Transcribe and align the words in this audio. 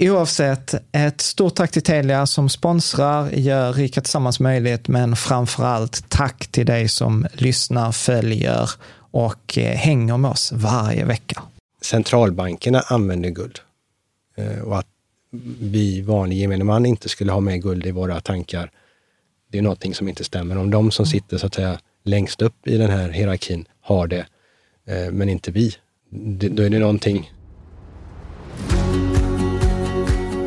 Oavsett, 0.00 0.74
ett 0.92 1.20
stort 1.20 1.54
tack 1.54 1.70
till 1.70 1.82
Telia 1.82 2.26
som 2.26 2.48
sponsrar, 2.48 3.30
gör 3.30 3.72
Rika 3.72 4.00
Tillsammans 4.00 4.40
möjligt, 4.40 4.88
men 4.88 5.16
framför 5.16 5.64
allt 5.64 6.08
tack 6.08 6.46
till 6.46 6.66
dig 6.66 6.88
som 6.88 7.26
lyssnar, 7.32 7.92
följer 7.92 8.70
och 9.10 9.58
eh, 9.58 9.76
hänger 9.76 10.16
med 10.16 10.30
oss 10.30 10.52
varje 10.52 11.04
vecka. 11.04 11.42
Centralbankerna 11.82 12.80
använder 12.80 13.30
guld 13.30 13.58
eh, 14.36 14.60
och 14.60 14.78
att 14.78 14.86
vi 15.60 16.00
vanlig 16.00 16.38
gemene 16.38 16.64
man 16.64 16.86
inte 16.86 17.08
skulle 17.08 17.32
ha 17.32 17.40
med 17.40 17.62
guld 17.62 17.86
i 17.86 17.90
våra 17.90 18.20
tankar, 18.20 18.70
det 19.50 19.58
är 19.58 19.62
någonting 19.62 19.94
som 19.94 20.08
inte 20.08 20.24
stämmer. 20.24 20.58
Om 20.58 20.70
de 20.70 20.90
som 20.90 21.06
sitter 21.06 21.38
så 21.38 21.46
att 21.46 21.54
säga 21.54 21.78
längst 22.04 22.42
upp 22.42 22.66
i 22.66 22.76
den 22.76 22.90
här 22.90 23.08
hierarkin 23.08 23.64
har 23.80 24.06
det, 24.06 24.26
eh, 24.86 25.12
men 25.12 25.28
inte 25.28 25.50
vi, 25.50 25.74
då 26.50 26.62
är 26.62 26.70
det 26.70 26.78
någonting 26.78 27.32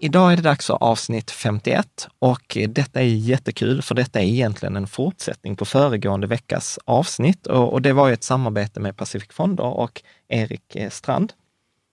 Idag 0.00 0.32
är 0.32 0.36
det 0.36 0.42
dags 0.42 0.66
för 0.66 0.82
avsnitt 0.82 1.30
51 1.30 2.08
och 2.18 2.56
detta 2.68 3.00
är 3.00 3.04
jättekul 3.04 3.82
för 3.82 3.94
detta 3.94 4.20
är 4.20 4.24
egentligen 4.24 4.76
en 4.76 4.86
fortsättning 4.86 5.56
på 5.56 5.64
föregående 5.64 6.26
veckas 6.26 6.78
avsnitt 6.84 7.46
och, 7.46 7.72
och 7.72 7.82
det 7.82 7.92
var 7.92 8.08
ju 8.08 8.14
ett 8.14 8.24
samarbete 8.24 8.80
med 8.80 8.96
Pacific 8.96 9.28
Fonder 9.32 9.64
och 9.64 10.02
Erik 10.28 10.76
Strand. 10.90 11.32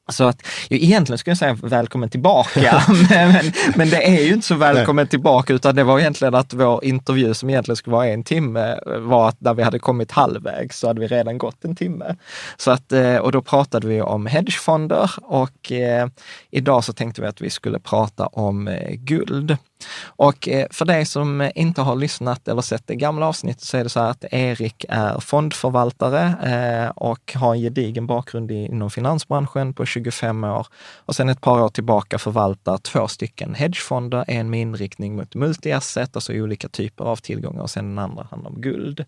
Så 0.09 0.23
att, 0.23 0.47
egentligen 0.69 1.17
skulle 1.17 1.31
jag 1.31 1.37
säga 1.37 1.57
välkommen 1.63 2.09
tillbaka, 2.09 2.83
men, 3.09 3.51
men, 3.75 3.89
det 3.89 4.07
är 4.07 4.23
ju 4.23 4.33
inte 4.33 4.47
så 4.47 4.55
välkommen 4.55 5.07
tillbaka, 5.07 5.53
utan 5.53 5.75
det 5.75 5.83
var 5.83 5.99
egentligen 5.99 6.35
att 6.35 6.53
vår 6.53 6.85
intervju 6.85 7.33
som 7.33 7.49
egentligen 7.49 7.75
skulle 7.75 7.95
vara 7.95 8.07
en 8.07 8.23
timme, 8.23 8.79
var 8.85 9.29
att 9.29 9.41
när 9.41 9.53
vi 9.53 9.63
hade 9.63 9.79
kommit 9.79 10.11
halvvägs 10.11 10.79
så 10.79 10.87
hade 10.87 10.99
vi 10.99 11.07
redan 11.07 11.37
gått 11.37 11.65
en 11.65 11.75
timme. 11.75 12.15
Så 12.57 12.71
att, 12.71 12.91
eh, 12.91 13.15
och 13.15 13.31
då 13.31 13.41
pratade 13.41 13.87
vi 13.87 14.01
om 14.01 14.25
hedgefonder 14.25 15.11
och 15.23 15.71
eh, 15.71 16.07
idag 16.51 16.83
så 16.83 16.93
tänkte 16.93 17.21
vi 17.21 17.27
att 17.27 17.41
vi 17.41 17.49
skulle 17.49 17.79
prata 17.79 18.27
om 18.27 18.67
eh, 18.67 18.91
guld. 18.91 19.57
Och 20.05 20.49
eh, 20.49 20.67
för 20.71 20.85
dig 20.85 21.05
som 21.05 21.51
inte 21.55 21.81
har 21.81 21.95
lyssnat 21.95 22.47
eller 22.47 22.61
sett 22.61 22.87
det 22.87 22.95
gamla 22.95 23.27
avsnittet 23.27 23.63
så 23.63 23.77
är 23.77 23.83
det 23.83 23.89
så 23.89 23.99
här 23.99 24.09
att 24.09 24.25
Erik 24.31 24.85
är 24.89 25.19
fondförvaltare 25.19 26.23
eh, 26.43 26.89
och 26.89 27.33
har 27.35 27.55
en 27.55 27.61
gedigen 27.61 28.07
bakgrund 28.07 28.51
inom 28.51 28.89
finansbranschen 28.89 29.73
på 29.73 29.85
25 29.85 30.43
år. 30.43 30.67
Och 30.95 31.15
sen 31.15 31.29
ett 31.29 31.41
par 31.41 31.61
år 31.61 31.69
tillbaka 31.69 32.17
förvaltar 32.17 32.77
två 32.77 33.07
stycken 33.07 33.55
hedgefonder, 33.55 34.25
en 34.27 34.49
med 34.49 34.61
inriktning 34.61 35.15
mot 35.15 35.35
multi-asset, 35.35 36.09
alltså 36.13 36.33
olika 36.33 36.69
typer 36.69 37.03
av 37.05 37.15
tillgångar 37.15 37.61
och 37.61 37.69
sen 37.69 37.95
den 37.95 37.99
andra 37.99 38.27
handlar 38.31 38.49
om 38.49 38.61
guld. 38.61 39.05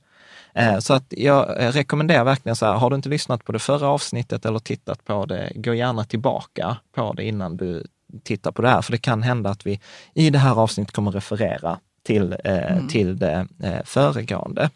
Eh, 0.53 0.79
så 0.79 0.93
att 0.93 1.05
jag 1.09 1.55
rekommenderar 1.57 2.23
verkligen 2.23 2.55
så 2.55 2.65
här, 2.65 2.73
har 2.73 2.89
du 2.89 2.95
inte 2.95 3.09
lyssnat 3.09 3.43
på 3.43 3.51
det 3.51 3.59
förra 3.59 3.87
avsnittet 3.87 4.45
eller 4.45 4.59
tittat 4.59 5.05
på 5.05 5.25
det, 5.25 5.51
gå 5.55 5.73
gärna 5.73 6.03
tillbaka 6.03 6.77
på 6.95 7.13
det 7.13 7.23
innan 7.23 7.57
du 7.57 7.87
tittar 8.23 8.51
på 8.51 8.61
det 8.61 8.69
här, 8.69 8.81
för 8.81 8.91
det 8.91 8.97
kan 8.97 9.23
hända 9.23 9.49
att 9.49 9.65
vi 9.65 9.79
i 10.13 10.29
det 10.29 10.39
här 10.39 10.59
avsnittet 10.59 10.93
kommer 10.93 11.11
referera 11.11 11.79
till, 12.03 12.35
eh, 12.43 12.87
till 12.87 13.17
det 13.17 13.47
eh, 13.63 13.83
föregående. 13.85 14.69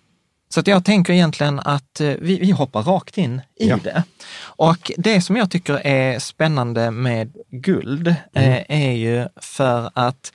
Så 0.54 0.60
att 0.60 0.68
jag 0.68 0.86
tänker 0.86 1.14
egentligen 1.14 1.60
att 1.60 2.02
eh, 2.02 2.08
vi, 2.20 2.40
vi 2.40 2.52
hoppar 2.52 2.84
rakt 2.84 3.18
in 3.18 3.42
i 3.60 3.70
Ja. 3.70 3.78
det. 3.84 4.04
Och 4.44 4.92
det 4.98 5.22
som 5.22 5.36
jag 5.36 5.52
tycker 5.52 5.88
är 5.88 6.20
spännande 6.20 6.92
med 6.92 7.34
guld 7.52 8.08
eh, 8.08 8.16
är 8.70 8.92
ju 8.92 9.28
för 9.42 9.92
att, 9.94 10.34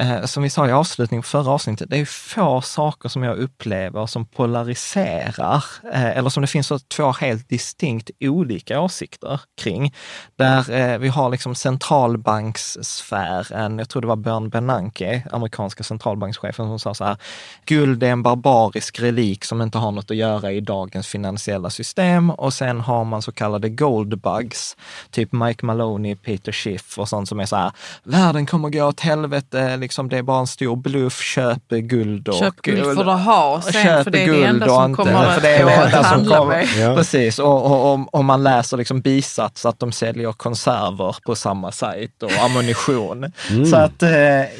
eh, 0.00 0.24
som 0.24 0.42
vi 0.42 0.50
sa 0.50 0.68
i 0.68 0.72
avslutningen 0.72 1.22
på 1.22 1.28
förra 1.28 1.50
avsnittet, 1.50 1.90
det 1.90 1.96
är 1.96 2.04
få 2.04 2.60
saker 2.60 3.08
som 3.08 3.22
jag 3.22 3.38
upplever 3.38 4.06
som 4.06 4.26
polariserar, 4.26 5.64
eh, 5.92 6.16
eller 6.16 6.30
som 6.30 6.40
det 6.40 6.46
finns 6.46 6.66
så 6.66 6.78
två 6.78 7.12
helt 7.12 7.48
distinkt 7.48 8.10
olika 8.20 8.80
åsikter 8.80 9.40
kring. 9.62 9.94
Där 10.36 10.70
eh, 10.70 10.98
vi 10.98 11.08
har 11.08 11.30
liksom 11.30 11.54
centralbankssfären, 11.54 13.78
jag 13.78 13.88
tror 13.88 14.02
det 14.02 14.08
var 14.08 14.16
Björn 14.16 14.48
Bernanke, 14.48 15.22
amerikanska 15.32 15.84
centralbankschefen, 15.84 16.66
som 16.66 16.78
sa 16.78 16.94
så 16.94 17.04
här, 17.04 17.16
guld 17.64 18.02
är 18.02 18.08
en 18.10 18.22
barbarisk 18.22 19.00
relik 19.00 19.44
som 19.44 19.55
liksom 19.56 19.66
inte 19.66 19.78
har 19.78 19.92
något 19.92 20.10
att 20.10 20.16
göra 20.16 20.52
i 20.52 20.60
dagens 20.60 21.06
finansiella 21.06 21.70
system 21.70 22.30
och 22.30 22.52
sen 22.52 22.80
har 22.80 23.04
man 23.04 23.22
så 23.22 23.32
kallade 23.32 23.68
goldbugs, 23.68 24.76
typ 25.10 25.32
Mike 25.32 25.66
Maloney, 25.66 26.16
Peter 26.16 26.52
Schiff 26.52 26.98
och 26.98 27.08
sånt 27.08 27.28
som 27.28 27.40
är 27.40 27.46
så 27.46 27.56
här, 27.56 27.72
världen 28.04 28.46
kommer 28.46 28.70
gå 28.70 28.84
åt 28.84 29.00
helvete, 29.00 29.76
liksom 29.76 30.08
det 30.08 30.18
är 30.18 30.22
bara 30.22 30.40
en 30.40 30.46
stor 30.46 30.76
bluff, 30.76 31.20
köp 31.20 31.68
guld 31.68 32.28
och... 32.28 32.34
Köp 32.34 32.62
guld 32.62 32.96
för 32.96 33.06
att 33.06 33.24
ha 33.24 33.62
sen, 33.62 33.72
köp 33.72 34.04
för 34.04 34.10
det 34.10 34.22
är 34.22 34.26
guld 34.26 34.40
det 34.42 34.46
enda 34.46 34.66
som 34.66 34.90
inte- 34.90 35.02
kommer 35.02 35.34
för 35.34 35.40
det 35.40 35.56
är 35.56 35.66
det 35.66 35.72
enda 35.72 35.90
som 35.90 36.04
handla 36.04 36.38
kommer. 36.38 36.56
med. 36.56 36.66
Ja. 36.76 36.96
Precis, 36.96 37.38
och, 37.38 38.14
och 38.14 38.24
man 38.24 38.42
läser 38.42 38.76
liksom 38.76 39.00
bisats 39.00 39.66
att 39.66 39.78
de 39.78 39.92
säljer 39.92 40.32
konserver 40.32 41.16
på 41.26 41.34
samma 41.34 41.72
sajt 41.72 42.22
och 42.22 42.32
ammunition. 42.44 43.32
Så 43.70 43.76
att 43.76 44.02
eh, 44.02 44.10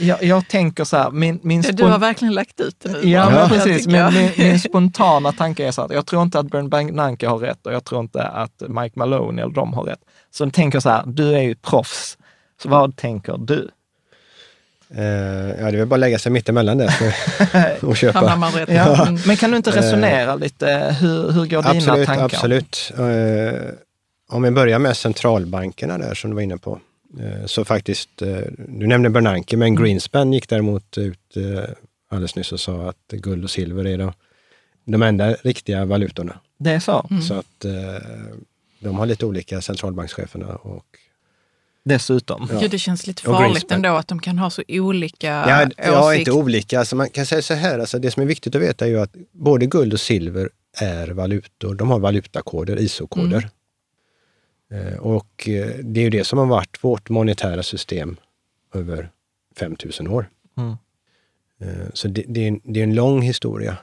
jag, 0.06 0.22
jag 0.22 0.48
tänker 0.48 0.84
så 0.84 0.96
här, 0.96 1.10
min, 1.10 1.40
min 1.42 1.62
Du 1.62 1.84
har 1.84 1.98
verkligen 1.98 2.34
lagt 2.34 2.60
ut 2.60 2.76
det 2.82 2.92
nu. 2.92 3.08
Ja, 3.08 3.32
jag 3.32 3.48
precis. 3.48 3.86
jag. 3.86 4.12
min, 4.12 4.30
min 4.36 4.58
spontana 4.90 5.32
tanke 5.32 5.66
är 5.66 5.70
så 5.70 5.82
att 5.82 5.92
jag 5.92 6.06
tror 6.06 6.22
inte 6.22 6.38
att 6.38 6.46
Bern 6.50 6.68
Bernanke 6.68 7.28
har 7.28 7.38
rätt 7.38 7.66
och 7.66 7.72
jag 7.72 7.84
tror 7.84 8.00
inte 8.00 8.22
att 8.22 8.62
Mike 8.68 8.98
Maloney 8.98 9.42
eller 9.44 9.54
de 9.54 9.72
har 9.72 9.82
rätt. 9.84 10.00
Så 10.30 10.44
jag 10.44 10.52
tänker 10.52 10.80
så 10.80 10.88
här, 10.90 11.02
du 11.06 11.34
är 11.34 11.40
ju 11.42 11.54
proffs. 11.54 12.18
Så 12.62 12.68
vad 12.68 12.96
tänker 12.96 13.36
du? 13.38 13.68
Eh, 14.94 15.04
ja, 15.60 15.70
det 15.70 15.78
är 15.80 15.84
bara 15.84 15.94
att 15.94 16.00
lägga 16.00 16.18
sig 16.18 16.32
mittemellan 16.32 16.78
där 16.78 16.88
så- 17.80 17.86
och 17.86 17.96
köpa. 17.96 18.18
Hamnar 18.18 18.36
man 18.36 18.52
rätt. 18.52 18.68
Ja. 18.72 19.06
Mm. 19.08 19.20
Men 19.26 19.36
kan 19.36 19.50
du 19.50 19.56
inte 19.56 19.70
resonera 19.70 20.34
lite? 20.34 20.96
Hur, 21.00 21.30
hur 21.32 21.46
går 21.46 21.62
dina 21.62 21.70
Absolut, 21.70 22.06
tankar? 22.06 22.24
absolut. 22.24 22.92
Eh, 22.98 23.60
om 24.28 24.42
vi 24.42 24.50
börjar 24.50 24.78
med 24.78 24.96
centralbankerna 24.96 25.98
där 25.98 26.14
som 26.14 26.30
du 26.30 26.34
var 26.34 26.42
inne 26.42 26.58
på. 26.58 26.80
Eh, 27.20 27.46
så 27.46 27.64
faktiskt, 27.64 28.22
eh, 28.22 28.38
du 28.68 28.86
nämnde 28.86 29.10
Bernanke, 29.10 29.56
men 29.56 29.74
Greenspan 29.74 30.32
gick 30.32 30.48
däremot 30.48 30.98
ut 30.98 31.36
eh, 31.36 31.64
alldeles 32.10 32.36
nyss 32.36 32.52
och 32.52 32.60
sa 32.60 32.88
att 32.88 33.12
guld 33.12 33.44
och 33.44 33.50
silver 33.50 33.86
är 33.86 33.98
de, 33.98 34.12
de 34.86 35.02
enda 35.02 35.32
riktiga 35.32 35.84
valutorna. 35.84 36.40
Det 36.58 36.70
är 36.70 36.80
så? 36.80 37.08
Så 37.28 37.34
att 37.34 37.64
eh, 37.64 37.72
de 38.78 38.98
har 38.98 39.06
lite 39.06 39.26
olika 39.26 39.60
centralbankscheferna. 39.60 40.56
Och, 40.56 40.84
Dessutom. 41.84 42.48
Ja. 42.52 42.60
Gud, 42.60 42.70
det 42.70 42.78
känns 42.78 43.06
lite 43.06 43.22
farligt 43.22 43.70
ändå 43.72 43.88
att 43.88 44.08
de 44.08 44.18
kan 44.20 44.38
ha 44.38 44.50
så 44.50 44.62
olika 44.68 45.26
ja, 45.26 45.68
ja, 45.76 46.08
åsikt. 46.08 46.18
inte 46.18 46.32
olika. 46.32 46.78
Alltså 46.78 46.96
man 46.96 47.10
kan 47.10 47.26
säga 47.26 47.42
så 47.42 47.54
här, 47.54 47.78
alltså 47.78 47.98
det 47.98 48.10
som 48.10 48.22
är 48.22 48.26
viktigt 48.26 48.54
att 48.54 48.62
veta 48.62 48.84
är 48.84 48.88
ju 48.88 49.00
att 49.00 49.16
både 49.32 49.66
guld 49.66 49.92
och 49.92 50.00
silver 50.00 50.50
är 50.80 51.08
valutor. 51.08 51.74
De 51.74 51.90
har 51.90 51.98
valutakoder, 51.98 52.76
ISO-koder. 52.80 53.48
Eh, 54.72 54.98
Och 54.98 55.48
eh, 55.48 55.74
det 55.82 56.00
är 56.00 56.04
ju 56.04 56.10
det 56.10 56.24
som 56.24 56.38
har 56.38 56.46
varit 56.46 56.84
vårt 56.84 57.08
monetära 57.08 57.62
system 57.62 58.16
över 58.74 59.10
5000 59.56 60.08
år. 60.08 60.28
Mm. 60.58 60.76
Eh, 61.60 61.86
Så 61.94 62.08
det, 62.08 62.24
det, 62.28 62.44
är 62.44 62.48
en, 62.48 62.60
det 62.64 62.80
är 62.80 62.84
en 62.84 62.94
lång 62.94 63.22
historia. 63.22 63.76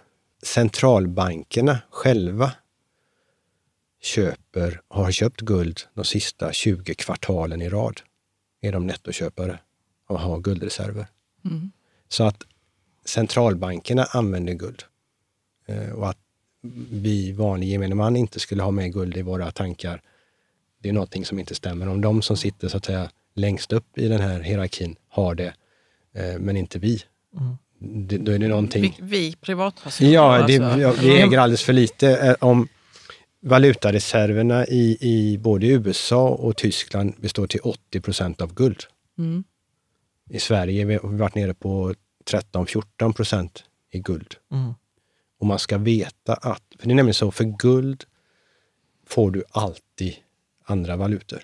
Centralbankerna 0.44 1.80
själva 1.90 2.52
köper, 4.02 4.82
har 4.88 5.12
köpt 5.12 5.42
guld 5.42 5.80
de 5.94 6.06
sista 6.06 6.54
20 6.54 6.96
kvartalen 6.96 7.62
i 7.62 7.70
rad. 7.70 8.02
Är 8.62 8.72
de 8.72 8.88
nettoköpare 8.88 9.60
och 10.08 10.20
har 10.20 10.40
guldreserver. 10.40 11.08
Så 12.08 12.24
att 12.24 12.44
centralbankerna 13.06 14.04
använder 14.04 14.54
guld. 14.54 14.84
Eh, 15.66 15.90
Och 15.90 16.10
att 16.10 16.18
vi 16.92 17.32
vanlig 17.32 17.68
gemene 17.68 17.96
man 17.96 18.16
inte 18.16 18.40
skulle 18.40 18.64
ha 18.64 18.72
med 18.72 18.94
guld 18.94 19.18
i 19.18 19.22
våra 19.22 19.52
tankar, 19.52 20.02
det 20.80 20.90
är 20.90 20.94
någonting 20.94 21.26
som 21.26 21.40
inte 21.40 21.56
stämmer. 21.56 21.88
Om 21.88 22.02
de 22.02 22.22
som 22.22 22.38
sitter 22.38 22.68
så 22.68 22.78
att 22.78 22.86
säga 22.86 23.10
längst 23.34 23.74
upp 23.74 23.98
i 23.98 24.08
den 24.08 24.22
här 24.22 24.40
hierarkin 24.40 24.96
har 25.08 25.36
det, 25.36 25.54
eh, 26.14 26.40
men 26.40 26.58
inte 26.58 26.80
vi, 26.80 27.04
det, 27.84 28.18
då 28.18 28.32
är 28.32 28.40
det 28.40 28.48
någonting... 28.48 28.82
Vi, 28.82 29.06
vi 29.06 29.36
privatpersoner. 29.42 30.12
Ja, 30.12 30.48
det, 30.48 30.60
alltså. 30.60 31.02
vi 31.02 31.22
äger 31.22 31.40
alldeles 31.40 31.64
för 31.64 31.74
lite. 31.74 32.18
Eh, 32.18 32.36
Om 32.40 32.68
valutareserverna 33.42 34.68
i, 34.68 34.98
i 35.02 35.38
både 35.38 35.68
USA 35.68 36.30
och 36.30 36.58
Tyskland 36.58 37.14
består 37.18 37.48
till 37.48 37.60
80 37.64 38.02
procent 38.02 38.42
av 38.42 38.54
guld. 38.54 38.84
Mm. 39.18 39.44
I 40.30 40.40
Sverige 40.40 40.84
har 40.84 41.10
vi 41.10 41.18
varit 41.18 41.36
nere 41.36 41.54
på 41.54 41.94
13-14 42.32 43.14
procent 43.14 43.64
i 43.92 44.00
guld. 44.00 44.36
Mm. 44.52 44.74
Och 45.40 45.46
man 45.46 45.60
ska 45.60 45.78
veta 45.78 46.34
att, 46.34 46.64
för 46.80 46.88
det 46.88 46.94
är 46.94 46.96
nämligen 46.96 47.14
så, 47.14 47.32
för 47.32 47.44
guld 47.44 48.04
får 49.08 49.32
du 49.32 49.44
alltid 49.50 50.16
andra 50.66 50.96
valutor. 50.96 51.42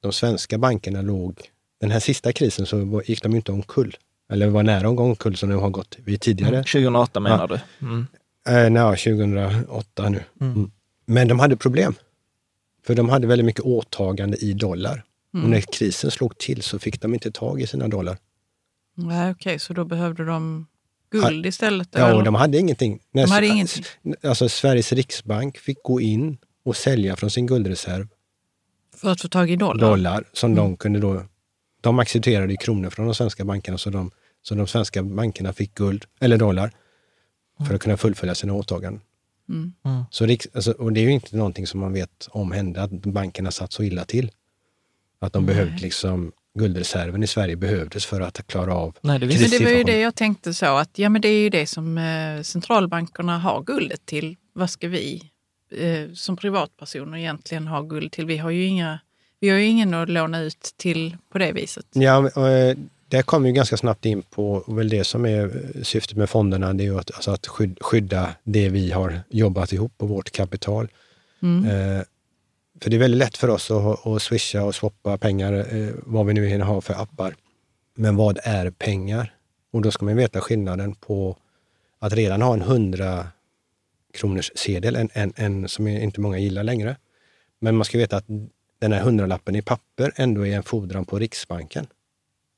De 0.00 0.12
svenska 0.12 0.58
bankerna 0.58 1.02
låg, 1.02 1.40
den 1.80 1.90
här 1.90 2.00
sista 2.00 2.32
krisen 2.32 2.66
så 2.66 3.02
gick 3.06 3.22
de 3.22 3.36
inte 3.36 3.52
omkull. 3.52 3.96
Eller 4.30 4.48
var 4.48 4.62
nära 4.62 4.88
att 4.88 4.96
gå 4.96 5.02
omkull 5.02 5.36
som 5.36 5.48
de 5.48 5.60
har 5.60 5.70
gått 5.70 5.96
vid 6.04 6.20
tidigare. 6.20 6.56
2008 6.64 7.20
menar 7.20 7.38
Ja. 7.50 7.58
du? 7.80 7.86
Mm. 7.86 8.06
Eh, 8.48 8.70
nej, 8.70 8.96
2008 8.96 10.08
nu. 10.08 10.24
Mm. 10.40 10.70
Men 11.06 11.28
de 11.28 11.38
hade 11.40 11.56
problem. 11.56 11.94
För 12.86 12.94
de 12.94 13.08
hade 13.08 13.26
väldigt 13.26 13.44
mycket 13.46 13.64
åtagande 13.64 14.36
i 14.36 14.52
dollar. 14.52 15.04
Och 15.32 15.48
när 15.50 15.60
krisen 15.60 16.10
slog 16.10 16.38
till 16.38 16.62
så 16.62 16.78
fick 16.78 17.00
de 17.00 17.14
inte 17.14 17.30
tag 17.32 17.60
i 17.62 17.66
sina 17.66 17.88
dollar. 17.88 18.16
Nej, 18.94 19.30
okej, 19.30 19.58
så 19.58 19.72
då 19.72 19.84
behövde 19.84 20.24
de 20.24 20.66
guld 21.10 21.46
istället? 21.46 21.88
Ja, 21.92 22.06
eller? 22.06 22.16
och 22.16 22.24
de 22.24 22.34
hade 22.34 22.58
ingenting. 22.58 23.00
När, 23.10 23.22
De 23.26 23.30
hade 23.32 23.46
ingenting. 23.46 23.84
Alltså 24.22 24.48
Sveriges 24.48 24.92
riksbank 24.92 25.58
fick 25.58 25.82
gå 25.82 26.00
in 26.00 26.38
och 26.64 26.76
sälja 26.76 27.16
från 27.16 27.30
sin 27.30 27.46
guldreserv 27.46 28.08
För 28.96 29.10
att 29.12 29.20
få 29.20 29.28
tag 29.28 29.50
i 29.50 29.56
dollar? 29.56 29.88
dollar 29.90 30.24
som 30.32 30.54
de 30.54 30.76
kunde 30.76 30.98
då... 31.00 31.22
De 31.80 31.98
accepterade 31.98 32.56
kronor 32.56 32.90
från 32.90 33.06
de 33.06 33.14
svenska 33.14 33.44
bankerna 33.44 33.78
så 33.78 33.90
de, 33.90 34.10
så 34.42 34.54
de 34.54 34.66
svenska 34.66 35.02
bankerna 35.02 35.52
fick 35.52 35.74
guld, 35.74 36.04
eller 36.20 36.36
dollar, 36.36 36.72
för 37.66 37.74
att 37.74 37.80
kunna 37.80 37.96
fullfölja 37.96 38.34
sina 38.34 38.52
åtaganden. 38.52 39.02
Mm. 39.48 40.04
Så 40.10 40.26
riks, 40.26 40.48
alltså, 40.54 40.72
och 40.72 40.92
det 40.92 41.00
är 41.00 41.04
ju 41.04 41.12
inte 41.12 41.36
någonting 41.36 41.66
som 41.66 41.80
man 41.80 41.92
vet 41.92 42.28
om 42.30 42.52
hände, 42.52 42.82
att 42.82 42.90
bankerna 42.90 43.50
satt 43.50 43.72
så 43.72 43.82
illa 43.82 44.04
till. 44.04 44.30
Att 45.20 45.32
de 45.32 45.46
behövde 45.46 45.76
liksom, 45.76 46.32
guldreserven 46.58 47.22
i 47.22 47.26
Sverige 47.26 47.56
behövdes 47.56 48.06
för 48.06 48.20
att 48.20 48.46
klara 48.46 48.74
av 48.74 48.96
Nej, 49.00 49.18
det 49.18 49.26
Men 49.26 49.50
det 49.50 49.64
var 49.64 49.70
ju 49.70 49.84
det 49.84 50.00
jag 50.00 50.14
tänkte 50.14 50.54
så 50.54 50.76
att 50.76 50.98
ja 50.98 51.08
men 51.08 51.20
det 51.20 51.28
är 51.28 51.40
ju 51.40 51.48
det 51.48 51.66
som 51.66 51.98
eh, 51.98 52.42
centralbankerna 52.42 53.38
har 53.38 53.62
guldet 53.62 54.06
till. 54.06 54.36
Vad 54.52 54.70
ska 54.70 54.88
vi 54.88 55.30
eh, 55.72 56.12
som 56.14 56.36
privatpersoner 56.36 57.18
egentligen 57.18 57.66
ha 57.66 57.82
guld 57.82 58.12
till? 58.12 58.26
Vi 58.26 58.36
har 58.36 58.50
ju 58.50 58.64
inga, 58.64 59.00
vi 59.40 59.48
har 59.48 59.58
ju 59.58 59.64
ingen 59.64 59.94
att 59.94 60.08
låna 60.08 60.40
ut 60.40 60.74
till 60.76 61.16
på 61.32 61.38
det 61.38 61.52
viset. 61.52 61.86
Ja, 61.92 62.30
och, 62.34 62.48
eh, 62.48 62.76
där 63.08 63.22
kommer 63.22 63.48
vi 63.48 63.52
ganska 63.52 63.76
snabbt 63.76 64.04
in 64.06 64.22
på 64.22 64.52
och 64.52 64.78
väl 64.78 64.88
det 64.88 65.04
som 65.04 65.26
är 65.26 65.44
eh, 65.76 65.82
syftet 65.82 66.16
med 66.16 66.30
fonderna, 66.30 66.72
det 66.72 66.82
är 66.82 66.86
ju 66.86 66.98
att, 66.98 67.14
alltså 67.14 67.30
att 67.30 67.46
skyd- 67.46 67.78
skydda 67.80 68.34
det 68.44 68.68
vi 68.68 68.90
har 68.90 69.20
jobbat 69.30 69.72
ihop 69.72 69.92
och 69.96 70.08
vårt 70.08 70.30
kapital. 70.30 70.88
Eh, 71.42 72.04
för 72.80 72.90
det 72.90 72.96
är 72.96 73.00
väldigt 73.00 73.18
lätt 73.18 73.36
för 73.36 73.48
oss 73.50 73.70
att, 73.70 74.06
att 74.06 74.22
swisha 74.22 74.64
och 74.64 74.74
swappa 74.74 75.18
pengar, 75.18 75.52
eh, 75.52 75.88
vad 76.06 76.26
vi 76.26 76.34
nu 76.34 76.50
än 76.50 76.60
har 76.60 76.80
för 76.80 76.94
appar. 76.94 77.34
Men 77.94 78.16
vad 78.16 78.38
är 78.42 78.70
pengar? 78.70 79.34
Och 79.72 79.82
då 79.82 79.90
ska 79.90 80.04
man 80.04 80.16
veta 80.16 80.40
skillnaden 80.40 80.94
på 80.94 81.36
att 81.98 82.12
redan 82.12 82.42
ha 82.42 82.54
en 82.54 82.62
100 82.62 83.26
kronors 84.14 84.50
sedel, 84.54 84.96
en, 84.96 85.08
en, 85.12 85.32
en 85.36 85.68
som 85.68 85.86
inte 85.88 86.20
många 86.20 86.38
gillar 86.38 86.62
längre. 86.64 86.96
Men 87.60 87.76
man 87.76 87.84
ska 87.84 87.98
veta 87.98 88.16
att 88.16 88.24
den 88.78 88.92
här 88.92 89.00
hundralappen 89.00 89.56
i 89.56 89.62
papper 89.62 90.12
ändå 90.16 90.46
är 90.46 90.56
en 90.56 90.62
fordran 90.62 91.04
på 91.04 91.18
Riksbanken. 91.18 91.86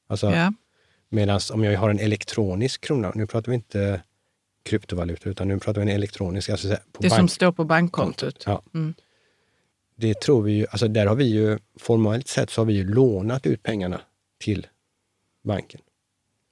Alltså, 0.06 0.30
Ja. 0.30 0.52
Medan 1.12 1.40
om 1.52 1.64
jag 1.64 1.78
har 1.78 1.90
en 1.90 1.98
elektronisk 1.98 2.80
krona, 2.80 3.12
nu 3.14 3.26
pratar 3.26 3.52
vi 3.52 3.54
inte 3.56 4.02
kryptovaluta, 4.62 5.28
utan 5.30 5.48
nu 5.48 5.58
pratar 5.58 5.80
vi 5.80 5.90
en 5.90 5.96
elektronisk, 5.96 6.48
alltså 6.50 6.68
på 6.92 7.02
Det 7.02 7.08
som 7.10 7.18
bank- 7.18 7.30
står 7.30 7.52
på 7.52 7.64
bankkontot. 7.64 8.42
Ja. 8.46 8.62
Mm. 8.74 8.94
Det 9.94 10.20
tror 10.20 10.42
vi 10.42 10.52
ju, 10.52 10.66
alltså 10.70 10.88
där 10.88 11.06
har 11.06 11.14
vi 11.14 11.24
ju 11.24 11.58
formellt 11.76 12.28
sett 12.28 12.50
så 12.50 12.60
har 12.60 12.66
vi 12.66 12.72
ju 12.72 12.94
lånat 12.94 13.46
ut 13.46 13.62
pengarna 13.62 14.00
till 14.38 14.66
banken. 15.42 15.80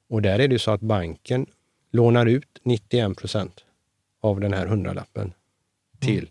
Och 0.08 0.22
där 0.22 0.38
är 0.38 0.48
det 0.48 0.52
ju 0.54 0.58
så 0.58 0.70
att 0.70 0.80
banken 0.80 1.46
lånar 1.90 2.26
ut 2.26 2.58
91 2.62 3.16
procent 3.16 3.64
av 4.20 4.40
den 4.40 4.52
här 4.52 4.66
hundralappen 4.66 5.32
till 6.00 6.30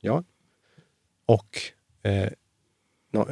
Ja. 0.00 0.24
Och 1.26 1.58
eh, 2.02 2.28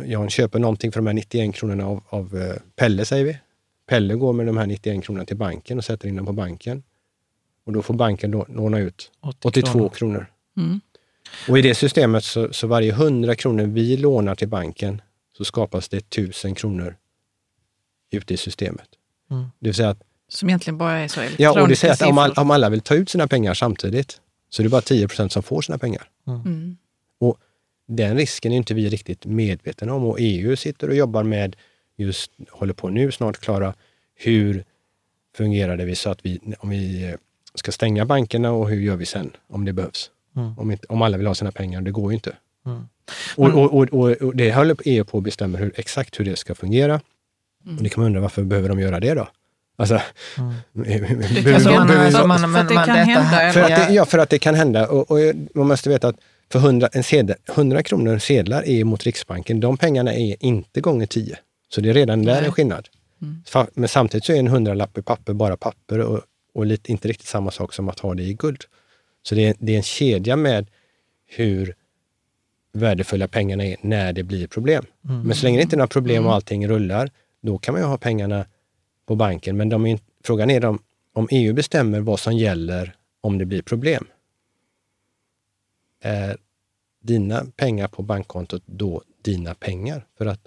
jag 0.06 0.30
köper 0.30 0.58
någonting 0.58 0.92
för 0.92 1.00
de 1.00 1.06
här 1.06 1.14
91 1.14 1.54
kronorna 1.54 1.86
av, 1.86 2.02
av 2.08 2.36
eh, 2.36 2.56
Pelle, 2.76 3.04
säger 3.04 3.24
vi. 3.24 3.38
Pelle 3.86 4.14
går 4.14 4.32
med 4.32 4.46
de 4.46 4.56
här 4.56 4.66
91 4.66 5.04
kronorna 5.04 5.24
till 5.24 5.36
banken 5.36 5.78
och 5.78 5.84
sätter 5.84 6.08
in 6.08 6.16
dem 6.16 6.26
på 6.26 6.32
banken. 6.32 6.82
Och 7.64 7.72
då 7.72 7.82
får 7.82 7.94
banken 7.94 8.30
låna 8.48 8.78
ut 8.78 9.10
80 9.20 9.48
82 9.48 9.70
kronor. 9.72 9.88
kronor. 9.88 10.26
Mm. 10.56 10.80
Och 11.48 11.58
i 11.58 11.62
det 11.62 11.74
systemet 11.74 12.24
så, 12.24 12.52
så 12.52 12.66
varje 12.66 12.92
100 12.92 13.34
kronor 13.34 13.66
vi 13.66 13.96
lånar 13.96 14.34
till 14.34 14.48
banken 14.48 15.02
så 15.36 15.44
skapas 15.44 15.88
det 15.88 15.96
1000 15.96 16.54
kronor 16.54 16.96
ute 18.10 18.34
i 18.34 18.36
systemet. 18.36 18.88
Mm. 19.30 19.42
Det 19.58 19.68
vill 19.68 19.74
säga 19.74 19.90
att, 19.90 20.02
Som 20.28 20.48
egentligen 20.48 20.78
bara 20.78 20.98
är 20.98 21.08
så 21.08 21.20
ja, 21.20 21.26
elektroniska 21.26 21.62
och 21.62 21.68
det 21.68 21.76
säger 21.76 21.92
att 21.92 22.02
om, 22.02 22.18
all, 22.18 22.32
om 22.32 22.50
alla 22.50 22.68
vill 22.68 22.80
ta 22.80 22.94
ut 22.94 23.10
sina 23.10 23.28
pengar 23.28 23.54
samtidigt 23.54 24.20
så 24.50 24.62
är 24.62 24.64
det 24.64 24.70
bara 24.70 24.82
10 24.82 25.08
procent 25.08 25.32
som 25.32 25.42
får 25.42 25.62
sina 25.62 25.78
pengar. 25.78 26.08
Mm. 26.26 26.76
Och 27.18 27.38
den 27.96 28.16
risken 28.16 28.52
är 28.52 28.56
inte 28.56 28.74
vi 28.74 28.88
riktigt 28.88 29.26
medvetna 29.26 29.94
om 29.94 30.04
och 30.04 30.16
EU 30.20 30.56
sitter 30.56 30.88
och 30.88 30.94
jobbar 30.94 31.22
med, 31.22 31.56
just 31.96 32.32
håller 32.50 32.74
på 32.74 32.88
nu 32.88 33.12
snart 33.12 33.38
klara, 33.38 33.74
hur 34.14 34.64
fungerar 35.36 35.76
det 35.76 35.84
vi 35.84 35.94
så 35.94 36.10
att 36.10 36.26
vi, 36.26 36.40
om 36.58 36.70
vi 36.70 37.04
eh, 37.04 37.14
ska 37.54 37.72
stänga 37.72 38.04
bankerna 38.04 38.52
och 38.52 38.68
hur 38.68 38.80
gör 38.80 38.96
vi 38.96 39.06
sen 39.06 39.30
om 39.48 39.64
det 39.64 39.72
behövs? 39.72 40.10
Mm. 40.36 40.58
Om, 40.58 40.70
inte, 40.70 40.86
om 40.88 41.02
alla 41.02 41.16
vill 41.16 41.26
ha 41.26 41.34
sina 41.34 41.52
pengar, 41.52 41.80
det 41.80 41.90
går 41.90 42.12
ju 42.12 42.14
inte. 42.14 42.36
Mm. 42.66 42.88
Och, 43.36 43.48
och, 43.48 43.92
och, 43.92 44.12
och, 44.22 44.36
det 44.36 44.52
håller 44.52 44.76
EU 44.84 45.04
på 45.04 45.18
att 45.18 45.24
bestämma 45.24 45.58
hur, 45.58 45.72
exakt 45.76 46.20
hur 46.20 46.24
det 46.24 46.36
ska 46.36 46.54
fungera. 46.54 47.00
Mm. 47.64 47.76
Och 47.76 47.82
det 47.82 47.88
kan 47.88 48.00
man 48.00 48.06
undra, 48.06 48.20
varför 48.20 48.42
behöver 48.42 48.68
de 48.68 48.80
göra 48.80 49.00
det 49.00 49.14
då? 49.14 49.28
Alltså, 49.76 50.00
mm. 50.38 50.54
Ja, 53.94 54.04
för 54.04 54.18
att 54.18 54.30
det 54.30 54.38
kan 54.38 54.54
hända. 54.54 54.88
Och, 54.88 55.10
och 55.10 55.18
man 55.54 55.68
måste 55.68 55.88
veta 55.88 56.08
att 56.08 56.16
för 56.52 56.58
100, 56.58 56.88
en 56.92 57.02
sedel, 57.02 57.36
100 57.48 57.82
kronor 57.82 58.18
sedlar 58.18 58.68
är 58.68 58.84
mot 58.84 59.04
Riksbanken, 59.04 59.60
de 59.60 59.76
pengarna 59.76 60.14
är 60.14 60.44
inte 60.44 60.80
gånger 60.80 61.06
10. 61.06 61.38
Så 61.68 61.80
det 61.80 61.90
är 61.90 61.94
redan 61.94 62.22
där 62.22 62.42
en 62.42 62.52
skillnad. 62.52 62.88
Mm. 63.22 63.70
Men 63.74 63.88
samtidigt 63.88 64.24
så 64.24 64.32
är 64.32 64.38
en 64.38 64.48
hundralapp 64.48 64.98
i 64.98 65.02
papper 65.02 65.32
bara 65.32 65.56
papper 65.56 65.98
och, 65.98 66.20
och 66.54 66.66
lite, 66.66 66.92
inte 66.92 67.08
riktigt 67.08 67.26
samma 67.26 67.50
sak 67.50 67.72
som 67.72 67.88
att 67.88 68.00
ha 68.00 68.14
det 68.14 68.22
i 68.22 68.34
guld. 68.34 68.64
Så 69.22 69.34
det 69.34 69.46
är, 69.46 69.54
det 69.58 69.72
är 69.72 69.76
en 69.76 69.82
kedja 69.82 70.36
med 70.36 70.66
hur 71.26 71.74
värdefulla 72.72 73.28
pengarna 73.28 73.64
är 73.64 73.76
när 73.80 74.12
det 74.12 74.22
blir 74.22 74.46
problem. 74.46 74.84
Mm. 75.08 75.22
Men 75.22 75.36
så 75.36 75.46
länge 75.46 75.58
det 75.58 75.62
inte 75.62 75.76
är 75.76 75.78
några 75.78 75.88
problem 75.88 76.22
och 76.22 76.30
mm. 76.30 76.34
allting 76.34 76.68
rullar, 76.68 77.10
då 77.42 77.58
kan 77.58 77.74
man 77.74 77.82
ju 77.82 77.88
ha 77.88 77.98
pengarna 77.98 78.46
på 79.06 79.14
banken. 79.14 79.56
Men 79.56 79.68
de 79.68 79.98
frågan 80.24 80.50
är 80.50 80.64
om, 80.64 80.78
om 81.12 81.28
EU 81.30 81.54
bestämmer 81.54 82.00
vad 82.00 82.20
som 82.20 82.36
gäller 82.36 82.94
om 83.20 83.38
det 83.38 83.44
blir 83.44 83.62
problem. 83.62 84.06
Är 86.02 86.36
dina 87.02 87.46
pengar 87.56 87.88
på 87.88 88.02
bankkontot 88.02 88.62
då 88.66 89.02
dina 89.22 89.54
pengar? 89.54 90.06
För 90.18 90.26
att 90.26 90.40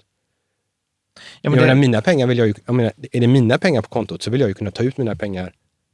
Ja, 1.40 1.50
men 1.50 1.58
det... 1.58 1.66
menar, 1.66 1.74
mina 1.74 2.02
pengar 2.02 2.26
vill 2.26 2.38
jag 2.38 2.46
ju, 2.46 2.54
jag 2.66 2.74
menar, 2.74 2.92
är 3.12 3.20
det 3.20 3.26
mina 3.26 3.58
pengar 3.58 3.82
på 3.82 3.88
kontot 3.88 4.22
så 4.22 4.30
vill 4.30 4.40
jag 4.40 4.48
ju 4.48 4.54
kunna 4.54 4.70
ta 4.70 4.82
ut 4.82 4.96
mina 4.96 5.16
pengar 5.16 5.52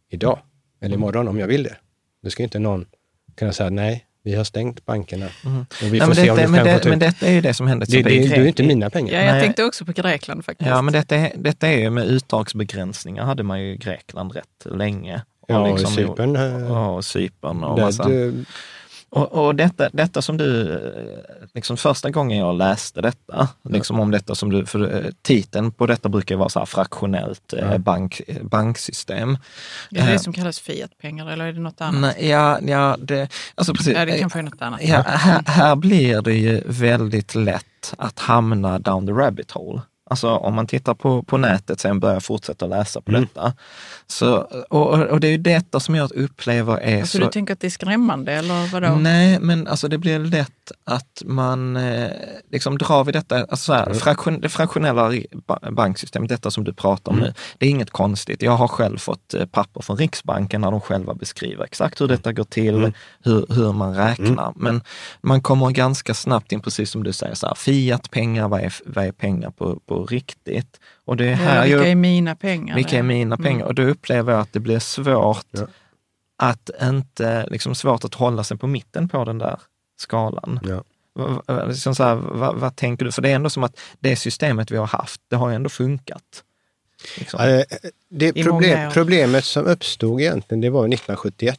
idag 0.08 0.38
eller 0.80 0.94
mm. 0.94 1.00
imorgon 1.00 1.28
om 1.28 1.38
jag 1.38 1.46
vill 1.46 1.62
det. 1.62 1.76
Det 2.22 2.30
ska 2.30 2.42
inte 2.42 2.58
någon 2.58 2.86
kunna 3.36 3.52
säga 3.52 3.70
nej, 3.70 4.06
vi 4.22 4.34
har 4.34 4.44
stängt 4.44 4.84
bankerna 4.84 5.28
mm. 5.44 5.60
och 5.60 5.94
vi 5.94 6.00
får 6.00 6.06
Nej, 6.06 6.16
se 6.16 6.22
detta, 6.22 6.32
om 6.32 6.38
det 6.38 6.48
men, 6.48 6.64
det, 6.64 6.88
men 6.88 6.98
detta 6.98 7.26
är 7.26 7.32
ju 7.32 7.40
det 7.40 7.54
som 7.54 7.66
händer. 7.66 7.86
Det, 7.90 8.02
det, 8.02 8.10
det, 8.10 8.28
det 8.28 8.36
är 8.36 8.40
ju 8.40 8.48
inte 8.48 8.62
mina 8.62 8.90
pengar. 8.90 9.14
Ja, 9.14 9.20
jag 9.20 9.32
Nej. 9.32 9.42
tänkte 9.42 9.64
också 9.64 9.84
på 9.84 9.92
Grekland 9.92 10.44
faktiskt. 10.44 10.70
Ja, 10.70 10.82
men 10.82 10.92
detta 10.92 11.16
är, 11.16 11.32
detta 11.36 11.68
är 11.68 11.78
ju 11.78 11.90
med 11.90 12.06
uttagsbegränsningar 12.06 13.24
hade 13.24 13.42
man 13.42 13.60
ju 13.60 13.72
i 13.72 13.76
Grekland 13.76 14.32
rätt 14.32 14.64
länge. 14.64 15.22
Och 15.40 15.50
ja, 15.50 15.66
liksom, 15.66 15.86
och 15.86 16.16
Cypern. 16.16 16.36
Och 16.70 17.04
Cypern 17.04 17.64
och 17.64 17.78
massa. 17.78 18.10
Och, 19.14 19.32
och 19.32 19.54
detta, 19.54 19.88
detta 19.92 20.22
som 20.22 20.36
du, 20.36 20.78
liksom 21.54 21.76
första 21.76 22.10
gången 22.10 22.38
jag 22.38 22.54
läste 22.54 23.00
detta, 23.00 23.48
liksom 23.62 24.00
om 24.00 24.10
detta 24.10 24.34
som 24.34 24.50
du, 24.50 24.66
för 24.66 25.04
eh, 25.04 25.10
titeln 25.22 25.72
på 25.72 25.86
detta 25.86 26.08
brukar 26.08 26.36
vara 26.36 26.48
så 26.48 26.58
här 26.58 26.66
fraktionellt 26.66 27.52
eh, 27.52 27.78
bank, 27.78 28.20
banksystem. 28.42 29.30
Är 29.30 29.38
det 29.90 30.06
det 30.06 30.12
eh, 30.12 30.18
som 30.18 30.32
kallas 30.32 30.60
fiatpengar 30.60 31.26
eller 31.26 31.44
är 31.44 31.52
det 31.52 31.60
något 31.60 31.80
annat? 31.80 32.00
Nej, 32.00 32.28
ja, 32.28 32.58
ja, 32.62 32.96
det, 33.00 33.28
alltså 33.54 33.74
precis. 33.74 33.96
Ja, 33.96 34.04
det 34.04 34.18
kanske 34.18 34.38
är 34.38 34.42
något 34.42 34.62
annat. 34.62 34.80
Ja, 34.82 35.02
här, 35.06 35.42
här 35.46 35.76
blir 35.76 36.22
det 36.22 36.34
ju 36.34 36.62
väldigt 36.66 37.34
lätt 37.34 37.94
att 37.98 38.18
hamna 38.18 38.78
down 38.78 39.06
the 39.06 39.12
rabbit 39.12 39.50
hole. 39.50 39.80
Alltså 40.12 40.28
om 40.28 40.54
man 40.54 40.66
tittar 40.66 40.94
på, 40.94 41.22
på 41.22 41.36
nätet 41.36 41.80
sen 41.80 42.00
börjar 42.00 42.20
fortsätta 42.20 42.66
läsa 42.66 43.00
på 43.00 43.10
mm. 43.10 43.22
detta. 43.22 43.52
Så, 44.06 44.36
och, 44.70 44.92
och 44.92 45.20
det 45.20 45.26
är 45.26 45.30
ju 45.30 45.38
detta 45.38 45.80
som 45.80 45.94
jag 45.94 46.12
upplever 46.12 46.76
är 46.76 47.00
alltså, 47.00 47.18
så... 47.18 47.24
Du 47.24 47.30
tänker 47.30 47.52
att 47.52 47.60
det 47.60 47.66
är 47.66 47.70
skrämmande 47.70 48.32
eller 48.32 48.72
vadå? 48.72 48.94
Nej, 48.94 49.40
men 49.40 49.66
alltså 49.66 49.88
det 49.88 49.98
blir 49.98 50.18
lätt 50.18 50.72
att 50.84 51.22
man 51.24 51.76
eh, 51.76 52.10
liksom 52.50 52.78
drar 52.78 53.04
vid 53.04 53.14
detta, 53.14 53.36
alltså 53.36 53.56
så 53.56 53.72
här, 53.72 53.86
mm. 53.86 53.98
fraktion, 53.98 54.40
det 54.40 54.48
fraktionella 54.48 55.12
banksystemet, 55.70 56.28
detta 56.28 56.50
som 56.50 56.64
du 56.64 56.72
pratar 56.72 57.12
om 57.12 57.18
mm. 57.18 57.28
nu, 57.28 57.34
det 57.58 57.66
är 57.66 57.70
inget 57.70 57.90
konstigt. 57.90 58.42
Jag 58.42 58.52
har 58.52 58.68
själv 58.68 58.98
fått 58.98 59.34
eh, 59.34 59.46
papper 59.46 59.82
från 59.82 59.96
Riksbanken 59.96 60.60
när 60.60 60.70
de 60.70 60.80
själva 60.80 61.14
beskriver 61.14 61.64
exakt 61.64 62.00
hur 62.00 62.08
detta 62.08 62.32
går 62.32 62.44
till, 62.44 62.74
mm. 62.74 62.92
hur, 63.24 63.46
hur 63.48 63.72
man 63.72 63.94
räknar. 63.94 64.48
Mm. 64.48 64.54
Men 64.56 64.82
man 65.20 65.40
kommer 65.40 65.70
ganska 65.70 66.14
snabbt 66.14 66.52
in, 66.52 66.60
precis 66.60 66.90
som 66.90 67.02
du 67.02 67.12
säger, 67.12 67.34
så 67.34 67.46
här, 67.46 67.54
fiat-pengar, 67.54 68.48
vad 68.48 68.60
är, 68.60 68.74
vad 68.84 69.04
är 69.04 69.12
pengar 69.12 69.50
på, 69.50 69.80
på 69.86 70.01
riktigt? 70.06 70.80
Och 71.04 71.16
det 71.16 71.28
är 71.28 71.34
här 71.34 71.56
ja, 71.56 71.62
vilka 71.62 71.78
jag, 71.78 71.88
är 71.88 71.94
mina 71.94 72.36
pengar? 72.36 72.74
Vilka 72.74 72.98
är 72.98 73.02
mina 73.02 73.36
pengar? 73.36 73.60
Mm. 73.60 73.66
Och 73.66 73.74
då 73.74 73.82
upplever 73.82 74.32
jag 74.32 74.40
att 74.40 74.52
det 74.52 74.60
blir 74.60 74.78
svårt 74.78 75.46
ja. 75.50 75.66
att 76.36 76.70
inte, 76.82 77.46
liksom 77.50 77.74
svårt 77.74 78.04
att 78.04 78.14
hålla 78.14 78.44
sig 78.44 78.56
på 78.56 78.66
mitten 78.66 79.08
på 79.08 79.24
den 79.24 79.38
där 79.38 79.60
skalan. 79.96 80.60
Ja. 80.62 80.84
Liksom 81.68 81.94
så 81.94 82.04
här, 82.04 82.14
vad, 82.14 82.56
vad, 82.56 82.76
tänker 82.76 83.04
du? 83.04 83.12
För 83.12 83.22
det 83.22 83.30
är 83.30 83.34
ändå 83.34 83.50
som 83.50 83.62
att 83.62 83.80
det 84.00 84.16
systemet 84.16 84.70
vi 84.70 84.76
har 84.76 84.86
haft, 84.86 85.20
det 85.28 85.36
har 85.36 85.50
ändå 85.50 85.68
funkat. 85.68 86.44
Liksom. 87.18 87.64
det 88.08 88.32
problem, 88.32 88.90
problemet 88.92 89.44
som 89.44 89.64
uppstod 89.64 90.20
egentligen, 90.20 90.60
det 90.60 90.70
var 90.70 90.80
1971. 90.80 91.58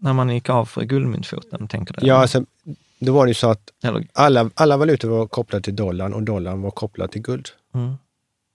När 0.00 0.12
man 0.12 0.30
gick 0.30 0.48
av 0.48 0.66
för 0.66 0.82
guldmyntfoten, 0.82 1.68
tänker 1.68 1.94
du? 1.94 2.06
Ja, 2.06 2.14
alltså, 2.14 2.44
då 2.98 3.12
var 3.12 3.26
det 3.26 3.30
ju 3.30 3.34
så 3.34 3.50
att 3.50 3.72
alla, 4.12 4.50
alla 4.54 4.76
valutor 4.76 5.08
var 5.08 5.26
kopplade 5.26 5.62
till 5.62 5.76
dollarn 5.76 6.14
och 6.14 6.22
dollarn 6.22 6.62
var 6.62 6.70
kopplad 6.70 7.10
till 7.10 7.22
guld. 7.22 7.48
Mm. 7.74 7.94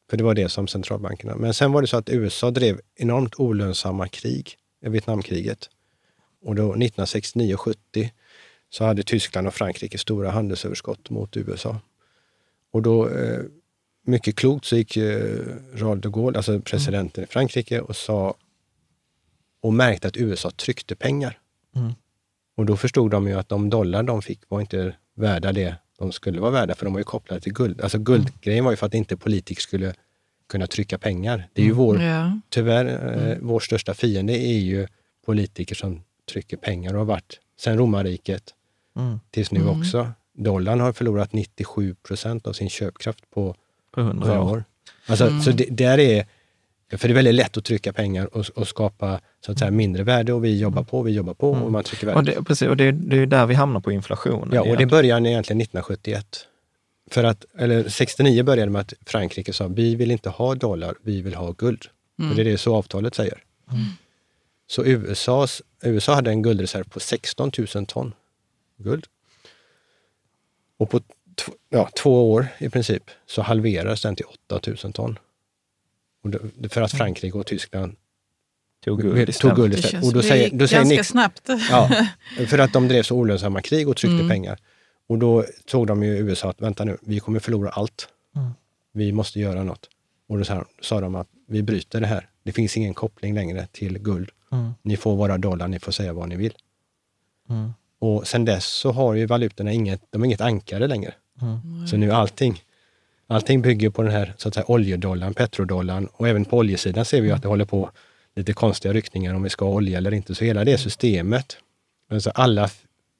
För 0.09 0.17
det 0.17 0.23
var 0.23 0.33
det 0.33 0.49
som 0.49 0.67
centralbankerna... 0.67 1.35
Men 1.35 1.53
sen 1.53 1.71
var 1.71 1.81
det 1.81 1.87
så 1.87 1.97
att 1.97 2.09
USA 2.09 2.51
drev 2.51 2.79
enormt 2.95 3.39
olönsamma 3.39 4.07
krig, 4.07 4.57
Vietnamkriget. 4.81 5.69
Och 6.45 6.55
då 6.55 6.63
1969 6.63 7.53
och 7.53 7.61
70 7.61 8.11
så 8.69 8.85
hade 8.85 9.03
Tyskland 9.03 9.47
och 9.47 9.53
Frankrike 9.53 9.97
stora 9.97 10.31
handelsöverskott 10.31 11.09
mot 11.09 11.37
USA. 11.37 11.79
Och 12.71 12.81
då, 12.81 13.09
eh, 13.09 13.39
mycket 14.05 14.35
klokt, 14.35 14.65
så 14.65 14.75
gick 14.75 14.97
eh, 14.97 15.39
Charles 15.75 16.01
de 16.01 16.11
Gaulle, 16.11 16.37
alltså 16.37 16.61
presidenten 16.61 17.23
i 17.23 17.27
Frankrike, 17.27 17.81
och 17.81 17.95
sa 17.95 18.35
och 19.61 19.73
märkte 19.73 20.07
att 20.07 20.17
USA 20.17 20.51
tryckte 20.51 20.95
pengar. 20.95 21.39
Mm. 21.75 21.93
Och 22.61 22.67
då 22.67 22.77
förstod 22.77 23.11
de 23.11 23.27
ju 23.27 23.33
att 23.33 23.49
de 23.49 23.69
dollar 23.69 24.03
de 24.03 24.21
fick 24.21 24.39
var 24.47 24.61
inte 24.61 24.95
värda 25.15 25.51
det 25.51 25.75
de 25.99 26.11
skulle 26.11 26.41
vara 26.41 26.51
värda, 26.51 26.75
för 26.75 26.85
de 26.85 26.93
var 26.93 26.99
ju 26.99 27.03
kopplade 27.03 27.41
till 27.41 27.53
guld. 27.53 27.81
Alltså 27.81 27.97
guldgrejen 27.97 28.65
var 28.65 28.71
ju 28.71 28.77
för 28.77 28.85
att 28.85 28.93
inte 28.93 29.17
politiker 29.17 29.61
skulle 29.61 29.93
kunna 30.49 30.67
trycka 30.67 30.97
pengar. 30.97 31.47
Det 31.53 31.61
är 31.61 31.65
ju 31.65 31.71
mm. 31.71 31.77
vår, 31.77 32.01
ja. 32.01 32.39
tyvärr, 32.49 32.85
eh, 32.85 33.23
mm. 33.25 33.47
vår 33.47 33.59
största 33.59 33.93
fiende 33.93 34.33
är 34.33 34.57
ju 34.57 34.87
politiker 35.25 35.75
som 35.75 36.03
trycker 36.31 36.57
pengar 36.57 36.93
och 36.93 36.99
har 36.99 37.05
varit 37.05 37.39
sen 37.59 37.77
romarriket 37.77 38.53
mm. 38.97 39.19
tills 39.31 39.51
nu 39.51 39.59
mm. 39.59 39.79
också. 39.79 40.11
Dollarn 40.33 40.79
har 40.79 40.93
förlorat 40.93 41.33
97 41.33 41.95
procent 41.95 42.47
av 42.47 42.53
sin 42.53 42.69
köpkraft 42.69 43.31
på, 43.31 43.55
på 43.91 44.01
100 44.01 44.41
år. 44.41 44.51
år. 44.51 44.63
Alltså, 45.05 45.41
Så 45.41 45.49
mm. 45.49 45.57
det, 45.57 45.65
där 45.85 45.99
är, 45.99 46.25
för 46.97 47.07
det 47.07 47.11
är 47.11 47.15
väldigt 47.15 47.35
lätt 47.35 47.57
att 47.57 47.65
trycka 47.65 47.93
pengar 47.93 48.35
och, 48.37 48.45
och 48.55 48.67
skapa 48.67 49.19
så 49.45 49.51
att 49.51 49.59
säga, 49.59 49.71
mindre 49.71 50.03
värde 50.03 50.33
och 50.33 50.45
vi 50.45 50.59
jobbar 50.59 50.83
på, 50.83 51.01
vi 51.01 51.11
jobbar 51.11 51.33
på 51.33 51.51
och 51.51 51.71
man 51.71 51.83
trycker 51.83 52.07
värde. 52.07 52.19
Och 52.19 52.25
det, 52.25 52.43
precis, 52.43 52.67
och 52.67 52.77
det, 52.77 52.91
det 52.91 53.17
är 53.17 53.25
där 53.25 53.45
vi 53.45 53.53
hamnar 53.53 53.79
på 53.79 53.91
inflationen. 53.91 54.49
Ja, 54.53 54.61
och 54.61 54.77
det 54.77 54.85
började 54.85 55.29
egentligen 55.29 55.61
1971. 55.61 56.47
För 57.11 57.23
att, 57.23 57.45
eller 57.57 57.89
69 57.89 58.43
började 58.43 58.71
med 58.71 58.81
att 58.81 58.93
Frankrike 59.05 59.53
sa, 59.53 59.67
vi 59.67 59.95
vill 59.95 60.11
inte 60.11 60.29
ha 60.29 60.55
dollar, 60.55 60.95
vi 61.01 61.21
vill 61.21 61.35
ha 61.35 61.51
guld. 61.51 61.85
Mm. 62.19 62.29
För 62.29 62.43
det 62.43 62.49
är 62.49 62.51
det 62.51 62.57
så 62.57 62.75
avtalet 62.75 63.15
säger. 63.15 63.43
Mm. 63.71 63.83
Så 64.67 64.85
USAs, 64.85 65.61
USA 65.81 66.15
hade 66.15 66.29
en 66.29 66.41
guldreserv 66.41 66.83
på 66.83 66.99
16 66.99 67.51
000 67.75 67.85
ton 67.85 68.13
guld. 68.77 69.05
Och 70.77 70.89
på 70.89 71.01
ja, 71.69 71.89
två 71.95 72.31
år 72.31 72.47
i 72.57 72.69
princip 72.69 73.03
så 73.25 73.41
halverades 73.41 74.01
den 74.01 74.15
till 74.15 74.25
8 74.49 74.59
000 74.83 74.93
ton. 74.93 75.19
För 76.69 76.81
att 76.81 76.91
Frankrike 76.91 77.37
och 77.37 77.45
Tyskland 77.45 77.95
tog 78.85 79.01
guld 79.01 79.29
istället. 79.29 79.39
Tog 79.39 79.55
guld 79.55 79.73
istället. 79.73 80.05
Och 80.05 80.13
då 80.13 80.21
säger, 80.21 80.49
då 80.49 80.67
säger 80.67 80.83
ganska 80.83 80.95
Nick, 80.95 81.05
snabbt. 81.05 81.49
Ja, 81.69 82.05
för 82.47 82.59
att 82.59 82.73
de 82.73 82.87
drev 82.87 83.03
så 83.03 83.15
olönsamma 83.15 83.61
krig 83.61 83.89
och 83.89 83.97
tryckte 83.97 84.15
mm. 84.15 84.29
pengar. 84.29 84.59
Och 85.07 85.17
då 85.17 85.45
tog 85.65 85.87
de 85.87 86.03
ju 86.03 86.17
USA 86.17 86.49
att, 86.49 86.61
vänta 86.61 86.83
nu, 86.83 86.97
vi 87.01 87.19
kommer 87.19 87.39
förlora 87.39 87.69
allt. 87.69 88.07
Mm. 88.35 88.49
Vi 88.93 89.11
måste 89.11 89.39
göra 89.39 89.63
något. 89.63 89.89
Och 90.27 90.37
då 90.37 90.43
sa, 90.43 90.65
sa 90.81 91.01
de 91.01 91.15
att 91.15 91.27
vi 91.47 91.63
bryter 91.63 92.01
det 92.01 92.07
här. 92.07 92.29
Det 92.43 92.51
finns 92.51 92.77
ingen 92.77 92.93
koppling 92.93 93.33
längre 93.33 93.67
till 93.71 93.99
guld. 93.99 94.29
Mm. 94.51 94.71
Ni 94.81 94.97
får 94.97 95.15
våra 95.15 95.37
dollar, 95.37 95.67
ni 95.67 95.79
får 95.79 95.91
säga 95.91 96.13
vad 96.13 96.29
ni 96.29 96.35
vill. 96.35 96.53
Mm. 97.49 97.73
Och 97.99 98.27
sen 98.27 98.45
dess 98.45 98.65
så 98.65 98.91
har 98.91 99.13
ju 99.13 99.25
valutorna 99.25 99.71
inget, 99.71 100.01
de 100.09 100.21
har 100.21 100.25
inget 100.25 100.41
ankare 100.41 100.87
längre. 100.87 101.13
Mm. 101.41 101.87
Så 101.87 101.97
nu 101.97 102.11
allting, 102.11 102.63
allting 103.31 103.61
bygger 103.61 103.89
på 103.89 104.01
den 104.01 104.11
här 104.11 104.33
så 104.37 104.47
att 104.47 104.53
säga, 104.53 104.65
oljedollarn, 104.67 105.33
petrodollarn 105.33 106.07
och 106.13 106.27
även 106.27 106.45
på 106.45 106.57
oljesidan 106.57 107.05
ser 107.05 107.21
vi 107.21 107.31
att 107.31 107.41
det 107.41 107.47
håller 107.47 107.65
på 107.65 107.91
lite 108.35 108.53
konstiga 108.53 108.93
ryckningar 108.93 109.33
om 109.33 109.43
vi 109.43 109.49
ska 109.49 109.65
ha 109.65 109.73
olja 109.73 109.97
eller 109.97 110.13
inte. 110.13 110.35
Så 110.35 110.45
hela 110.45 110.65
det 110.65 110.77
systemet, 110.77 111.57
alltså 112.09 112.29
alla 112.29 112.69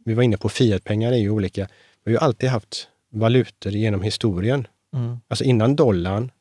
vi 0.05 0.13
var 0.13 0.23
inne 0.23 0.37
på 0.37 0.49
fiatpengar 0.49 1.11
är 1.11 1.17
ju 1.17 1.29
olika. 1.29 1.67
Vi 2.03 2.11
har 2.11 2.19
ju 2.19 2.25
alltid 2.25 2.49
haft 2.49 2.87
valutor 3.09 3.71
genom 3.71 4.01
historien. 4.01 4.67
Mm. 4.93 5.19
Alltså 5.27 5.43
innan 5.43 5.75
dollarn, 5.75 6.31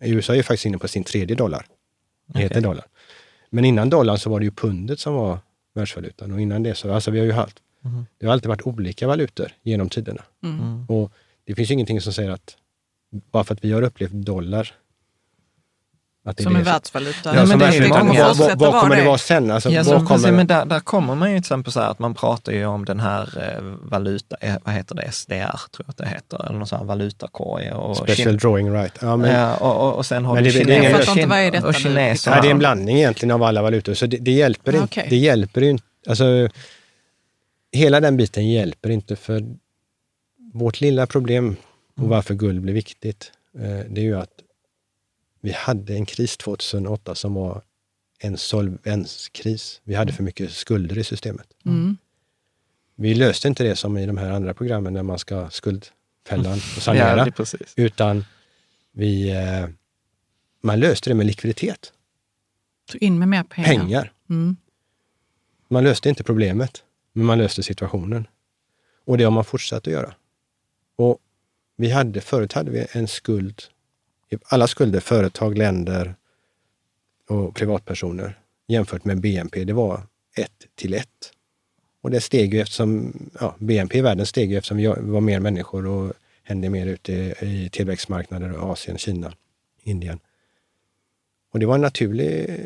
USA 0.00 0.32
är 0.32 0.36
ju 0.36 0.42
faktiskt 0.42 0.66
inne 0.66 0.78
på 0.78 0.88
sin 0.88 1.04
tredje 1.04 1.36
dollar. 1.36 1.66
Det 2.26 2.38
heter 2.38 2.60
dollar. 2.60 2.84
Men 3.50 3.64
innan 3.64 3.90
dollarn 3.90 4.18
så 4.18 4.30
var 4.30 4.40
det 4.40 4.44
ju 4.44 4.50
pundet 4.50 5.00
som 5.00 5.14
var 5.14 5.38
världsvalutan 5.74 6.32
och 6.32 6.40
innan 6.40 6.62
det 6.62 6.74
så, 6.74 6.92
alltså 6.92 7.10
vi 7.10 7.18
har 7.18 7.26
ju 7.26 7.32
haft, 7.32 7.56
mm. 7.84 8.06
det 8.18 8.26
har 8.26 8.32
alltid 8.32 8.48
varit 8.48 8.66
olika 8.66 9.06
valutor 9.06 9.52
genom 9.62 9.88
tiderna. 9.88 10.22
Mm. 10.42 10.86
Och 10.88 11.12
det 11.44 11.54
finns 11.54 11.70
ju 11.70 11.74
ingenting 11.74 12.00
som 12.00 12.12
säger 12.12 12.30
att 12.30 12.56
bara 13.32 13.44
för 13.44 13.54
att 13.54 13.64
vi 13.64 13.72
har 13.72 13.82
upplevt 13.82 14.10
dollar 14.12 14.74
Att 16.26 16.36
det 16.36 16.40
är 16.40 16.44
Som 16.44 16.56
en 16.56 16.64
det 16.64 16.70
världsvaluta. 16.70 17.18
Ja, 17.24 17.32
men 17.34 17.46
som 17.48 17.58
det 17.58 17.66
är 17.66 17.88
Vad- 17.88 18.26
fortsätta 18.36 18.56
vad, 18.56 18.72
vad 18.72 18.80
kommer 18.82 18.96
det 18.96 19.04
vara 19.04 19.18
sen? 19.18 19.50
Alltså, 19.50 19.70
Ja, 19.70 19.82
vad 19.82 19.86
som, 19.86 20.06
kommer... 20.06 20.32
men 20.32 20.46
där, 20.46 20.64
där 20.64 20.80
kommer 20.80 21.14
man 21.14 21.30
ju 21.30 21.36
till 21.36 21.40
exempel 21.40 21.72
så 21.72 21.80
här 21.80 21.90
att 21.90 21.98
man 21.98 22.14
pratar 22.14 22.52
ju 22.52 22.66
om 22.66 22.84
den 22.84 23.00
här 23.00 23.54
eh, 23.56 23.62
valuta, 23.90 24.36
eh, 24.40 24.54
vad 24.64 24.74
heter 24.74 24.94
det, 24.94 25.12
SDR 25.12 25.32
tror 25.70 25.84
jag 25.86 25.90
att 25.90 25.96
det 25.96 26.06
heter, 26.08 26.46
eller 26.46 26.58
någon 26.58 26.66
sån 26.66 26.78
här 26.78 26.86
valutakorg. 26.86 27.70
Och 27.72 27.96
Special 27.96 28.34
Kin- 28.34 28.38
drawing 28.38 28.72
right. 28.72 28.98
Ja, 29.00 29.16
men, 29.16 29.30
ja, 29.30 29.56
och, 29.56 29.88
och, 29.88 29.94
och 29.96 30.06
sen 30.06 30.24
har 30.24 30.34
Men 30.34 30.44
du 30.44 30.50
det- 30.50 30.64
det 30.64 30.74
är 30.74 30.78
ingen- 30.78 30.92
kine- 30.92 30.96
Jag 30.98 31.04
fattar 31.04 31.18
inte, 31.20 31.28
vad 31.30 31.38
är 31.38 31.50
detta 31.50 31.66
och 31.66 31.72
nu? 31.74 31.78
kineserna. 31.80 32.36
Nej, 32.36 32.42
det 32.42 32.48
är 32.48 32.50
en 32.52 32.58
blandning 32.58 32.96
egentligen 32.96 33.30
av 33.34 33.42
alla 33.42 33.62
valutor, 33.62 33.94
så 33.94 34.06
det, 34.06 34.16
det 34.16 34.30
hjälper 34.32 34.72
inte. 34.72 34.84
Okej. 34.84 35.06
Det 35.10 35.16
hjälper 35.16 35.60
ju 35.60 35.70
inte. 35.70 35.84
Alltså, 36.08 36.48
hela 37.72 38.00
den 38.00 38.16
biten 38.16 38.48
hjälper 38.50 38.90
inte 38.90 39.16
för 39.16 39.42
vårt 40.52 40.80
lilla 40.80 41.06
problem 41.06 41.56
och 41.96 42.08
varför 42.08 42.34
guld 42.34 42.60
blir 42.62 42.74
viktigt, 42.74 43.32
eh, 43.54 43.60
det 43.90 44.00
är 44.00 44.04
ju 44.04 44.16
att 44.16 44.40
vi 45.40 45.52
hade 45.52 45.94
en 45.94 46.06
kris 46.06 46.36
2008 46.36 47.14
som 47.14 47.34
var 47.34 47.62
en 48.18 48.36
solvenskris. 48.36 49.80
Vi 49.84 49.94
hade 49.94 50.12
för 50.12 50.22
mycket 50.22 50.52
skulder 50.52 50.98
i 50.98 51.04
systemet. 51.04 51.46
Mm. 51.64 51.96
Vi 52.94 53.14
löste 53.14 53.48
inte 53.48 53.64
det 53.64 53.76
som 53.76 53.98
i 53.98 54.06
de 54.06 54.16
här 54.16 54.30
andra 54.30 54.54
programmen 54.54 54.94
där 54.94 55.02
man 55.02 55.18
ska 55.18 55.50
skuldfällan 55.50 56.52
och 56.52 56.58
Ja, 56.76 56.80
sanera, 56.80 57.30
precis. 57.30 57.72
utan 57.76 58.24
vi, 58.92 59.30
eh, 59.30 59.68
man 60.60 60.80
löste 60.80 61.10
det 61.10 61.14
med 61.14 61.26
likviditet, 61.26 61.92
Så 62.90 62.98
in 62.98 63.18
med 63.18 63.28
mer 63.28 63.42
pengar. 63.42 63.68
pengar. 63.68 64.12
Mm. 64.30 64.56
Man 65.68 65.84
löste 65.84 66.08
inte 66.08 66.24
problemet, 66.24 66.84
men 67.12 67.26
man 67.26 67.38
löste 67.38 67.62
situationen. 67.62 68.26
Och 69.04 69.18
det 69.18 69.24
har 69.24 69.30
man 69.30 69.44
fortsatt 69.44 69.86
att 69.86 69.92
göra. 69.92 70.14
Och 70.96 71.18
vi 71.76 71.90
hade, 71.90 72.20
förut 72.20 72.52
hade 72.52 72.70
vi 72.70 72.86
en 72.92 73.08
skuld, 73.08 73.62
alla 74.44 74.66
skulder, 74.66 75.00
företag, 75.00 75.58
länder 75.58 76.14
och 77.28 77.54
privatpersoner 77.54 78.38
jämfört 78.66 79.04
med 79.04 79.20
BNP, 79.20 79.64
det 79.64 79.72
var 79.72 80.00
ett 80.36 80.66
till 80.74 80.94
ett. 80.94 81.32
Och 82.00 82.10
det 82.10 82.20
steg 82.20 82.54
ju 82.54 82.60
eftersom, 82.60 83.12
ja, 83.40 83.56
BNP 83.58 83.98
i 83.98 84.00
världen 84.00 84.26
steg 84.26 84.50
ju 84.50 84.58
eftersom 84.58 84.76
vi 84.76 84.86
var 84.86 85.20
mer 85.20 85.40
människor 85.40 85.86
och 85.86 86.12
hände 86.42 86.70
mer 86.70 86.86
ute 86.86 87.12
i, 87.12 87.34
i 87.40 87.68
tillväxtmarknader, 87.72 88.72
Asien, 88.72 88.98
Kina, 88.98 89.32
Indien. 89.82 90.20
Och 91.52 91.58
det 91.58 91.66
var 91.66 91.74
en 91.74 91.80
naturlig 91.80 92.60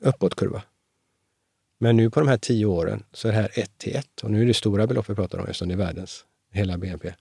uppåtkurva. 0.00 0.62
Men 1.78 1.96
nu 1.96 2.10
på 2.10 2.20
de 2.20 2.28
här 2.28 2.38
tio 2.38 2.66
åren 2.66 3.02
så 3.12 3.28
är 3.28 3.32
det 3.32 3.38
här 3.38 3.50
ett 3.54 3.78
till 3.78 3.96
ett. 3.96 4.20
Och 4.22 4.30
nu 4.30 4.42
är 4.42 4.46
det 4.46 4.54
stora 4.54 4.86
belopp 4.86 5.10
vi 5.10 5.14
pratar 5.14 5.38
om 5.38 5.44
eftersom 5.44 5.68
det 5.68 5.74
är 5.74 5.78
världens 5.78 6.24
hela 6.50 6.78
BNP. 6.78 7.12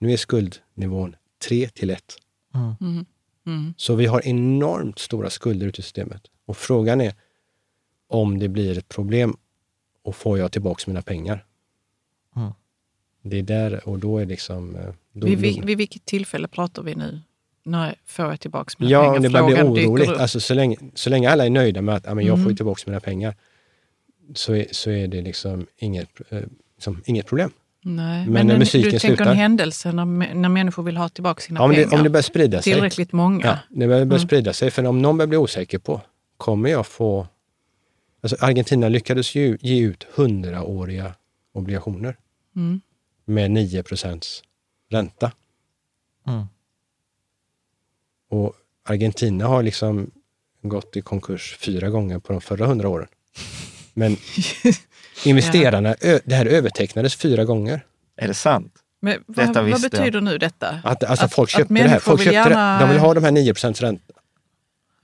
Nu 0.00 0.12
är 0.12 0.16
skuldnivån 0.16 1.16
tre 1.48 1.68
till 1.68 1.90
ett. 1.90 2.14
Mm. 2.54 3.04
Mm. 3.46 3.74
Så 3.76 3.94
vi 3.94 4.06
har 4.06 4.26
enormt 4.26 4.98
stora 4.98 5.30
skulder 5.30 5.66
ute 5.66 5.80
i 5.80 5.82
systemet. 5.82 6.22
Och 6.46 6.56
frågan 6.56 7.00
är 7.00 7.14
om 8.08 8.38
det 8.38 8.48
blir 8.48 8.78
ett 8.78 8.88
problem 8.88 9.36
och 10.02 10.16
får 10.16 10.38
jag 10.38 10.52
tillbaka 10.52 10.82
mina 10.86 11.02
pengar? 11.02 11.44
Mm. 12.36 12.52
Det 13.22 13.38
är 13.38 13.42
där 13.42 13.88
och 13.88 13.98
då 13.98 14.18
är 14.18 14.26
liksom... 14.26 14.76
eh, 14.76 14.92
Då, 15.12 15.26
Vid, 15.26 15.38
vid, 15.38 15.64
vid 15.64 15.78
vilket 15.78 16.04
tillfälle 16.04 16.48
pratar 16.48 16.82
vi 16.82 16.94
nu? 16.94 17.20
När 17.62 17.94
får 18.04 18.24
jag 18.24 18.40
tillbaka 18.40 18.70
mina 18.78 18.90
Ja, 18.90 19.00
pengar? 19.00 19.16
om 19.16 19.22
det 19.22 19.30
börjar 19.30 19.70
bli 19.70 19.86
oroligt. 19.86 20.08
Alltså, 20.10 20.40
så, 20.40 20.54
länge, 20.54 20.76
så 20.94 21.10
länge 21.10 21.30
alla 21.30 21.46
är 21.46 21.50
nöjda 21.50 21.82
med 21.82 21.94
att 21.94 22.04
ja, 22.06 22.14
men 22.14 22.26
jag 22.26 22.36
får 22.38 22.44
Mm. 22.44 22.56
tillbaka 22.56 22.82
mina 22.86 23.00
pengar 23.00 23.36
så 24.34 24.54
är, 24.54 24.66
så 24.70 24.90
är 24.90 25.08
det 25.08 25.20
liksom 25.22 25.66
inget, 25.76 26.08
eh, 26.28 26.42
liksom, 26.76 27.02
inget 27.06 27.26
problem. 27.26 27.50
Nej, 27.82 28.24
men 28.24 28.32
men, 28.32 28.46
när 28.46 28.54
en- 28.54 28.58
musiken 28.58 28.82
du 28.92 28.98
tänker 28.98 29.16
slutar- 29.16 29.30
en 29.30 29.36
händelse 29.36 29.92
när, 29.92 30.04
när 30.34 30.48
människor 30.48 30.82
vill 30.82 30.96
ha 30.96 31.08
tillbaka 31.08 31.40
sina 31.40 31.60
Ja, 31.60 31.64
om, 31.64 31.70
det, 31.70 31.76
pengar? 31.84 31.98
om 31.98 32.04
det 32.04 32.10
börjar 32.10 32.22
sprida 32.22 32.62
sig. 32.62 32.72
Tillräckligt 32.72 33.12
många? 33.12 33.46
Ja, 33.46 33.58
det 33.70 33.76
börjar, 33.86 33.88
börjar 33.88 34.02
Mm. 34.18 34.18
sprida 34.28 34.52
sig. 34.52 34.70
För 34.70 34.86
om 34.86 35.02
någon 35.02 35.16
börjar 35.16 35.26
bli 35.28 35.36
osäker 35.38 35.78
på, 35.78 36.00
kommer 36.36 36.70
jag 36.70 36.86
få... 36.86 37.26
Alltså 38.22 38.36
Argentina 38.40 38.88
lyckades 38.88 39.34
ju 39.34 39.58
ge 39.60 39.80
ut 39.80 40.06
hundraåriga 40.14 41.14
obligationer 41.52 42.16
Mm. 42.56 42.80
med 43.24 43.50
9 43.50 43.82
ränta. 44.90 45.32
Mm. 46.26 46.44
Och 48.30 48.54
Argentina 48.84 49.46
har 49.46 49.62
liksom 49.62 50.10
gått 50.62 50.96
i 50.96 51.00
konkurs 51.00 51.56
fyra 51.60 51.88
gånger 51.90 52.18
på 52.18 52.32
de 52.32 52.40
förra 52.40 52.66
hundra 52.66 52.88
åren. 52.88 53.08
Men 53.94 54.16
investerarna, 55.24 55.94
ö, 56.00 56.18
det 56.24 56.34
här 56.34 56.46
övertecknades 56.46 57.14
fyra 57.16 57.44
gånger. 57.44 57.84
Är 58.16 58.28
det 58.28 58.34
sant? 58.34 58.72
Men 59.02 59.18
Detta 59.26 59.46
vad, 59.52 59.54
vad 59.54 59.70
jag. 59.70 59.80
betyder 59.90 60.20
nu 60.20 60.38
detta? 60.38 60.80
Att, 60.84 61.04
alltså 61.04 61.24
Att- 61.24 61.34
folk 61.34 61.48
att 61.54 61.58
köpte 61.58 61.74
det 61.74 61.88
här. 61.88 61.98
Folk 61.98 62.20
vill 62.20 62.24
köpte 62.24 62.36
gärna- 62.50 62.78
det. 62.78 62.84
De 62.84 62.90
vill 62.90 62.98
ha 63.00 63.14
de 63.14 63.24
här 63.24 63.30
9% 63.30 63.80
ränta. 63.82 64.14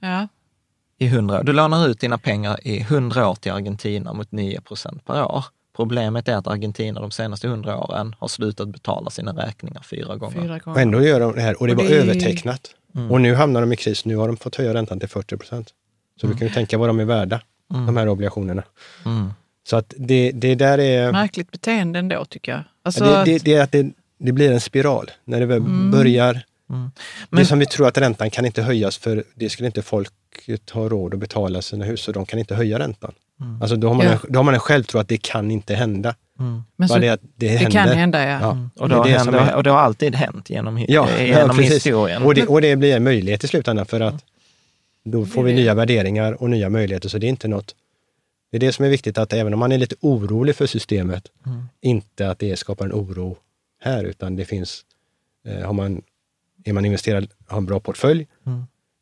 Ja. 0.00 0.28
I 0.98 1.06
100, 1.06 1.42
du 1.42 1.52
lånar 1.52 1.88
ut 1.88 2.00
dina 2.00 2.18
pengar 2.18 2.58
i 2.62 2.80
100 2.80 3.28
år 3.28 3.34
till 3.34 3.52
Argentina 3.52 4.12
mot 4.12 4.32
9 4.32 4.60
procent 4.60 5.04
per 5.04 5.24
år. 5.24 5.44
Problemet 5.76 6.28
är 6.28 6.36
att 6.36 6.46
Argentina 6.46 7.00
de 7.00 7.10
senaste 7.10 7.46
100 7.46 7.78
åren 7.78 8.14
har 8.18 8.28
slutat 8.28 8.68
betala 8.68 9.10
sina 9.10 9.32
räkningar 9.32 9.82
fyra 9.82 10.16
gånger. 10.16 10.42
Fyra 10.42 10.54
Och 10.54 10.60
gånger. 10.62 10.80
ändå 10.82 11.02
gör 11.02 11.20
de 11.20 11.34
det 11.34 11.40
här. 11.40 11.60
Och 11.60 11.66
det 11.66 11.72
Och 11.72 11.78
var 11.82 11.88
det 11.88 11.96
är- 11.96 12.00
övertecknat. 12.00 12.70
Och 13.10 13.20
nu 13.20 13.34
hamnar 13.34 13.60
de 13.60 13.72
i 13.72 13.76
kris. 13.76 14.04
Nu 14.04 14.16
har 14.16 14.26
de 14.28 14.36
fått 14.36 14.56
höja 14.56 14.74
räntan 14.74 15.00
till 15.00 15.08
40 15.08 15.36
procent. 15.36 15.68
Så 16.20 16.26
du 16.26 16.34
kan 16.36 16.46
ju 16.48 16.54
tänka 16.54 16.78
vad 16.78 16.88
de 16.88 17.00
är 17.00 17.04
värda, 17.04 17.40
de 17.68 17.96
här 17.96 18.08
obligationerna. 18.08 18.62
Mm. 19.04 19.32
Så 19.66 19.76
att 19.76 19.94
det, 19.96 20.30
det 20.32 20.54
där 20.54 20.78
är... 20.78 21.12
Märkligt 21.12 21.50
beteende 21.52 21.98
ändå 21.98 22.24
tycker 22.24 22.52
jag. 22.52 22.60
Alltså, 22.84 23.04
Ja, 23.04 23.24
det, 23.24 23.32
det, 23.32 23.44
det 23.44 23.54
är 23.54 23.62
att 23.62 23.72
det, 23.72 23.86
det 24.18 24.32
blir 24.32 24.52
en 24.52 24.60
spiral. 24.60 25.10
När 25.24 25.40
det 25.40 25.46
väl 25.46 25.60
börjar... 25.92 26.32
Det 26.34 26.74
är 26.74 26.90
Men- 27.30 27.46
som 27.46 27.58
vi 27.58 27.66
tror 27.66 27.88
att 27.88 27.98
räntan 27.98 28.30
kan 28.30 28.46
inte 28.46 28.62
höjas 28.62 28.96
för 28.98 29.24
det 29.34 29.48
skulle 29.50 29.66
inte 29.66 29.82
folk 29.82 30.10
ha 30.72 30.88
råd 30.88 31.14
att 31.14 31.20
betala 31.20 31.62
sina 31.62 31.84
hus 31.84 32.00
så 32.00 32.12
de 32.12 32.26
kan 32.26 32.38
inte 32.38 32.54
höja 32.54 32.78
räntan. 32.78 33.12
Alltså 33.60 33.76
då 33.76 33.88
har, 33.88 33.94
man 33.94 34.06
Ja. 34.06 34.12
en, 34.12 34.18
då 34.28 34.38
har 34.38 34.44
man 34.44 34.54
en 34.54 34.60
självtro 34.60 34.98
att 34.98 35.08
det 35.08 35.16
kan 35.22 35.50
inte 35.50 35.74
hända. 35.74 36.14
men 36.38 36.62
Bara 36.76 36.88
så, 36.88 36.98
det 36.98 37.08
att 37.08 37.20
det, 37.22 37.28
det 37.36 37.48
händer. 37.48 37.70
kan 37.70 37.88
hända, 37.98 38.22
ja. 38.28 38.38
Ja. 38.40 38.68
Och, 38.82 38.88
Det 38.88 39.12
det 39.12 39.20
som 39.20 39.34
är- 39.34 39.54
och 39.54 39.62
det 39.62 39.70
har 39.70 39.78
alltid 39.78 40.14
hänt 40.14 40.50
genom, 40.50 40.78
Ja, 40.88 41.08
eh, 41.10 41.30
ja, 41.30 41.38
genom 41.38 41.56
precis. 41.56 41.74
historien. 41.74 42.22
Och 42.22 42.34
det, 42.34 42.46
och 42.46 42.60
det 42.60 42.76
blir 42.76 42.96
en 42.96 43.04
möjlighet 43.04 43.44
i 43.44 43.48
slutändan 43.48 43.86
för 43.86 44.00
att 44.00 44.24
då 45.04 45.26
får 45.26 45.42
vi 45.42 45.52
nya 45.54 45.74
värderingar 45.74 46.42
och 46.42 46.50
nya 46.50 46.68
möjligheter. 46.70 47.08
Så 47.08 47.18
det 47.18 47.26
är 47.26 47.28
inte 47.28 47.48
något... 47.48 47.74
Det 48.56 48.58
är 48.58 48.68
det 48.68 48.72
som 48.72 48.84
är 48.84 48.88
viktigt, 48.88 49.18
att 49.18 49.32
även 49.32 49.52
om 49.52 49.58
man 49.60 49.72
är 49.72 49.78
lite 49.78 49.96
orolig 50.00 50.56
för 50.56 50.66
systemet, 50.66 51.28
inte 51.80 52.30
att 52.30 52.38
det 52.38 52.56
skapar 52.56 52.84
en 52.84 52.92
oro 52.92 53.36
här, 53.80 54.04
utan 54.04 54.36
det 54.36 54.44
finns... 54.44 54.84
Eh, 55.44 55.66
har 55.66 55.72
man, 55.72 56.02
är 56.64 56.72
man 56.72 56.84
investerad, 56.84 57.28
har 57.46 57.58
en 57.58 57.66
bra 57.66 57.80
portfölj, 57.80 58.26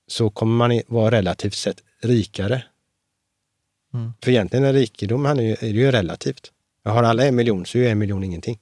så 0.07 0.31
kommer 0.31 0.69
man 0.69 0.81
vara 0.87 1.11
relativt 1.11 1.55
sett 1.55 1.83
rikare. 2.03 2.65
För 4.23 4.31
egentligen 4.31 4.65
är 4.65 4.73
rikedom 4.73 5.27
är 5.27 5.35
ju, 5.35 5.57
är 5.61 5.69
ju 5.69 5.91
relativt. 5.91 6.53
Har 6.85 7.03
alla 7.03 7.27
en 7.27 7.37
miljon 7.37 7.67
så 7.67 7.79
är 7.79 7.91
en 7.91 7.99
miljon 7.99 8.25
ingenting. 8.25 8.59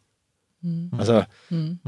Alltså, 0.98 1.24
Mm. 1.50 1.78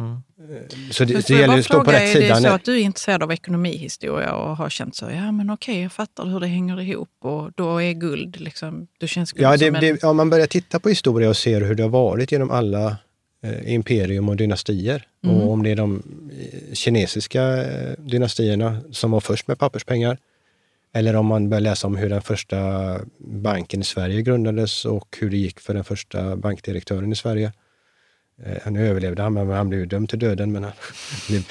så 0.90 1.04
det, 1.04 1.26
det 1.26 1.30
gäller 1.30 1.46
bara 1.46 1.58
att 1.58 1.64
stå 1.64 1.78
på 1.78 1.84
fråga, 1.84 1.98
rätt 1.98 2.16
är 2.16 2.20
det 2.20 2.36
sida. 2.36 2.48
så 2.48 2.48
att 2.48 2.64
du 2.64 2.74
är 2.74 2.80
intresserad 2.80 3.22
av 3.22 3.32
ekonomihistoria 3.32 4.34
och 4.34 4.56
har 4.56 4.70
känt 4.70 4.96
så, 4.96 5.10
ja 5.10 5.32
men 5.32 5.50
okej, 5.50 5.82
jag 5.82 5.92
fattar 5.92 6.26
hur 6.26 6.40
det 6.40 6.46
hänger 6.46 6.80
ihop 6.80 7.08
och 7.20 7.52
då 7.54 7.82
är 7.82 7.92
guld 7.92 8.40
liksom, 8.40 8.86
du 8.98 9.08
känns 9.08 9.32
guld 9.32 9.44
Ja, 9.44 9.52
det, 9.52 9.66
som 9.66 9.74
en... 9.74 9.80
det, 9.80 10.04
om 10.04 10.16
man 10.16 10.30
börjar 10.30 10.46
titta 10.46 10.80
på 10.80 10.88
historia 10.88 11.28
och 11.28 11.36
ser 11.36 11.60
hur 11.60 11.74
det 11.74 11.82
har 11.82 11.90
varit 11.90 12.32
genom 12.32 12.50
alla 12.50 12.96
eh, 13.42 13.74
imperium 13.74 14.28
och 14.28 14.36
dynastier. 14.36 15.06
Mm. 15.24 15.36
Och 15.36 15.52
om 15.52 15.62
det 15.62 15.70
är 15.70 15.76
de 15.76 16.02
eh, 16.40 16.74
kinesiska 16.74 17.42
eh, 17.64 17.92
dynastierna 17.98 18.80
som 18.92 19.10
var 19.10 19.20
först 19.20 19.48
med 19.48 19.58
papperspengar. 19.58 20.18
Eller 20.96 21.16
om 21.16 21.26
man 21.26 21.48
börjar 21.48 21.60
läsa 21.60 21.86
om 21.86 21.96
hur 21.96 22.08
den 22.10 22.22
första 22.22 22.56
banken 23.18 23.80
i 23.80 23.84
Sverige 23.84 24.22
grundades 24.22 24.84
och 24.84 25.16
hur 25.20 25.30
det 25.30 25.36
gick 25.36 25.60
för 25.60 25.74
den 25.74 25.84
första 25.84 26.36
bankdirektören 26.36 27.12
i 27.12 27.16
Sverige. 27.16 27.52
Eh, 28.42 28.56
han 28.64 28.76
överlevde 28.76 29.22
han, 29.22 29.32
men 29.32 29.50
han 29.50 29.68
blev 29.68 29.80
ju 29.80 29.86
dömd 29.86 30.08
till 30.08 30.18
döden, 30.18 30.52
men 30.52 30.64
han, 30.64 30.72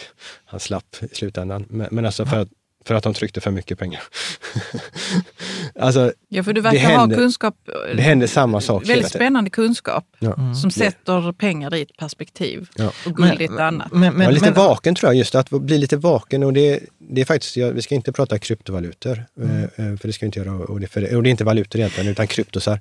han 0.46 0.60
slapp 0.60 0.96
i 1.12 1.16
slutändan. 1.16 1.66
Men, 1.70 1.88
men 1.92 2.06
alltså 2.06 2.26
för 2.26 2.38
att, 2.38 2.50
för 2.86 2.96
att 2.96 3.04
de 3.04 3.14
tryckte 3.14 3.42
för 3.42 3.52
mycket 3.52 3.80
pengar. 3.80 4.02
alltså, 5.80 6.12
Ja, 6.30 6.44
för 6.44 6.54
du 6.54 6.62
det 6.62 6.70
verkar 6.70 6.90
ha 6.90 7.00
händer- 7.00 7.16
kunskap, 7.18 7.56
det 7.96 8.02
händer 8.02 8.28
samma 8.28 8.62
sak 8.62 8.90
väldigt 8.90 9.10
spännande 9.10 9.50
kunskap 9.50 10.06
Ja. 10.20 10.54
som 10.62 10.72
sätter 10.72 11.32
pengar 11.32 11.76
i 11.76 11.82
ett 11.82 11.98
perspektiv 11.98 12.70
Ja. 12.76 12.92
och 13.06 13.16
guld 13.16 13.42
i 13.42 13.46
ett 13.46 13.52
annat. 13.60 13.92
Men, 13.92 14.14
men, 14.14 14.34
lite 14.34 14.46
men, 14.46 14.54
vaken 14.54 14.96
tror 14.96 15.10
jag, 15.10 15.16
just 15.18 15.36
att 15.36 15.50
bli 15.50 15.78
lite 15.78 15.98
vaken. 15.98 16.44
Och 16.44 16.54
det, 16.54 16.80
det 17.00 17.22
är 17.22 17.26
faktiskt, 17.26 17.58
ja, 17.58 17.70
vi 17.70 17.82
ska 17.82 17.96
inte 17.96 18.12
prata 18.12 18.40
kryptovalutor, 18.40 19.26
Mm. 19.38 19.58
eh, 19.58 19.64
eh, 19.64 19.98
för 19.98 20.08
det 20.08 20.14
ska 20.14 20.26
vi 20.26 20.26
inte 20.26 20.40
göra. 20.40 20.52
Och 20.54 20.80
det, 20.80 20.88
för, 20.88 21.16
och 21.16 21.24
det 21.24 21.30
är 21.30 21.32
inte 21.32 21.44
valutor 21.44 21.80
egentligen, 21.82 22.10
utan 22.12 22.28
kryptosar. 22.28 22.80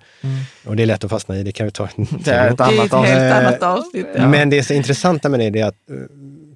Och 0.64 0.76
det 0.76 0.82
är 0.82 0.86
lätt 0.86 1.04
att 1.04 1.10
fastna 1.10 1.38
i, 1.38 1.42
det 1.42 1.52
kan 1.52 1.66
vi 1.66 1.70
ta 1.72 1.88
en 1.96 2.06
Mm. 2.08 2.22
det 2.24 2.30
är 2.30 2.50
ett 2.50 2.58
Det 2.58 2.64
är 2.64 2.68
annat 2.68 2.92
ett 2.92 3.08
helt 3.08 3.34
annat 3.46 3.62
avsnitt. 3.62 4.06
Ja. 4.16 4.28
Men 4.28 4.50
det 4.50 4.62
så 4.62 4.74
intressanta 4.74 5.28
med 5.28 5.40
det, 5.40 5.50
det 5.50 5.60
är 5.60 5.66
att, 5.66 5.90
eh, 5.90 5.96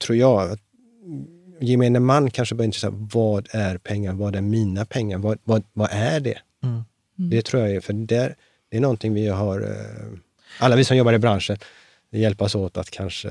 tror 0.00 0.16
jag, 0.18 0.58
gemene 1.60 2.00
man 2.00 2.30
kanske 2.30 2.54
börjar 2.54 2.66
intressera 2.66 2.92
vad 2.94 3.48
är 3.50 3.78
pengar? 3.78 4.12
Vad 4.12 4.36
är 4.36 4.40
mina 4.40 4.84
pengar? 4.84 5.18
Vad, 5.18 5.38
vad, 5.44 5.62
vad 5.72 5.88
är 5.92 6.20
det? 6.20 6.38
Mm. 6.62 6.84
Det 7.30 7.42
tror 7.42 7.62
jag 7.62 7.76
är, 7.76 7.80
för 7.80 7.92
där, 7.92 8.36
det 8.70 8.76
är 8.76 8.80
någonting 8.80 9.14
vi 9.14 9.28
har, 9.28 9.60
eh, 9.60 10.18
alla 10.58 10.76
vi 10.76 10.84
som 10.84 10.96
jobbar 10.96 11.12
i 11.12 11.18
branschen, 11.18 11.58
hjälpas 12.10 12.54
åt 12.54 12.76
att 12.76 12.90
kanske 12.90 13.30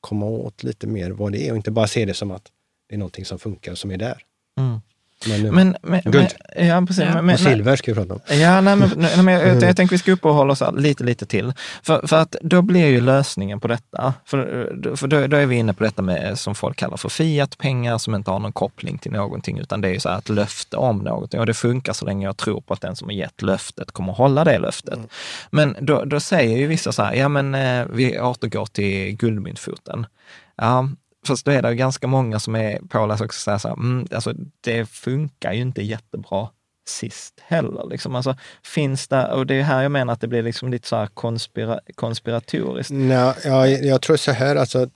komma 0.00 0.26
åt 0.26 0.62
lite 0.62 0.86
mer 0.86 1.10
vad 1.10 1.32
det 1.32 1.48
är 1.48 1.50
och 1.50 1.56
inte 1.56 1.70
bara 1.70 1.86
se 1.86 2.04
det 2.04 2.14
som 2.14 2.30
att 2.30 2.52
det 2.88 2.94
är 2.94 2.98
någonting 2.98 3.24
som 3.24 3.38
funkar 3.38 3.74
som 3.74 3.90
är 3.90 3.96
där. 3.96 4.22
Mm. 4.58 4.80
Men, 5.28 5.54
Men, 5.54 5.76
men, 5.82 6.00
Guld. 6.04 6.34
Men, 6.56 6.66
ja, 6.66 6.86
precis. 6.86 7.04
Ja. 7.04 7.14
Men, 7.14 7.26
men, 7.26 7.34
och 7.34 7.40
silver 7.40 7.76
ska 7.76 7.90
vi 7.90 7.94
prata 7.94 8.14
om. 8.14 8.20
Ja, 8.36 8.60
nej, 8.60 8.76
men, 8.76 8.90
nej, 8.96 9.22
men 9.22 9.34
jag, 9.34 9.62
jag 9.62 9.76
tänker 9.76 9.94
vi 9.94 9.98
ska 9.98 10.12
uppehålla 10.12 10.52
oss 10.52 10.62
lite, 10.76 11.04
lite 11.04 11.26
till. 11.26 11.52
För, 11.82 12.06
för 12.06 12.16
att 12.16 12.36
då 12.40 12.62
blir 12.62 12.86
ju 12.86 13.00
lösningen 13.00 13.60
på 13.60 13.68
detta, 13.68 14.14
för, 14.24 14.96
för 14.96 15.06
då, 15.06 15.26
då 15.26 15.36
är 15.36 15.46
vi 15.46 15.56
inne 15.56 15.74
på 15.74 15.84
detta 15.84 16.02
med 16.02 16.38
som 16.38 16.54
folk 16.54 16.76
kallar 16.76 16.96
för 16.96 17.08
fiat-pengar 17.08 17.98
som 17.98 18.14
inte 18.14 18.30
har 18.30 18.38
någon 18.38 18.52
koppling 18.52 18.98
till 18.98 19.12
någonting, 19.12 19.58
utan 19.58 19.80
det 19.80 19.88
är 19.88 19.92
ju 19.92 20.00
så 20.00 20.08
här 20.08 20.18
ett 20.18 20.28
löfte 20.28 20.76
om 20.76 20.98
någonting 20.98 21.40
och 21.40 21.46
det 21.46 21.54
funkar 21.54 21.92
så 21.92 22.04
länge 22.04 22.26
jag 22.26 22.36
tror 22.36 22.60
på 22.60 22.74
att 22.74 22.80
den 22.80 22.96
som 22.96 23.08
har 23.08 23.14
gett 23.14 23.42
löftet 23.42 23.90
kommer 23.90 24.12
att 24.12 24.18
hålla 24.18 24.44
det 24.44 24.58
löftet. 24.58 24.98
Men 25.50 25.76
då, 25.80 26.04
då 26.04 26.20
säger 26.20 26.58
ju 26.58 26.66
vissa 26.66 26.92
så 26.92 27.02
här, 27.02 27.14
ja 27.14 27.28
men 27.28 27.54
eh, 27.54 27.86
vi 27.90 28.20
återgår 28.20 28.66
till 28.66 29.16
guldmyntfoten. 29.16 30.06
Ja, 30.56 30.88
Fast 31.26 31.44
då 31.44 31.50
är 31.50 31.62
det 31.62 31.70
ju 31.70 31.74
ganska 31.74 32.06
många 32.06 32.40
som 32.40 32.54
är 32.54 32.78
pålästa 32.88 33.24
också 33.24 33.40
säger 33.40 33.58
så 33.58 33.68
här, 33.68 33.74
mm, 33.74 34.06
alltså 34.10 34.32
det 34.60 34.86
funkar 34.86 35.52
ju 35.52 35.60
inte 35.60 35.82
jättebra 35.82 36.48
sist 36.88 37.40
heller. 37.46 37.86
Liksom. 37.90 38.14
Alltså, 38.14 38.36
finns 38.62 39.08
det, 39.08 39.32
och 39.32 39.46
det 39.46 39.54
är 39.54 39.62
här 39.62 39.82
jag 39.82 39.92
menar 39.92 40.12
att 40.12 40.20
det 40.20 40.28
blir 40.28 40.42
liksom 40.42 40.70
lite 40.70 40.88
så 40.88 40.96
här 40.96 41.06
konspira, 41.06 41.80
konspiratoriskt. 41.94 42.90
Nej, 42.92 43.34
ja, 43.44 43.66
jag 43.66 44.02
tror 44.02 44.16
så 44.16 44.32
här, 44.32 44.56
alltså 44.56 44.88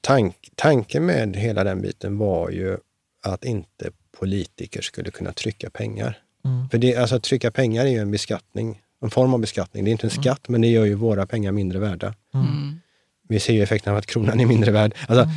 tank, 0.00 0.50
tanken 0.54 1.06
med 1.06 1.36
hela 1.36 1.64
den 1.64 1.82
biten 1.82 2.18
var 2.18 2.50
ju 2.50 2.78
att 3.22 3.44
inte 3.44 3.90
politiker 4.18 4.82
skulle 4.82 5.10
kunna 5.10 5.32
trycka 5.32 5.70
pengar. 5.70 6.18
Mm. 6.44 6.68
För 6.68 6.78
det, 6.78 6.96
alltså, 6.96 7.16
att 7.16 7.22
trycka 7.22 7.50
pengar 7.50 7.84
är 7.84 7.90
ju 7.90 7.98
en 7.98 8.10
beskattning, 8.10 8.82
en 9.02 9.10
form 9.10 9.34
av 9.34 9.40
beskattning. 9.40 9.84
Det 9.84 9.90
är 9.90 9.92
inte 9.92 10.06
en 10.06 10.10
skatt, 10.10 10.48
men 10.48 10.60
det 10.60 10.68
gör 10.68 10.84
ju 10.84 10.94
våra 10.94 11.26
pengar 11.26 11.52
mindre 11.52 11.78
värda. 11.78 12.14
Mm. 12.34 12.80
Vi 13.28 13.40
ser 13.40 13.52
ju 13.52 13.62
effekten 13.62 13.92
av 13.92 13.98
att 13.98 14.06
kronan 14.06 14.40
är 14.40 14.46
mindre 14.46 14.70
värd. 14.70 14.94
Alltså, 15.08 15.28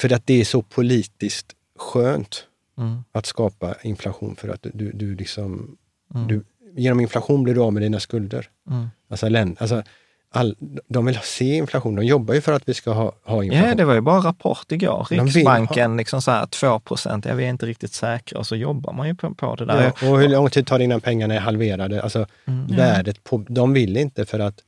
För 0.00 0.12
att 0.12 0.26
det 0.26 0.40
är 0.40 0.44
så 0.44 0.62
politiskt 0.62 1.52
skönt 1.78 2.46
Mm. 2.78 3.04
att 3.12 3.26
skapa 3.26 3.74
inflation 3.82 4.36
för 4.36 4.48
att 4.48 4.66
du, 4.74 4.92
du, 4.92 5.14
liksom... 5.16 5.76
Mm. 6.14 6.26
Du, 6.28 6.44
genom 6.76 7.00
inflation 7.00 7.42
blir 7.42 7.54
du 7.54 7.60
av 7.60 7.72
med 7.72 7.82
dina 7.82 8.00
skulder. 8.00 8.48
Mm. 8.70 8.88
Alltså, 9.10 9.28
län, 9.28 9.56
alltså, 9.60 9.82
all, 10.30 10.56
de 10.88 11.06
vill 11.06 11.18
se 11.22 11.56
inflation. 11.56 11.94
De 11.94 12.04
jobbar 12.06 12.34
ju 12.34 12.40
för 12.40 12.52
att 12.52 12.68
vi 12.68 12.74
ska 12.74 12.92
ha, 12.92 13.12
ha 13.24 13.44
inflation. 13.44 13.68
Ja, 13.68 13.74
det 13.74 13.84
var 13.84 13.94
ju 13.94 14.00
bara 14.00 14.18
rapport 14.20 14.72
igår. 14.72 15.06
Riksbanken, 15.10 15.96
liksom 15.96 16.22
så 16.22 16.30
här 16.30 16.46
2 16.46 16.80
procent, 16.80 17.24
ja 17.24 17.34
vi 17.34 17.44
är 17.44 17.48
inte 17.48 17.66
riktigt 17.66 17.92
säkra 17.92 18.38
och 18.38 18.46
så 18.46 18.56
jobbar 18.56 18.92
man 18.92 19.08
ju 19.08 19.14
på, 19.14 19.34
på 19.34 19.54
det 19.54 19.64
där. 19.64 19.92
Ja, 20.00 20.10
och 20.10 20.20
hur 20.20 20.28
lång 20.28 20.50
tid 20.50 20.66
tar 20.66 20.78
det 20.78 20.84
innan 20.84 21.00
pengarna 21.00 21.34
är 21.34 21.40
halverade? 21.40 22.02
Alltså, 22.02 22.26
Mm. 22.44 22.66
värdet 22.76 23.24
på, 23.24 23.44
de 23.48 23.72
vill 23.72 23.96
inte 23.96 24.24
för 24.26 24.38
att 24.38 24.60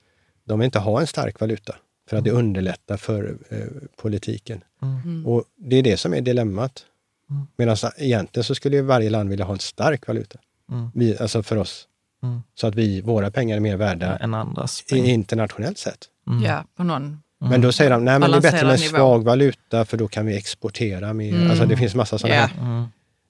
de 0.45 0.59
vill 0.59 0.65
inte 0.65 0.79
ha 0.79 1.01
en 1.01 1.07
stark 1.07 1.41
valuta. 1.41 1.75
För 2.11 2.17
att 2.17 2.25
det 2.25 2.31
underlättar 2.31 2.97
för 2.97 3.37
eh, 3.51 3.59
politiken. 4.03 4.61
Mm. 5.05 5.27
Och 5.27 5.45
det 5.57 5.77
är 5.77 5.83
det 5.83 5.97
som 5.97 6.15
är 6.15 6.21
dilemmat. 6.21 6.85
Mm. 7.31 7.47
Medan 7.57 7.77
egentligen 7.97 8.45
så 8.45 8.55
skulle 8.55 8.77
ju 8.77 8.83
varje 8.83 9.11
land 9.11 9.29
vilja 9.31 9.45
ha 9.45 9.53
en 9.53 9.59
stark 9.59 10.07
valuta. 10.07 10.39
Mm. 10.73 10.91
Vi, 10.95 11.19
alltså 11.19 11.43
för 11.43 11.57
oss. 11.57 11.89
Mm. 12.23 12.43
Så 12.55 12.67
att 12.67 12.75
vi, 12.75 13.01
våra 13.01 13.31
pengar 13.31 13.57
är 13.57 13.61
mer 13.61 13.77
värda 13.77 14.17
än 14.17 14.35
andras. 14.35 14.85
i, 14.93 14.97
internationellt 15.11 15.79
sett. 15.79 15.99
Mm. 16.27 16.43
Ja, 16.43 16.65
på 16.77 16.85
någon. 16.85 17.21
Men 17.41 17.61
då 17.61 17.73
säger 17.73 17.91
de, 17.91 18.05
nej 18.05 18.19
men 18.19 18.31
det 18.31 18.37
är 18.37 18.41
bättre 18.41 18.63
med 18.67 18.73
en 18.73 18.79
svag 18.79 19.25
valuta 19.25 19.85
för 19.85 19.97
då 19.97 20.09
kan 20.09 20.27
vi 20.27 20.37
exportera 20.37 21.13
mer. 21.13 21.35
Mm. 21.35 21.51
Alltså 21.51 21.67
det 21.67 21.77
finns 21.77 21.95
massa 21.95 22.19
sådana 22.19 22.37
Ja. 22.37 22.47
här 22.47 22.61
Mm. 22.61 22.85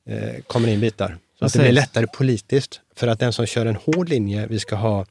eh, 0.09 0.40
kommer 0.47 0.69
in 0.69 0.81
bitar. 0.81 1.19
Så 1.38 1.45
att 1.45 1.53
det 1.53 1.59
blir 1.59 1.73
lättare 1.73 2.07
politiskt. 2.07 2.81
För 2.97 3.09
att 3.09 3.19
den 3.21 3.33
som 3.33 3.47
kör 3.47 3.67
en 3.67 3.77
hård 3.77 4.09
linje, 4.09 4.47
vi 4.47 4.59
ska 4.61 4.77
ha, 4.77 5.07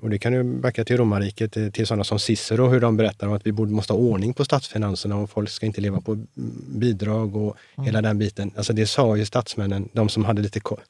och 0.00 0.10
det 0.10 0.18
kan 0.18 0.32
du 0.32 0.44
backa 0.44 0.84
till 0.84 0.96
romarriket, 0.96 1.56
eh, 1.56 1.68
till 1.68 1.86
sådana 1.86 2.04
som 2.04 2.18
Cicero, 2.18 2.68
hur 2.68 2.80
de 2.80 2.96
berättar 2.96 3.26
om 3.26 3.32
att 3.32 3.46
vi 3.46 3.52
borde, 3.52 3.72
måste 3.72 3.92
ha 3.92 4.00
ordning 4.00 4.34
på 4.34 4.44
statsfinanserna 4.44 5.16
och 5.16 5.30
folk 5.30 5.50
ska 5.50 5.66
inte 5.66 5.80
leva 5.80 6.00
på 6.00 6.12
mm, 6.12 6.26
bidrag 6.66 7.36
och 7.36 7.56
hela 7.76 8.02
den 8.02 8.18
biten. 8.18 8.50
Alltså 8.56 8.72
det 8.72 8.86
sa 8.86 9.16
ju 9.16 9.24
statsmännen, 9.24 9.88
de 9.92 10.08
som 10.08 10.24
hade 10.24 10.42
lite 10.42 10.60
koll, 10.70 10.80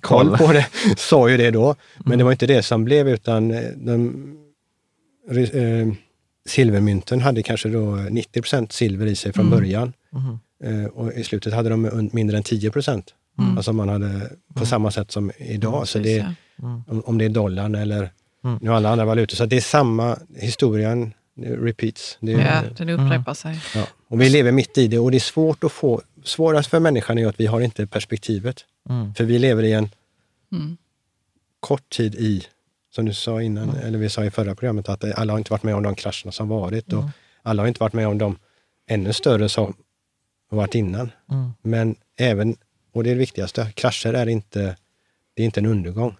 koll 0.00 0.36
på 0.36 0.52
det, 0.52 0.66
sa 0.96 1.28
ju 1.28 1.36
det 1.36 1.50
då. 1.50 1.74
Men 1.96 2.18
det 2.18 2.24
var 2.24 2.32
inte 2.32 2.46
det 2.46 2.62
som 2.62 2.84
blev, 2.84 3.08
utan 3.08 3.50
eh, 3.50 3.62
de, 3.76 4.36
eh, 5.30 5.88
silvermynten 6.46 7.20
hade 7.20 7.42
kanske 7.42 7.68
då 7.68 7.96
90% 7.96 8.72
silver 8.72 9.06
i 9.06 9.16
sig 9.16 9.32
från 9.32 9.50
början. 9.50 9.92
Mm. 10.12 10.84
Eh, 10.84 10.88
och 10.88 11.12
i 11.12 11.24
slutet 11.24 11.54
hade 11.54 11.68
de 11.68 12.10
mindre 12.12 12.36
än 12.36 12.42
10 12.42 12.70
procent. 12.70 13.14
Alltså 13.56 13.72
man 13.72 13.88
hade 13.88 14.30
på 14.54 14.66
samma 14.66 14.90
sätt 14.90 15.10
som 15.10 15.30
idag. 15.38 15.88
så 15.88 15.98
det, 15.98 16.34
Precis, 16.58 16.88
om, 16.92 17.02
om 17.06 17.18
det 17.18 17.24
är 17.24 17.28
dollarn 17.28 17.74
eller 17.74 18.10
Mm. 18.44 18.58
nu 18.62 18.70
alla 18.74 18.88
andra 18.90 19.04
valutor. 19.04 19.36
Så 19.36 19.46
det 19.46 19.56
är 19.56 19.60
samma, 19.60 20.18
historien 20.36 21.12
repeats. 21.36 22.18
Det 22.20 22.32
är, 22.32 22.38
Ja, 22.38 22.84
den 22.84 22.88
upprepar 22.88 23.34
sig. 23.34 23.60
ja. 23.74 23.86
Och 24.08 24.20
vi 24.20 24.28
lever 24.28 24.52
mitt 24.52 24.78
i 24.78 24.88
det 24.88 24.98
och 24.98 25.10
det 25.10 25.16
är 25.16 25.20
svårt 25.20 25.64
att 25.64 25.72
få, 25.72 26.02
svårast 26.24 26.70
för 26.70 26.80
människan 26.80 27.18
är 27.18 27.26
att 27.26 27.40
vi 27.40 27.46
har 27.46 27.60
inte 27.60 27.86
perspektivet. 27.86 28.64
Mm. 28.88 29.14
För 29.14 29.24
vi 29.24 29.38
lever 29.38 29.62
i 29.62 29.72
en 29.72 29.88
Mm. 30.52 30.76
kort 31.60 31.88
tid 31.88 32.14
i, 32.14 32.44
som 32.94 33.04
du 33.04 33.14
sa 33.14 33.42
innan, 33.42 33.76
eller 33.76 33.98
vi 33.98 34.08
sa 34.08 34.24
i 34.24 34.30
förra 34.30 34.54
programmet, 34.54 34.88
att 34.88 35.04
alla 35.18 35.32
har 35.32 35.38
inte 35.38 35.50
varit 35.52 35.62
med 35.62 35.74
om 35.74 35.82
de 35.82 35.94
krascherna 35.94 36.32
som 36.32 36.48
varit 36.48 36.92
och 36.92 37.04
alla 37.42 37.62
har 37.62 37.68
inte 37.68 37.80
varit 37.80 37.92
med 37.92 38.08
om 38.08 38.18
de 38.18 38.36
ännu 38.90 39.12
större 39.12 39.48
som 39.48 39.74
varit 40.50 40.74
innan. 40.74 41.10
Mm. 41.30 41.50
Men 41.62 41.96
även, 42.18 42.56
och 42.92 43.04
det 43.04 43.10
är 43.10 43.14
det 43.14 43.18
viktigaste, 43.20 43.72
krascher 43.74 44.12
är 44.14 44.26
inte, 44.28 44.76
det 45.34 45.42
är 45.42 45.46
inte 45.46 45.60
en 45.60 45.66
undergång. 45.66 46.16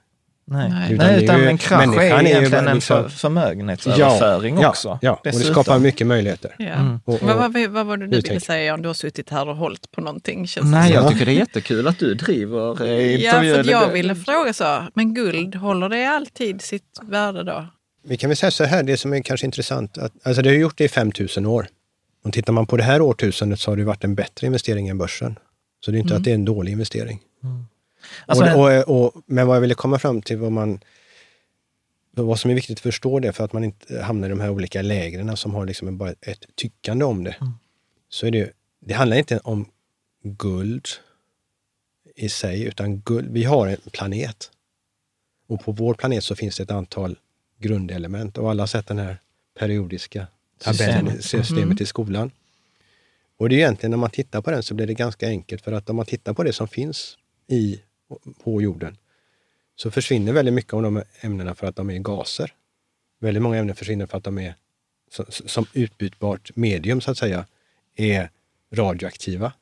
Nej, 0.51 0.69
Nej. 0.71 0.79
Nej, 0.79 0.95
Utan 0.95 1.15
utan 1.25 1.41
ju- 1.41 1.47
en 1.47 1.59
krasch 1.59 1.83
är 1.83 1.87
människan 1.87 2.19
är 2.19 2.23
ju 2.23 2.29
egentligen 2.29 2.69
en 2.69 2.81
för, 2.81 3.09
förmögenhetsöverföring 3.09 4.59
ja, 4.61 4.69
också. 4.69 4.99
Ja, 5.03 5.13
och 5.13 5.21
det 5.23 5.31
dessutom. 5.31 5.53
skapar 5.65 5.79
mycket 5.79 6.07
möjligheter. 6.07 6.55
Ja. 6.59 6.65
Mm. 6.67 7.01
Och- 7.05 7.15
och- 7.15 7.23
vad, 7.23 7.53
vad, 7.53 7.67
vad 7.69 7.87
var 7.87 7.97
det 7.97 8.07
du 8.07 8.21
ville 8.21 8.41
säga 8.41 8.65
Jan? 8.65 8.83
Du 8.83 8.89
har 8.89 8.95
suttit 8.95 9.31
här 9.31 9.49
och 9.49 9.57
hållit 9.57 9.91
på 9.91 10.01
någonting. 10.01 10.47
Känns 10.47 10.67
Nej, 10.67 10.93
jag 10.93 11.13
tycker 11.13 11.27
det 11.27 11.33
är 11.33 11.35
jättekul 11.47 11.89
att 11.89 11.99
du 11.99 12.15
driver 12.15 12.83
eh, 12.87 13.17
Ja, 13.17 13.33
för 13.33 13.61
att 13.61 13.67
jag 13.67 13.89
ville 13.93 14.15
fråga 14.15 14.53
så. 14.53 14.83
Men 14.95 15.15
guld, 15.15 15.55
håller 15.55 15.89
det 15.89 16.05
alltid 16.07 16.63
sitt 16.63 16.99
värde 17.03 17.45
då? 17.45 17.67
Vi 18.07 18.17
kan 18.17 18.31
väl 18.31 18.37
säga 18.37 18.51
så 18.51 18.65
här, 18.65 18.83
det 18.83 18.97
som 18.97 19.13
är 19.13 19.21
kanske 19.23 19.47
intressant, 19.47 19.99
att, 19.99 20.13
alltså 20.23 20.43
det 20.43 20.49
har 20.49 20.57
gjort 20.57 20.79
det 20.79 20.85
i 20.85 20.89
5000 20.89 21.47
år. 21.47 21.67
Och 22.25 22.33
tittar 22.33 22.53
man 22.53 22.67
på 22.67 22.77
det 22.77 22.83
här 22.83 23.01
årtusendet 23.01 23.61
så 23.61 23.71
har 23.71 23.77
det 23.77 23.85
varit 23.85 24.05
en 24.05 24.15
bättre 24.15 24.47
investering 24.47 24.89
än 24.89 24.99
börsen. 24.99 25.39
Så 25.85 25.91
det 25.91 25.97
är 25.97 26.01
inte 26.01 26.17
att 26.17 26.25
det 26.25 26.31
är 26.31 26.35
en 26.35 26.45
dålig 26.45 26.73
investering. 26.73 27.21
Alltså, 28.27 28.45
och, 28.45 28.89
och, 28.89 29.05
och, 29.05 29.23
men 29.27 29.47
vad 29.47 29.57
jag 29.57 29.61
ville 29.61 29.75
komma 29.75 29.99
fram 29.99 30.23
till, 30.23 30.37
vad, 30.39 30.53
man, 30.53 30.81
vad 32.11 32.41
som 32.41 32.51
är 32.51 32.55
viktigt 32.55 32.79
att 32.79 32.83
förstå 32.83 33.21
det, 33.21 33.33
för 33.33 33.45
att 33.45 33.53
man 33.53 33.65
inte 33.65 34.03
hamnar 34.03 34.29
i 34.29 34.31
de 34.31 34.41
här 34.41 34.51
olika 34.51 34.83
lägren 34.83 35.37
som 35.37 35.55
har 35.55 35.67
liksom 35.67 35.99
bara 35.99 36.11
ett, 36.11 36.45
tyckande 36.55 37.05
om 37.05 37.25
det. 37.25 37.37
Så 38.09 38.27
är 38.27 38.31
det, 38.31 38.53
det 38.81 38.95
handlar 38.95 39.17
inte 39.17 39.39
om 39.39 39.67
guld 40.23 40.87
i 42.17 42.29
sig, 42.29 42.63
utan 42.63 43.01
guld, 43.01 43.33
vi 43.33 43.45
har 43.45 43.67
en 43.67 43.77
planet. 43.93 44.51
Och 45.47 45.65
på 45.65 45.73
vår 45.73 45.95
planet 45.95 46.25
så 46.25 46.37
finns 46.37 46.57
det 46.57 46.63
ett 46.63 46.71
antal 46.71 47.19
grundelement 47.59 48.39
och 48.39 48.51
alla 48.51 48.63
har 48.63 48.67
sett 48.67 48.87
den 48.87 48.99
här 48.99 49.19
periodiska 49.59 50.27
tabellen, 50.59 51.23
Systemet. 51.23 51.25
systemet 51.25 51.81
i 51.81 51.87
skolan. 51.87 52.31
Och 53.37 53.49
det 53.49 53.55
är 53.55 53.59
egentligen 53.59 53.91
när 53.91 53.99
man 53.99 54.11
tittar 54.11 54.43
på 54.43 54.51
den 54.51 54.63
så 54.63 54.75
blir 54.75 54.87
det 54.87 54.95
ganska 54.95 55.29
enkelt 55.29 55.63
för 55.63 55.73
att 55.73 55.91
om 55.91 55.97
man 55.97 56.07
tittar 56.07 56.35
på 56.35 56.43
det 56.43 56.53
som 56.53 56.69
finns 56.69 57.19
i, 57.47 57.81
på 58.45 58.63
jorden 58.63 58.97
så 59.77 59.91
försvinner 59.91 60.33
väldigt 60.33 60.55
mycket 60.55 60.73
av 60.73 60.83
de 60.83 61.03
ämnena 61.21 61.55
för 61.55 61.67
att 61.67 61.77
de 61.77 61.91
är 61.91 61.99
gaser. 61.99 62.55
Väldigt 63.19 63.43
många 63.43 63.59
ämnen 63.59 63.77
försvinner 63.77 64.07
för 64.07 64.19
att 64.19 64.25
de 64.25 64.39
är 64.39 64.55
som, 65.29 65.67
utbytbart 65.73 66.57
medium 66.57 67.01
så 67.01 67.11
att 67.11 67.19
säga, 67.19 67.47
är 67.97 68.31
radioaktiva. 68.73 69.53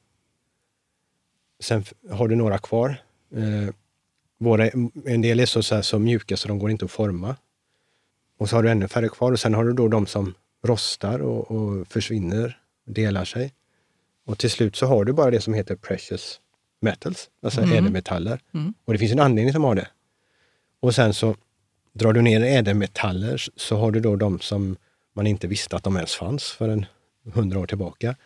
Sen 1.60 1.84
har 2.10 2.28
du 2.28 2.36
några 2.36 2.58
kvar. 2.58 3.02
Eh, 3.34 3.74
våra, 4.38 4.68
en 5.04 5.22
del 5.22 5.40
är 5.40 5.46
så, 5.46 5.62
så, 5.62 5.74
här, 5.74 5.82
så 5.82 5.98
mjuka 5.98 6.36
så 6.36 6.48
de 6.48 6.58
går 6.58 6.70
inte 6.70 6.84
att 6.84 6.90
forma. 6.90 7.36
Och 8.38 8.48
så 8.48 8.56
har 8.56 8.62
du 8.62 8.70
ännu 8.70 8.88
färre 8.88 9.08
kvar 9.08 9.32
och 9.32 9.40
sen 9.40 9.54
har 9.54 9.64
du 9.64 9.72
då 9.72 9.88
de 9.88 10.06
som 10.06 10.34
rostar 10.62 11.18
och, 11.18 11.50
och 11.50 11.88
försvinner, 11.88 12.60
delar 12.84 13.24
sig. 13.24 13.54
Och 14.24 14.38
till 14.38 14.50
slut 14.50 14.76
så 14.76 14.86
har 14.86 15.04
du 15.04 15.12
bara 15.12 15.30
det 15.30 15.40
som 15.40 15.54
heter 15.54 15.76
precious 15.76 16.40
metals, 16.80 17.30
alltså 17.42 17.60
ädelmetaller. 17.60 18.40
Och 18.84 18.92
det 18.92 18.98
finns 18.98 19.12
en 19.12 19.20
anledning 19.20 19.52
som 19.52 19.64
har 19.64 19.74
det. 19.74 19.88
Och 20.80 20.94
sen 20.94 21.14
så 21.14 21.36
drar 21.92 22.12
du 22.12 22.22
ner 22.22 22.40
ädelmetaller 22.40 23.42
så 23.56 23.76
har 23.76 23.90
du 23.90 24.00
då 24.00 24.16
de 24.16 24.40
som 24.40 24.76
man 25.14 25.26
inte 25.26 25.46
visste 25.46 25.76
att 25.76 25.84
de 25.84 25.96
ens 25.96 26.14
fanns 26.14 26.44
förrän 26.44 26.86
hundra 27.34 27.58
år 27.58 27.66
tillbaka. 27.66 28.16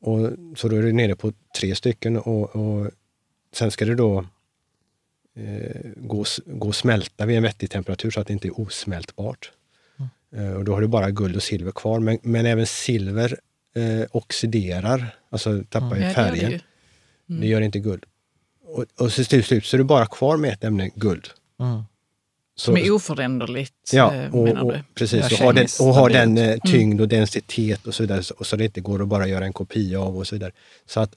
Och, 0.00 0.30
så 0.56 0.68
då 0.68 0.76
är 0.76 0.82
du 0.82 0.92
nere 0.92 1.16
på 1.16 1.32
tre 1.58 1.74
stycken 1.74 2.16
och, 2.16 2.56
och 2.56 2.90
sen 3.52 3.70
ska 3.70 3.84
det 3.84 3.94
då 3.94 4.26
eh, 5.36 5.80
gå, 5.96 6.24
gå 6.46 6.68
och 6.68 6.74
smälta 6.74 7.26
vid 7.26 7.36
en 7.36 7.42
vettig 7.42 7.70
temperatur 7.70 8.10
så 8.10 8.20
att 8.20 8.26
det 8.26 8.32
inte 8.32 8.48
är 8.48 8.60
osmältbart. 8.60 9.52
Eh, 10.36 10.52
och 10.52 10.64
då 10.64 10.74
har 10.74 10.80
du 10.80 10.86
bara 10.86 11.10
guld 11.10 11.36
och 11.36 11.42
silver 11.42 11.72
kvar. 11.72 12.00
Men, 12.00 12.18
men 12.22 12.46
även 12.46 12.66
silver 12.66 13.38
eh, 13.74 14.06
oxiderar, 14.10 15.16
alltså 15.30 15.64
tappar 15.68 15.96
ju 15.96 16.02
Ja, 16.02 16.30
det 16.30 16.38
gör 16.38 16.50
det 16.50 16.60
ju. 17.26 17.40
Det 17.40 17.46
gör 17.46 17.60
inte 17.60 17.78
guld. 17.78 18.04
Och, 18.64 18.84
och 18.98 19.12
så 19.12 19.24
till 19.24 19.44
slut 19.44 19.64
så 19.64 19.76
är 19.76 19.78
du 19.78 19.84
bara 19.84 20.06
kvar 20.06 20.36
med 20.36 20.52
ett 20.52 20.64
ämne, 20.64 20.90
guld. 20.94 21.28
Mm. 21.60 21.82
Så, 22.56 22.64
Som 22.64 22.76
är 22.76 22.90
oföränderligt, 22.90 23.90
ja, 23.92 24.14
eh, 24.14 24.34
och, 24.34 24.44
menar 24.44 24.72
du? 24.72 24.82
precis. 24.94 25.32
Och 25.32 25.38
har 25.38 25.52
den, 25.52 25.66
och 25.80 25.94
har 25.94 26.10
den 26.10 26.38
eh, 26.38 26.58
tyngd 26.58 27.00
och 27.00 27.08
densitet 27.08 27.86
och 27.86 27.94
så 27.94 28.02
vidare. 28.02 28.22
Så, 28.22 28.34
och 28.34 28.46
så 28.46 28.56
det 28.56 28.64
inte 28.64 28.80
går 28.80 29.02
att 29.02 29.08
bara 29.08 29.26
göra 29.26 29.44
en 29.44 29.52
kopia 29.52 30.00
av 30.00 30.16
och 30.18 30.26
så 30.26 30.34
vidare. 30.34 30.52
Så 30.86 31.00
att 31.00 31.14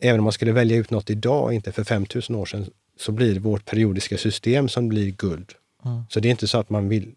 även 0.00 0.20
om 0.20 0.24
man 0.24 0.32
skulle 0.32 0.52
välja 0.52 0.76
ut 0.76 0.90
något 0.90 1.10
idag, 1.10 1.52
inte 1.52 1.72
för 1.72 1.84
5000 1.84 2.36
år 2.36 2.46
sedan, 2.46 2.66
så 2.98 3.12
blir 3.12 3.34
det 3.34 3.40
vårt 3.40 3.64
periodiska 3.64 4.18
system 4.18 4.68
som 4.68 4.88
blir 4.88 5.10
guld. 5.10 5.52
Mm. 5.84 6.02
Så 6.10 6.20
det 6.20 6.28
är 6.28 6.30
inte 6.30 6.48
så 6.48 6.58
att 6.58 6.70
man 6.70 6.88
vill 6.88 7.14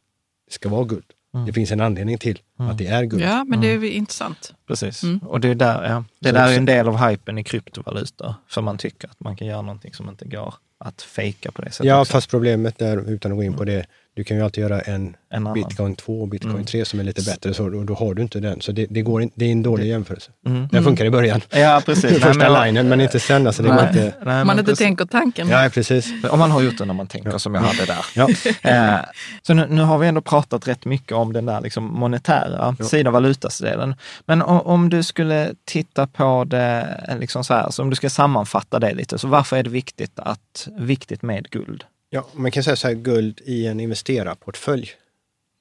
ska 0.49 0.69
vara 0.69 0.85
guld. 0.85 1.05
Mm. 1.33 1.45
Det 1.45 1.53
finns 1.53 1.71
en 1.71 1.81
anledning 1.81 2.17
till 2.17 2.39
att 2.57 2.77
det 2.77 2.87
är 2.87 3.03
guld. 3.03 3.23
Ja, 3.23 3.43
men 3.43 3.61
det 3.61 3.67
är 3.67 3.83
intressant. 3.83 4.53
Precis. 4.67 5.03
Mm. 5.03 5.17
Och 5.17 5.39
det 5.39 5.47
är 5.47 5.55
där, 5.55 5.89
ja, 5.89 6.03
det 6.19 6.31
där 6.31 6.51
är 6.51 6.57
en 6.57 6.65
del 6.65 6.87
av 6.87 6.97
hypen 7.07 7.37
i 7.37 7.43
kryptovalutor. 7.43 8.33
För 8.47 8.61
man 8.61 8.77
tycker 8.77 9.07
att 9.07 9.19
man 9.19 9.35
kan 9.35 9.47
göra 9.47 9.61
någonting 9.61 9.93
som 9.93 10.09
inte 10.09 10.25
går 10.25 10.53
att 10.77 11.01
fejka 11.01 11.51
på 11.51 11.61
det 11.61 11.71
sättet. 11.71 11.85
Ja, 11.85 12.01
också. 12.01 12.11
fast 12.11 12.29
problemet 12.29 12.77
där, 12.77 13.09
utan 13.09 13.31
att 13.31 13.37
gå 13.37 13.43
in 13.43 13.53
på 13.53 13.65
det, 13.65 13.85
du 14.15 14.23
kan 14.23 14.37
ju 14.37 14.43
alltid 14.43 14.61
göra 14.61 14.79
en, 14.81 15.15
En 15.29 15.53
bitcoin 15.53 15.95
2 15.95 16.21
och 16.21 16.27
bitcoin 16.27 16.53
Mm. 16.53 16.65
3 16.65 16.85
som 16.85 16.99
är 16.99 17.03
lite 17.03 17.21
bättre, 17.21 17.53
så, 17.53 17.65
och 17.77 17.85
då 17.85 17.93
har 17.93 18.13
du 18.13 18.21
inte 18.21 18.39
den. 18.39 18.61
Så 18.61 18.71
det, 18.71 18.85
det, 18.89 19.01
går 19.01 19.21
in, 19.21 19.31
det 19.35 19.45
är 19.45 19.51
en 19.51 19.63
dålig 19.63 19.87
jämförelse. 19.87 20.31
Mm. 20.45 20.67
Den 20.71 20.83
funkar 20.83 21.05
i 21.05 21.09
början, 21.09 21.41
Ja, 21.49 21.81
precis. 21.85 22.11
första 22.11 22.33
Nej, 22.33 22.49
men- 22.51 22.65
linen, 22.67 22.89
men 22.89 23.01
inte 23.01 23.19
sen. 23.19 23.47
Alltså, 23.47 23.63
det 23.63 23.73
Nej, 23.75 23.87
inte... 23.87 24.13
nej, 24.25 24.45
man 24.45 24.59
inte 24.59 24.71
precis. 24.71 24.85
tänker 24.85 25.05
tanken. 25.05 25.47
Ja, 25.49 25.69
precis. 25.73 26.11
Om 26.29 26.39
man 26.39 26.51
har 26.51 26.61
gjort 26.61 26.77
det 26.77 26.85
när 26.85 26.93
man 26.93 27.07
tänker, 27.07 27.37
som 27.37 27.55
jag 27.55 27.61
hade 27.61 27.85
där. 27.85 28.05
Ja. 28.15 28.29
Eh, 28.69 28.99
Så 29.41 29.53
nu, 29.53 29.67
nu 29.69 29.81
har 29.81 29.97
vi 29.97 30.07
ändå 30.07 30.21
pratat 30.21 30.67
rätt 30.67 30.85
mycket 30.85 31.11
om 31.11 31.33
den 31.33 31.45
där 31.45 31.61
liksom 31.61 31.83
monetära 31.83 32.75
sidan, 32.83 33.13
valutasdelen. 33.13 33.95
Men 34.25 34.41
om, 34.41 34.61
om 34.61 34.89
du 34.89 35.03
skulle 35.03 35.53
titta 35.65 36.07
på 36.07 36.43
det, 36.43 36.87
liksom 37.19 37.43
så 37.43 37.53
här, 37.53 37.69
så 37.69 37.81
om 37.83 37.89
du 37.89 37.95
ska 37.95 38.09
sammanfatta 38.09 38.79
det 38.79 38.93
lite, 38.93 39.17
så 39.17 39.27
varför 39.27 39.57
är 39.57 39.63
det 39.63 39.69
viktigt, 39.69 40.19
att, 40.19 40.67
viktigt 40.77 41.21
med 41.21 41.49
guld? 41.49 41.83
Ja, 42.09 42.27
man 42.33 42.51
kan 42.51 42.63
säga 42.63 42.75
så 42.75 42.87
här, 42.87 42.95
guld 42.95 43.41
i 43.45 43.67
en 43.67 43.79
investerarportfölj 43.79 44.91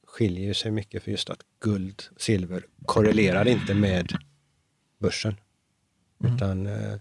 skiljer 0.07 0.55
sig 0.55 0.71
mycket 0.71 1.03
för 1.03 1.11
just 1.11 1.31
att 1.31 1.41
guld, 1.61 2.03
silver 2.17 2.63
korrelerar 2.87 3.49
inte 3.49 3.75
med 3.75 4.13
börsen. 4.99 5.37
Utan 6.25 6.67
eh, 6.67 6.95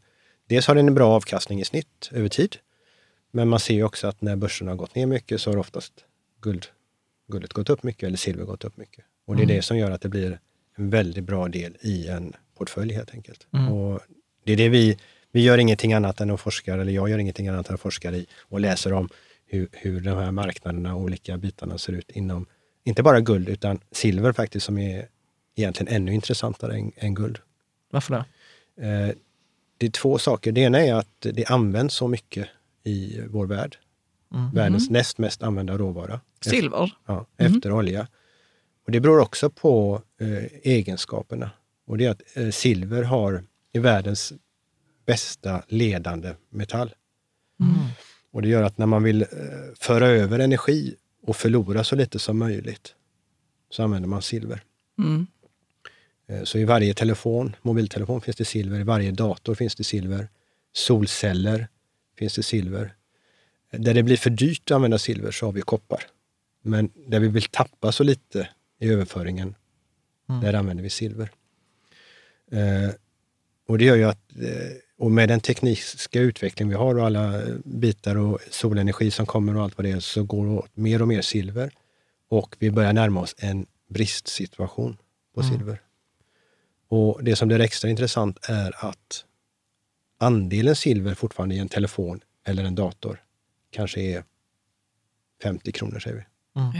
dels 0.47 0.67
har 0.67 0.75
den 0.75 0.87
en 0.87 0.93
bra 0.93 1.09
avkastning 1.09 1.61
i 1.61 1.65
snitt 1.65 2.09
över 2.11 2.29
tid. 2.29 2.55
Men 3.31 3.47
man 3.47 3.59
ser 3.59 3.73
ju 3.73 3.83
också 3.83 4.07
att 4.07 4.21
när 4.21 4.35
börsen 4.35 4.67
har 4.67 4.75
gått 4.75 4.95
ner 4.95 5.05
mycket 5.05 5.41
så 5.41 5.51
har 5.51 5.57
oftast 5.57 5.93
guld, 6.41 6.65
guldet 7.27 7.53
gått 7.53 7.69
upp 7.69 7.83
mycket 7.83 8.03
eller 8.03 8.17
silver 8.17 8.45
gått 8.45 8.63
upp 8.63 8.77
mycket. 8.77 9.05
Och 9.25 9.35
det 9.35 9.43
är 9.43 9.47
det 9.47 9.61
som 9.61 9.77
gör 9.77 9.91
att 9.91 10.01
det 10.01 10.09
blir 10.09 10.39
en 10.75 10.89
väldigt 10.89 11.23
bra 11.23 11.47
del 11.47 11.77
i 11.81 12.07
en 12.07 12.33
portfölj 12.57 12.93
helt 12.93 13.11
enkelt. 13.13 13.47
Och 13.71 13.99
det 14.43 14.53
är 14.53 14.57
det 14.57 14.69
vi, 14.69 14.97
vi 15.31 15.41
gör 15.41 15.57
ingenting 15.57 15.93
annat 15.93 16.21
än 16.21 16.31
att 16.31 16.41
forska, 16.41 16.73
eller 16.73 16.91
jag 16.91 17.09
gör 17.09 17.17
ingenting 17.17 17.47
annat 17.47 17.69
än 17.69 17.75
att 17.75 17.81
forska 17.81 18.11
i 18.11 18.27
och 18.39 18.59
läser 18.59 18.93
om 18.93 19.09
hur, 19.47 19.69
hur 19.71 20.01
de 20.01 20.17
här 20.17 20.31
marknaderna 20.31 20.95
och 20.95 21.01
olika 21.01 21.37
bitarna 21.37 21.77
ser 21.77 21.93
ut 21.93 22.11
inom, 22.11 22.45
inte 22.83 23.03
bara 23.03 23.21
guld, 23.21 23.49
utan 23.49 23.79
silver 23.91 24.31
faktiskt 24.31 24.65
som 24.65 24.77
är 24.77 25.07
egentligen 25.55 25.93
ännu 25.93 26.13
intressantare 26.13 26.73
än, 26.73 26.91
än 26.95 27.13
guld. 27.13 27.39
Varför 27.91 28.13
det? 28.13 28.87
Eh, 28.87 29.15
det 29.77 29.85
är 29.85 29.91
två 29.91 30.17
saker. 30.17 30.51
Det 30.51 30.61
ena 30.61 30.79
är 30.79 30.93
att 30.93 31.21
det 31.21 31.45
används 31.45 31.95
så 31.95 32.07
mycket 32.07 32.47
i 32.83 33.21
vår 33.27 33.45
värld. 33.45 33.77
Världens 34.53 34.89
näst 34.89 35.17
mest 35.17 35.43
använda 35.43 35.77
råvara. 35.77 36.19
Silver. 36.41 36.91
Ja, 37.05 37.25
efter 37.37 37.71
olja. 37.71 38.07
Och 38.85 38.91
det 38.91 38.99
beror 38.99 39.19
också 39.19 39.49
på 39.49 40.01
eh, 40.19 40.43
egenskaperna. 40.63 41.51
Och 41.85 41.97
det 41.97 42.05
är 42.05 42.11
att 42.11 42.21
eh, 42.33 42.49
silver 42.49 43.03
har 43.03 43.43
är 43.73 43.79
världens 43.79 44.33
bästa 45.05 45.63
ledande 45.67 46.33
metall. 46.49 46.93
Och 48.37 48.43
det 48.43 48.49
gör 48.49 48.63
att 48.63 48.77
när 48.77 48.85
man 48.85 49.03
vill 49.03 49.21
eh, 49.21 49.27
föra 49.79 50.07
över 50.07 50.39
energi 50.39 50.95
och 51.21 51.35
förlora 51.35 51.83
så 51.83 51.95
lite 51.95 52.19
som 52.19 52.37
möjligt 52.37 52.95
så 53.69 53.83
använder 53.83 54.09
man 54.09 54.21
silver. 54.21 54.63
Mm. 54.97 55.27
Eh, 56.27 56.43
Så 56.43 56.57
i 56.57 56.65
varje 56.65 56.93
telefon, 56.93 57.55
mobiltelefon 57.61 58.21
finns 58.21 58.37
det 58.37 58.45
silver, 58.45 58.79
i 58.79 58.83
varje 58.83 59.11
dator 59.11 59.55
finns 59.55 59.75
det 59.75 59.83
silver. 59.83 60.29
Solceller 60.73 61.67
finns 62.17 62.35
det 62.35 62.43
silver. 62.43 62.95
Där 63.71 63.93
det 63.93 64.03
blir 64.03 64.17
för 64.17 64.29
dyrt 64.29 64.71
att 64.71 64.75
använda 64.75 64.97
silver 64.97 65.31
så 65.31 65.45
har 65.45 65.53
vi 65.53 65.61
koppar. 65.61 66.03
Men 66.61 66.89
där 67.07 67.19
vi 67.19 67.27
vill 67.27 67.43
tappa 67.43 67.91
så 67.91 68.03
lite 68.03 68.49
i 68.79 68.89
överföringen, 68.89 69.55
där 70.41 70.53
använder 70.53 70.83
vi 70.83 70.89
silver. 70.89 71.31
Eh, 72.51 72.89
och 73.67 73.77
det 73.77 73.85
gör 73.85 73.95
ju 73.95 74.03
att, 74.03 74.31
eh, 74.35 74.71
och 74.97 75.11
med 75.11 75.29
den 75.29 75.39
tekniska 75.39 76.19
utveckling 76.19 76.69
vi 76.69 76.75
har 76.75 76.95
och 76.95 77.05
alla 77.05 77.41
bitar 77.65 78.15
och 78.15 78.39
solenergi 78.51 79.11
som 79.11 79.25
kommer 79.25 79.55
och 79.55 79.63
allt 79.63 79.77
vad 79.77 79.85
det 79.85 79.91
är, 79.91 79.99
så 79.99 80.23
går 80.23 80.45
det 80.45 80.51
åt 80.51 80.77
mer 80.77 81.01
och 81.01 81.07
mer 81.07 81.21
silver. 81.21 81.71
Och 82.29 82.55
vi 82.59 82.71
börjar 82.71 82.93
närma 82.93 83.21
oss 83.21 83.35
en 83.37 83.65
bristsituation 83.89 84.97
på 85.35 85.43
silver. 85.43 85.81
Och 86.87 87.23
det 87.23 87.35
som 87.35 87.47
blir 87.47 87.59
extra 87.59 87.89
intressant 87.89 88.37
är 88.49 88.85
att 88.85 89.25
andelen 90.17 90.75
silver 90.75 91.13
fortfarande 91.13 91.55
i 91.55 91.59
en 91.59 91.69
telefon 91.69 92.21
eller 92.43 92.63
en 92.63 92.75
dator 92.75 93.23
kanske 93.71 94.01
är 94.01 94.23
50 95.43 95.71
kronor, 95.71 95.99
säger 95.99 96.15
vi. 96.15 96.23
Ja. 96.53 96.73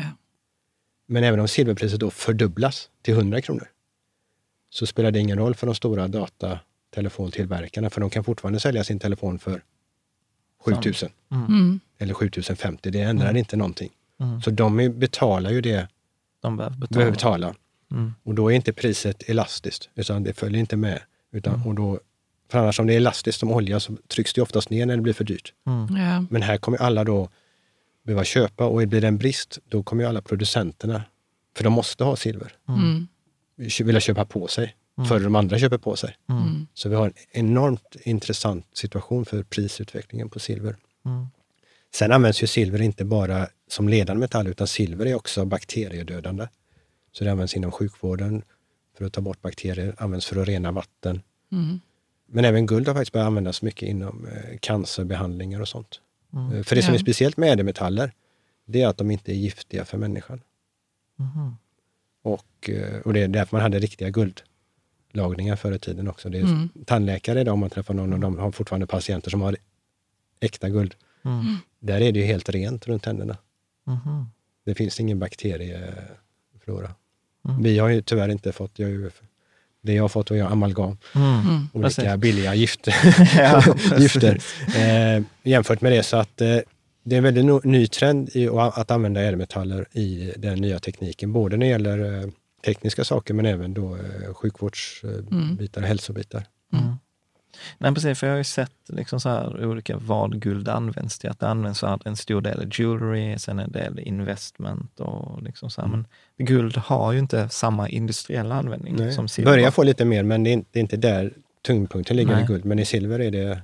Men 1.06 1.24
även 1.24 1.40
om 1.40 1.48
silverpriset 1.48 2.00
då 2.00 2.12
fördubblas 2.12 2.90
till 3.02 3.14
100 3.14 3.42
kronor, 3.42 3.72
så 4.70 4.86
spelar 4.86 5.12
det 5.12 5.20
ingen 5.20 5.38
roll 5.38 5.56
för 5.56 5.68
de 5.68 5.76
stora 5.76 6.08
datatelefontillverkarna, 7.02 7.90
för 7.90 8.02
de 8.02 8.10
kan 8.10 8.24
fortfarande 8.24 8.60
sälja 8.60 8.84
sin 8.84 9.00
telefon 9.00 9.40
för 9.40 9.62
7000 10.66 11.10
Mm. 11.32 11.80
eller 12.00 12.14
7050. 12.14 12.92
Det 12.92 13.02
ändrar 13.02 13.38
inte 13.38 13.56
någonting. 13.58 13.90
Mm. 14.20 14.42
Så 14.42 14.50
de 14.52 15.00
betalar 15.00 15.52
ju 15.52 15.62
det 15.62 15.88
De 16.42 16.58
behöver 16.58 16.76
betala. 16.76 16.96
behöver 16.98 17.12
betala. 17.12 17.56
Mm. 17.92 18.14
Och 18.24 18.36
då 18.36 18.52
är 18.52 18.56
inte 18.56 18.74
priset 18.74 19.30
elastiskt, 19.30 19.90
utan 19.96 20.24
det 20.24 20.34
följer 20.34 20.60
inte 20.60 20.78
med. 20.78 21.00
Utan, 21.32 21.54
Mm. 21.56 21.68
och 21.68 21.76
då, 21.76 22.00
för 22.52 22.60
annars 22.60 22.80
om 22.80 22.88
det 22.88 22.94
är 22.94 22.98
elastiskt 22.98 23.40
som 23.40 23.52
olja 23.52 23.80
så 23.80 23.96
trycks 24.08 24.34
det 24.34 24.42
oftast 24.42 24.70
ner 24.70 24.86
när 24.86 24.96
det 24.96 25.02
blir 25.02 25.14
för 25.14 25.24
dyrt. 25.24 25.54
Ja. 25.66 26.26
Men 26.30 26.42
här 26.42 26.58
kommer 26.58 26.78
alla 26.82 27.04
då 27.04 27.30
behöva 28.04 28.24
köpa 28.24 28.66
och 28.66 28.88
blir 28.88 29.02
det 29.02 29.08
en 29.08 29.18
brist, 29.18 29.60
då 29.70 29.84
kommer 29.84 30.04
ju 30.04 30.10
alla 30.10 30.22
producenterna, 30.22 31.04
för 31.56 31.64
de 31.64 31.74
måste 31.74 32.04
ha 32.04 32.16
silver, 32.16 32.54
Mm. 32.68 33.08
vilja 33.84 34.00
köpa 34.02 34.26
på 34.26 34.48
sig, 34.48 34.76
före 35.06 35.24
de 35.24 35.36
andra 35.36 35.60
köper 35.60 35.78
på 35.78 35.96
sig. 35.96 36.16
Mm. 36.30 36.68
Så 36.74 36.90
vi 36.90 36.96
har 36.96 37.06
en 37.06 37.14
enormt 37.32 37.96
intressant 38.04 38.66
situation 38.74 39.26
för 39.26 39.44
prisutvecklingen 39.44 40.30
på 40.30 40.40
silver. 40.40 40.76
Mm. 41.06 41.28
Sen 41.94 42.12
används 42.12 42.44
ju 42.44 42.48
silver 42.48 42.82
inte 42.82 43.06
bara 43.06 43.48
som 43.68 43.90
ledande 43.90 44.20
metall, 44.20 44.48
utan 44.48 44.68
silver 44.68 45.06
är 45.06 45.16
också 45.16 45.46
bakteriedödande. 45.46 46.48
Så 47.12 47.24
det 47.24 47.32
används 47.32 47.56
inom 47.56 47.72
sjukvården 47.72 48.42
för 48.98 49.06
att 49.06 49.14
ta 49.14 49.22
bort 49.22 49.42
bakterier, 49.42 49.96
används 49.98 50.26
för 50.26 50.42
att 50.42 50.48
rena 50.48 50.72
vatten. 50.72 51.22
Mm. 51.52 51.80
Men 52.30 52.46
även 52.46 52.66
guld 52.66 52.88
har 52.88 52.96
faktiskt 52.96 53.14
börjat 53.14 53.28
användas 53.28 53.62
mycket 53.62 53.90
inom 53.90 54.28
eh, 54.28 54.58
cancerbehandlingar 54.60 55.62
och 55.62 55.68
sånt. 55.68 56.02
Eh, 56.34 56.64
För 56.64 56.76
det 56.76 56.82
som 56.82 56.94
är 56.94 56.98
speciellt 56.98 57.38
med 57.38 57.52
ädelmetaller, 57.52 58.12
det 58.66 58.82
är 58.82 58.88
att 58.88 58.98
de 58.98 59.12
inte 59.12 59.32
är 59.32 59.36
giftiga 59.36 59.86
för 59.86 59.98
människan. 59.98 60.42
Och, 62.24 62.70
eh, 62.70 63.02
och 63.02 63.14
det 63.14 63.22
är 63.22 63.28
därför 63.28 63.56
man 63.56 63.62
hade 63.62 63.80
riktiga 63.80 64.10
guldlagningar 65.18 65.56
förr 65.56 65.72
i 65.72 65.80
tiden 65.80 66.08
också. 66.08 66.30
Det 66.30 66.38
är 66.38 66.42
Mm. 66.44 66.70
Tandläkare 66.86 67.42
idag, 67.42 67.54
om 67.54 67.60
man 67.60 67.70
träffar 67.70 67.94
någon, 67.94 68.14
och 68.14 68.20
de 68.20 68.38
har 68.38 68.52
fortfarande 68.52 68.88
patienter 68.88 69.30
som 69.32 69.42
har 69.42 69.56
äkta 70.40 70.70
guld. 70.70 70.96
Mm. 71.26 71.58
Där 71.80 72.02
är 72.02 72.12
det 72.12 72.20
ju 72.20 72.26
helt 72.26 72.50
rent 72.50 72.88
runt 72.88 73.04
tänderna. 73.04 73.38
Mhm. 73.88 74.26
Det 74.66 74.76
finns 74.76 75.00
ingen 75.00 75.20
bakterieflora. 75.20 76.92
Mm. 77.50 77.64
Vi 77.64 77.80
har 77.80 77.88
ju 77.90 78.02
tyvärr 78.02 78.30
inte 78.30 78.52
fått, 78.52 78.80
jag, 78.80 78.88
har 78.88 78.92
ju- 78.92 79.12
det 79.82 79.94
jag 79.94 80.04
har 80.04 80.10
fått 80.10 80.32
är 80.32 80.44
amalgam, 80.44 80.98
Mm. 81.16 81.68
olika 81.74 81.90
Precis. 82.02 82.18
billiga 82.22 82.56
gifter. 82.62 82.94
Ja, 83.38 83.64
gifter. 84.00 84.38
Eh, 84.78 85.24
jämfört 85.44 85.82
med 85.82 85.92
det, 85.92 86.04
så 86.04 86.18
att 86.18 86.42
eh, 86.42 86.58
det 87.04 87.16
är 87.16 87.18
en 87.18 87.24
väldigt 87.24 87.64
ny 87.66 87.88
trend 87.88 88.30
i 88.34 88.48
att 88.48 88.78
att 88.78 88.92
använda 88.92 89.22
ädelmetaller 89.22 89.88
i 89.92 90.34
den 90.38 90.60
nya 90.62 90.80
tekniken, 90.80 91.34
både 91.34 91.58
när 91.58 91.66
det 91.66 91.70
gäller 91.72 92.22
eh, 92.24 92.30
tekniska 92.66 93.04
saker 93.04 93.34
men 93.34 93.46
även 93.46 93.74
då 93.74 93.96
eh, 93.96 94.34
sjukvårdsbitar 94.34 95.82
och 95.82 95.88
hälsobitar. 95.88 96.44
Nej, 97.78 97.94
precis, 97.94 98.20
för 98.20 98.28
jag 98.28 98.34
har 98.34 98.38
ju 98.38 98.44
sett 98.44 98.72
liksom 98.88 99.20
så 99.20 99.30
här, 99.30 99.66
olika 99.66 99.98
vad 99.98 100.42
guld 100.42 100.70
används 100.70 101.20
till. 101.20 101.30
Att 101.30 101.40
det 101.40 101.48
används 101.48 101.80
för 101.80 101.88
att 101.88 102.06
en 102.06 102.16
stor 102.16 102.42
del 102.42 102.60
är 102.60 102.82
jewelry, 102.82 103.40
sen 103.40 103.60
en 103.60 103.72
del 103.72 104.00
investment 104.00 105.00
och 105.00 105.44
liksom 105.44 105.70
så 105.70 105.82
här. 105.82 105.88
Men 105.88 106.06
guld 106.38 106.78
har 106.78 107.12
ju 107.12 107.20
inte 107.20 107.50
samma 107.50 107.90
industriella 107.90 108.56
användning 108.56 108.96
Nej. 108.96 109.12
som 109.12 109.28
silver. 109.28 109.52
Börjar 109.52 109.72
få 109.72 109.84
lite 109.84 110.06
mer, 110.06 110.24
men 110.24 110.44
det 110.44 110.50
är 110.50 110.54
inte, 110.54 110.70
det 110.72 110.80
är 110.80 110.82
inte 110.82 110.98
där 110.98 111.34
tyngdpunkten 111.62 112.18
ligger 112.18 112.34
Nej. 112.34 112.44
i 112.44 112.48
guld. 112.48 112.66
Men 112.66 112.80
i 112.80 112.86
silver 112.86 113.20
är 113.20 113.32
det 113.32 113.62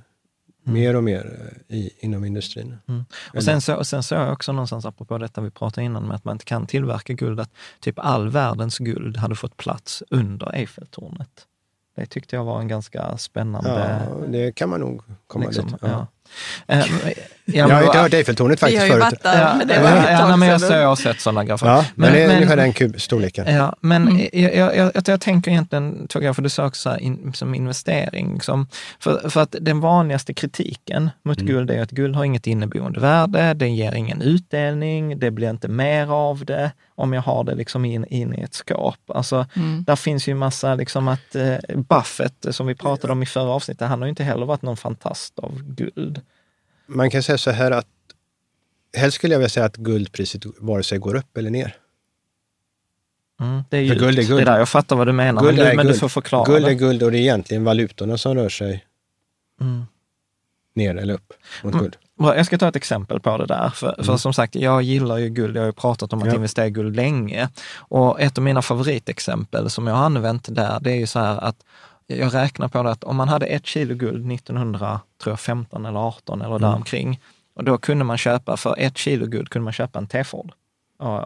mer 0.63 0.95
och 0.95 1.04
mer 1.04 1.52
eh, 1.69 1.78
i, 1.78 1.89
inom 1.99 2.26
industrin. 2.26 2.78
Mm. 2.88 3.06
Och 3.34 3.43
sen, 3.43 3.62
så, 3.62 3.76
och 3.76 3.88
sen 3.88 4.04
såg 4.04 4.19
jag 4.19 4.34
också 4.34 4.52
någonstans, 4.52 4.86
apropå 4.86 5.17
detta 5.17 5.41
vi 5.41 5.52
pratade 5.52 5.86
innan, 5.86 6.08
med 6.08 6.15
att 6.15 6.23
man 6.23 6.36
inte 6.36 6.45
kan 6.45 6.67
tillverka 6.67 7.13
guld, 7.13 7.39
att 7.39 7.52
typ 7.80 7.99
all 7.99 8.30
världens 8.30 8.78
guld 8.78 9.17
hade 9.17 9.36
fått 9.36 9.58
plats 9.58 10.04
under 10.10 10.56
Eiffeltornet. 10.56 11.47
Det 11.95 12.06
tyckte 12.06 12.36
jag 12.36 12.43
var 12.43 12.60
en 12.60 12.67
ganska 12.67 13.17
spännande... 13.17 13.99
Ja, 14.10 14.28
det 14.28 14.56
kan 14.56 14.69
man 14.69 14.80
nog 14.80 15.04
komma 15.28 15.45
liksom, 15.45 15.67
dit. 15.67 15.76
ja. 15.82 15.88
Eh, 15.88 16.06
jag 17.46 17.67
har 17.67 17.84
inte 17.84 17.98
hört 17.98 18.13
Eiffeltornet 18.13 18.60
faktiskt 18.60 18.82
förut. 18.82 18.96
Vi 18.96 19.02
har 19.02 19.10
ju 19.10 19.12
varit 19.12 19.24
där, 19.24 19.41
ja, 19.41 19.56
men 19.58 19.67
det 19.67 19.80
var 19.82 19.89
ja, 19.89 20.12
ja, 20.12 20.38
men 20.38 20.50
jag, 20.50 20.62
jag 20.62 20.88
har 20.88 20.96
sett 20.96 21.22
sådana 21.22 21.43
grafer. 21.43 21.67
Ja, 21.67 21.76
men, 21.76 21.86
men 21.96 22.13
det 22.13 22.24
är 22.24 22.36
ungefär 22.36 22.58
den 22.58 22.74
kubstorleken. 22.74 23.56
Ja, 23.56 23.76
men 23.80 24.08
mm. 24.08 24.28
jag, 24.34 24.56
jag, 24.56 24.78
jag, 24.78 24.91
jag, 25.06 25.22
tänker 25.22 25.52
egentligen, 25.52 26.08
för 26.10 26.41
du 26.41 26.50
sa 26.50 26.65
också 26.65 26.98
in, 26.98 27.34
som 27.34 27.56
investering, 27.56 28.41
som, 28.41 28.67
för, 29.00 29.30
för 29.30 29.41
att 29.41 29.56
den 29.62 29.80
vanligaste 29.80 30.34
kritiken 30.34 31.10
mot 31.24 31.38
mm. 31.38 31.54
guld 31.54 31.72
är 31.72 31.82
att 31.82 31.91
guld 31.91 32.15
har 32.15 32.24
inget 32.24 32.48
inneboende 32.48 33.00
värde, 33.00 33.54
det 33.54 33.67
ger 33.67 33.91
ingen 33.91 34.22
utdelning, 34.22 35.19
det 35.19 35.32
blir 35.32 35.50
inte 35.50 35.67
mer 35.67 36.12
av 36.12 36.46
det 36.46 36.72
om 36.96 37.13
jag 37.13 37.22
har 37.22 37.43
det 37.43 37.56
liksom 37.56 37.86
in, 37.86 38.06
in 38.06 38.39
i 38.39 38.41
ett 38.41 38.54
skåp. 38.54 39.00
Alltså, 39.08 39.46
mm. 39.56 39.84
Där 39.84 39.96
finns 39.96 40.28
ju 40.28 40.36
massa, 40.36 40.76
liksom 40.76 41.08
att 41.08 41.36
eh, 41.36 41.56
Buffett, 41.76 42.46
som 42.52 42.67
vi 42.67 42.76
pratade 42.76 43.13
om 43.13 43.24
i 43.24 43.26
förra 43.26 43.50
avsnittet, 43.50 43.88
han 43.88 44.00
har 44.00 44.06
ju 44.06 44.10
inte 44.10 44.24
heller 44.24 44.46
varit 44.46 44.62
någon 44.62 44.78
fantast 44.78 45.39
av 45.39 45.62
guld 45.63 46.22
man 46.88 47.10
kan 47.10 47.24
säga 47.24 47.38
så 47.38 47.52
här 47.52 47.72
att 47.72 47.88
helst 48.98 49.15
skulle 49.15 49.34
jag 49.34 49.39
vilja 49.39 49.50
säga 49.50 49.65
att 49.65 49.78
guldpriset 49.78 50.41
vare 50.60 50.84
sig 50.84 50.98
går 50.98 51.15
upp 51.15 51.38
eller 51.38 51.50
ner. 51.50 51.78
Mm, 53.41 53.63
det, 53.69 53.78
är 53.78 53.96
guld 53.96 54.19
är 54.19 54.24
guld. 54.24 54.39
Det 54.39 54.46
där, 54.46 54.60
jag 54.60 54.69
fattar 54.69 54.96
vad 54.96 55.08
du 55.08 55.13
menar, 55.13 55.41
guld 55.41 55.58
men, 55.58 55.69
du, 55.69 55.76
men 55.76 55.88
du 55.88 55.93
får 55.93 56.10
förklara. 56.10 56.46
Guld 56.46 56.65
är 56.65 56.74
guld 56.74 57.04
och 57.04 57.12
det 57.12 57.17
är 57.17 57.22
egentligen 57.22 57.63
valutorna 57.63 58.17
som 58.17 58.36
rör 58.36 58.50
sig 58.50 58.86
mm. 59.62 59.84
ner 60.76 60.96
eller 60.96 61.13
upp 61.13 61.34
mot 61.63 61.74
mm. 61.74 61.84
guld. 61.84 61.98
Jag 62.19 62.46
ska 62.46 62.58
ta 62.58 62.67
ett 62.67 62.76
exempel 62.76 63.19
på 63.19 63.38
det 63.38 63.46
där. 63.46 63.69
För, 63.69 63.93
mm. 63.93 64.06
för 64.06 64.17
som 64.17 64.34
sagt, 64.34 64.56
jag 64.56 64.82
gillar 64.82 65.17
ju 65.17 65.30
guld. 65.30 65.56
Jag 65.56 65.62
har 65.62 65.67
ju 65.67 65.74
pratat 65.74 66.13
om 66.13 66.22
att 66.22 66.28
ja. 66.28 66.36
investera 66.36 66.67
i 66.67 66.69
guld 66.69 66.96
länge. 66.96 67.50
Och 67.76 68.22
ett 68.22 68.38
av 68.38 68.43
mina 68.43 68.62
favoritexempel 68.62 69.69
som 69.69 69.88
jag 69.88 69.96
har 69.96 70.06
använt 70.06 70.56
där, 70.56 70.80
det 70.82 70.91
är 70.91 70.96
ju 70.96 71.08
så 71.08 71.19
här 71.19 71.38
att 71.38 71.56
jag 72.08 72.34
räknar 72.34 72.68
på 72.68 72.84
det 72.84 72.92
att 72.92 73.04
om 73.04 73.16
man 73.16 73.30
hade 73.30 73.46
ett 73.46 73.66
kilo 73.66 73.96
guld 73.96 74.32
1915 74.32 75.86
eller 75.86 76.00
18 76.00 76.42
eller 76.42 76.56
mm. 76.56 76.62
däromkring, 76.62 77.22
och 77.56 77.63
då 77.63 77.78
kunde 77.78 78.04
man 78.04 78.18
köpa, 78.18 78.58
för 78.58 78.76
ett 78.78 78.98
kilo 78.98 79.26
guld 79.26 79.50
kunde 79.50 79.63
man 79.63 79.74
köpa 79.74 80.00
en 80.00 80.08
T-Ford. 80.08 80.52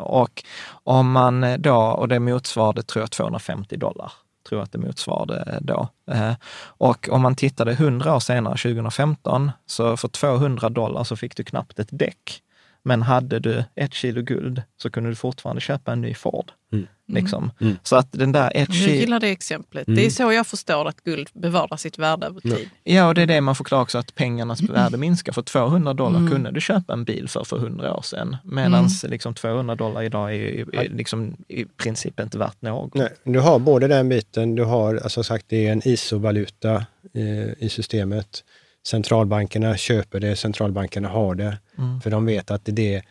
Och 0.01 0.43
om 0.69 1.11
man 1.11 1.55
då, 1.59 1.75
och 1.75 2.07
det 2.07 2.19
motsvarade 2.19 2.83
tror 2.83 3.03
jag 3.03 3.11
250 3.11 3.77
dollar, 3.77 4.11
tror 4.49 4.59
jag 4.59 4.63
att 4.63 4.71
det 4.71 4.77
motsvarade 4.77 5.59
då. 5.61 5.87
Eh, 6.11 6.33
och 6.63 7.09
om 7.11 7.21
man 7.21 7.35
tittade 7.35 7.71
100 7.71 8.15
år 8.15 8.19
senare, 8.19 8.57
2015, 8.57 9.51
så 9.65 9.97
för 9.97 10.07
200 10.07 10.69
dollar 10.69 11.03
så 11.03 11.15
fick 11.15 11.35
du 11.35 11.43
knappt 11.43 11.79
ett 11.79 11.89
däck. 11.91 12.41
Men 12.83 13.01
hade 13.01 13.39
du 13.39 13.63
ett 13.75 13.93
kilo 13.93 14.21
guld 14.21 14.61
så 14.77 14.89
kunde 14.89 15.09
du 15.09 15.15
fortfarande 15.15 15.61
köpa 15.61 15.91
en 15.91 16.01
ny 16.01 16.13
Ford. 16.13 16.51
Mm. 16.73 16.87
Liksom. 17.07 17.51
Mm. 17.61 17.77
Så 17.83 17.95
att 17.95 18.11
den 18.11 18.31
där 18.31 18.51
ett 18.55 18.75
Jag 18.75 18.95
gillar 18.95 19.19
det 19.19 19.29
exemplet. 19.29 19.87
Mm. 19.87 19.95
Det 19.95 20.05
är 20.05 20.09
så 20.09 20.31
jag 20.31 20.47
förstår 20.47 20.87
att 20.87 21.03
guld 21.03 21.29
bevarar 21.33 21.77
sitt 21.77 21.97
värde 21.97 22.25
över 22.25 22.41
tid. 22.41 22.69
Ja, 22.83 23.07
och 23.07 23.15
det 23.15 23.21
är 23.21 23.25
det 23.25 23.41
man 23.41 23.55
förklarar 23.55 23.83
också, 23.83 23.97
att 23.97 24.15
pengarnas 24.15 24.61
värde 24.61 24.97
minskar. 24.97 25.33
För 25.33 25.41
200 25.41 25.93
dollar 25.93 26.19
mm. 26.19 26.31
kunde 26.31 26.51
du 26.51 26.61
köpa 26.61 26.93
en 26.93 27.03
bil 27.03 27.27
för 27.29 27.43
för 27.43 27.57
100 27.57 27.93
år 27.93 28.01
sedan. 28.01 28.37
Medan 28.43 28.73
mm. 28.73 28.89
liksom 29.03 29.33
200 29.33 29.75
dollar 29.75 30.03
idag 30.03 30.35
är, 30.35 30.75
är 30.75 30.89
liksom 30.89 31.37
i 31.47 31.65
princip 31.65 32.19
inte 32.19 32.37
värt 32.37 32.61
något. 32.61 32.93
Nej, 32.93 33.09
du 33.23 33.39
har 33.39 33.59
både 33.59 33.87
den 33.87 34.09
biten, 34.09 34.55
du 34.55 34.63
har 34.63 34.95
alltså 34.95 35.23
sagt 35.23 35.45
det 35.49 35.67
är 35.67 35.71
en 35.71 35.87
ISO-valuta 35.87 36.85
i, 37.13 37.53
i 37.65 37.69
systemet. 37.69 38.43
Centralbankerna 38.87 39.77
köper 39.77 40.19
det, 40.19 40.35
centralbankerna 40.35 41.09
har 41.09 41.35
det. 41.35 41.57
Mm. 41.77 42.01
För 42.01 42.09
de 42.09 42.25
vet 42.25 42.51
att 42.51 42.61
det, 42.65 43.01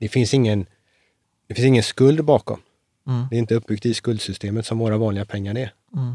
det, 0.00 0.08
finns 0.08 0.34
ingen, 0.34 0.66
det 1.48 1.54
finns 1.54 1.66
ingen 1.66 1.82
skuld 1.82 2.24
bakom. 2.24 2.60
Mm. 3.06 3.26
Det 3.30 3.36
är 3.36 3.38
inte 3.38 3.54
uppbyggt 3.54 3.86
i 3.86 3.94
skuldsystemet 3.94 4.66
som 4.66 4.78
våra 4.78 4.98
vanliga 4.98 5.24
pengar 5.24 5.58
är. 5.58 5.72
Mm. 5.96 6.14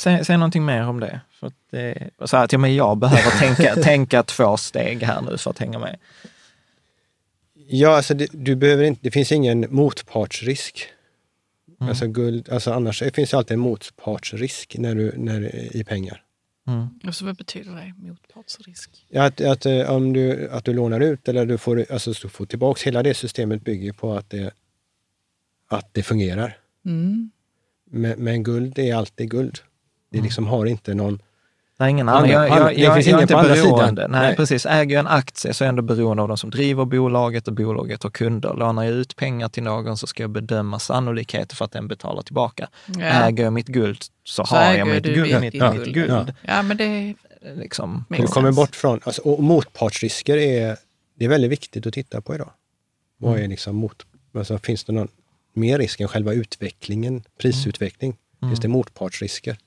Säg, 0.00 0.24
säg 0.24 0.36
någonting 0.36 0.64
mer 0.64 0.88
om 0.88 1.00
det. 1.00 1.20
För 1.30 1.46
att 1.46 1.54
det 1.70 2.10
så 2.24 2.36
att 2.36 2.52
ja, 2.52 2.58
men 2.58 2.74
jag 2.74 2.98
behöver 2.98 3.38
tänka, 3.38 3.74
tänka 3.82 4.22
två 4.22 4.56
steg 4.56 5.02
här 5.02 5.22
nu 5.22 5.38
för 5.38 5.50
att 5.50 5.58
hänga 5.58 5.78
med. 5.78 5.96
Ja, 7.70 7.96
alltså 7.96 8.14
det, 8.14 8.28
du 8.32 8.56
behöver 8.56 8.84
inte, 8.84 9.00
det 9.02 9.10
finns 9.10 9.32
ingen 9.32 9.66
motpartsrisk. 9.70 10.88
Mm. 11.80 11.88
Alltså 11.88 12.06
guld, 12.06 12.48
alltså 12.48 12.72
annars 12.72 13.00
det 13.00 13.14
finns 13.14 13.30
det 13.30 13.36
alltid 13.36 13.54
en 13.54 13.60
motpartsrisk 13.60 14.76
när 14.78 14.94
du, 14.94 15.12
när, 15.16 15.76
i 15.76 15.84
pengar. 15.84 16.22
Mm. 16.68 16.88
Alltså, 17.04 17.24
vad 17.24 17.36
betyder 17.36 17.74
det, 17.74 17.94
motpartsrisk? 18.08 18.90
Ja, 19.08 19.24
att, 19.24 19.40
att, 19.40 19.66
eh, 19.66 19.90
om 19.90 20.12
du, 20.12 20.50
att 20.50 20.64
du 20.64 20.72
lånar 20.72 21.00
ut 21.00 21.28
eller 21.28 21.46
du 21.46 21.58
får, 21.58 21.86
alltså, 21.90 22.12
du 22.12 22.28
får 22.28 22.46
tillbaka, 22.46 22.80
hela 22.84 23.02
det 23.02 23.14
systemet 23.14 23.64
bygger 23.64 23.92
på 23.92 24.14
att 24.14 24.30
det, 24.30 24.50
att 25.68 25.88
det 25.92 26.02
fungerar. 26.02 26.56
Mm. 26.86 27.30
Men, 27.90 28.24
men, 28.24 28.42
guld 28.42 28.78
är 28.78 28.94
alltid 28.94 29.30
guld. 29.30 29.58
Det 30.10 30.18
mm. 30.18 30.24
liksom 30.24 30.46
har 30.46 30.66
inte 30.66 30.94
någon... 30.94 31.22
Nej, 31.80 31.90
ingen 31.90 32.08
annan. 32.08 32.30
Jag, 32.30 32.48
jag, 32.48 32.78
jag, 32.78 32.90
det 32.90 32.94
finns 32.94 33.06
ingen 33.06 33.28
på 33.28 33.36
andra 33.36 33.56
sidan. 33.56 33.94
Nej, 33.94 34.08
Nej, 34.08 34.36
precis. 34.36 34.66
Äger 34.66 34.94
jag 34.94 35.00
en 35.00 35.06
aktie 35.06 35.54
så 35.54 35.64
är 35.64 35.66
jag 35.66 35.68
ändå 35.68 35.82
beroende 35.82 36.22
av 36.22 36.28
de 36.28 36.36
som 36.36 36.50
driver 36.50 36.84
bolaget 36.84 37.48
och 37.48 37.54
bolaget 37.54 38.02
har 38.02 38.10
kunder. 38.10 38.54
Lånar 38.54 38.84
jag 38.84 38.92
ut 38.92 39.16
pengar 39.16 39.48
till 39.48 39.62
någon 39.62 39.96
så 39.96 40.06
ska 40.06 40.22
jag 40.22 40.30
bedöma 40.30 40.78
sannolikheten 40.78 41.56
för 41.56 41.64
att 41.64 41.72
den 41.72 41.88
betalar 41.88 42.22
tillbaka. 42.22 42.68
Ja. 42.86 43.04
Äger 43.04 43.44
jag 43.44 43.52
mitt 43.52 43.66
guld 43.66 43.98
så, 44.24 44.44
så 44.44 44.56
har 44.56 44.72
jag 44.72 44.88
mitt 44.88 45.04
guld. 45.04 45.40
Mitt, 45.40 45.54
ja. 45.54 45.72
mitt 45.72 45.94
guld. 45.94 46.10
Ja. 46.10 46.26
ja. 46.42 46.62
men 46.62 46.76
det 46.76 47.14
liksom, 47.56 48.04
Du 48.08 48.26
kommer 48.26 48.52
bort 48.52 48.76
från... 48.76 49.00
Alltså, 49.04 49.22
och 49.22 49.42
motpartsrisker 49.42 50.36
är, 50.36 50.76
det 51.18 51.24
är 51.24 51.28
väldigt 51.28 51.50
viktigt 51.50 51.86
att 51.86 51.94
titta 51.94 52.20
på 52.20 52.34
idag. 52.34 52.50
Vad 53.18 53.32
mm. 53.32 53.44
är 53.44 53.48
liksom 53.48 53.76
mot... 53.76 54.06
Alltså, 54.34 54.58
finns 54.58 54.84
det 54.84 54.92
någon 54.92 55.08
mer 55.58 55.78
risk 55.78 56.00
än 56.00 56.08
själva 56.08 56.32
utvecklingen, 56.32 57.22
prisutveckling. 57.40 58.16
Mm. 58.42 58.50
Finns 58.50 58.60
det 58.60 58.68
motpartsrisker? 58.68 59.58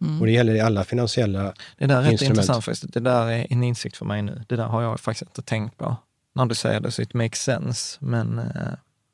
Mm. 0.00 0.20
Och 0.20 0.26
det 0.26 0.32
gäller 0.32 0.54
i 0.54 0.60
alla 0.60 0.84
finansiella 0.84 1.54
Det 1.78 1.86
där 1.86 2.02
är 2.02 2.10
rätt 2.10 2.22
intressant 2.22 2.64
faktiskt. 2.64 2.92
Det 2.92 3.00
där 3.00 3.26
är 3.26 3.46
en 3.50 3.62
insikt 3.62 3.96
för 3.96 4.04
mig 4.04 4.22
nu. 4.22 4.44
Det 4.48 4.56
där 4.56 4.66
har 4.66 4.82
jag 4.82 5.00
faktiskt 5.00 5.30
inte 5.30 5.42
tänkt 5.42 5.78
på. 5.78 5.96
När 6.34 6.46
du 6.46 6.54
säger 6.54 6.80
det 6.80 6.90
så 6.90 7.02
it 7.02 7.14
makes 7.14 7.42
sense. 7.42 7.98
Men 8.00 8.38
äh, 8.38 8.44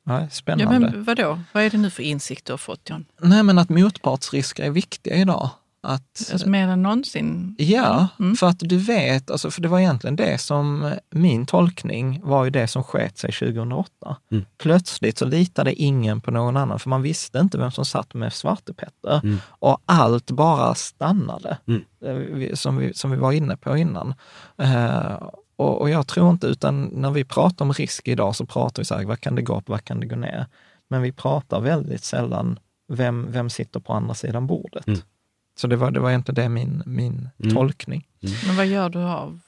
ja, 0.05 0.29
spännande. 0.29 0.73
Ja, 0.73 0.79
men 0.79 1.03
vadå? 1.03 1.39
Vad 1.53 1.63
är 1.63 1.69
det 1.69 1.77
nu 1.77 1.89
för 1.89 2.03
insikt 2.03 2.45
du 2.45 2.53
har 2.53 2.57
fått 2.57 2.89
John? 2.89 3.05
Nej, 3.21 3.43
men 3.43 3.59
att 3.59 3.69
motpartsrisker 3.69 4.63
är 4.63 4.69
viktiga 4.69 5.15
idag. 5.15 5.49
Att, 5.81 6.29
alltså 6.31 6.49
mer 6.49 6.67
än 6.67 6.83
någonsin? 6.83 7.55
Ja, 7.57 8.07
mm. 8.19 8.35
för 8.35 8.47
att 8.47 8.59
du 8.59 8.77
vet, 8.77 9.31
alltså, 9.31 9.51
för 9.51 9.61
det 9.61 9.67
var 9.67 9.79
egentligen 9.79 10.15
det 10.15 10.37
som, 10.37 10.93
min 11.09 11.45
tolkning 11.45 12.21
var 12.23 12.43
ju 12.43 12.49
det 12.49 12.67
som 12.67 12.83
sket 12.83 13.17
sig 13.17 13.31
2008. 13.31 14.17
Mm. 14.31 14.45
Plötsligt 14.57 15.17
så 15.17 15.25
litade 15.25 15.73
ingen 15.73 16.21
på 16.21 16.31
någon 16.31 16.57
annan, 16.57 16.79
för 16.79 16.89
man 16.89 17.01
visste 17.01 17.39
inte 17.39 17.57
vem 17.57 17.71
som 17.71 17.85
satt 17.85 18.13
med 18.13 18.33
Svarte 18.33 18.73
Petter. 18.73 19.19
Mm. 19.23 19.37
Och 19.47 19.81
allt 19.85 20.31
bara 20.31 20.75
stannade, 20.75 21.57
mm. 21.67 21.83
Eh, 22.05 22.53
som, 22.53 22.77
vi, 22.77 22.93
som 22.93 23.11
vi 23.11 23.17
var 23.17 23.31
inne 23.31 23.57
på 23.57 23.77
innan. 23.77 24.13
Uh, 24.61 25.29
och, 25.55 25.81
och, 25.81 25.89
jag 25.89 26.07
tror 26.07 26.29
inte, 26.29 26.47
utan 26.47 26.83
när 26.83 27.11
vi 27.11 27.23
pratar 27.23 27.65
om 27.65 27.73
risk 27.73 28.07
idag 28.07 28.35
så 28.35 28.45
pratar 28.45 28.81
vi 28.81 28.85
så 28.85 28.95
här, 28.95 29.05
vad 29.05 29.19
kan 29.19 29.35
det 29.35 29.41
gå 29.41 29.57
upp, 29.57 29.69
vad 29.69 29.83
kan 29.83 29.99
det 29.99 30.05
gå 30.05 30.15
ner? 30.15 30.45
Men 30.87 31.01
vi 31.01 31.11
pratar 31.11 31.61
väldigt 31.61 32.03
sällan, 32.03 32.59
vem, 32.87 33.31
vem 33.31 33.49
sitter 33.49 33.79
på 33.79 33.93
andra 33.93 34.13
sidan 34.13 34.47
bordet? 34.47 34.85
Så 35.57 35.67
det 35.67 35.75
var, 35.75 35.91
det 35.91 35.99
var 35.99 36.09
egentligen 36.09 36.35
det 36.35 36.49
min, 36.49 36.83
min 36.85 37.29
mm. 37.43 37.55
tolkning. 37.55 38.07
Mm. 38.23 38.35
Men 38.47 38.55
vad 38.55 38.65
gör 38.65 38.89
du 38.89 38.99
av 38.99 39.39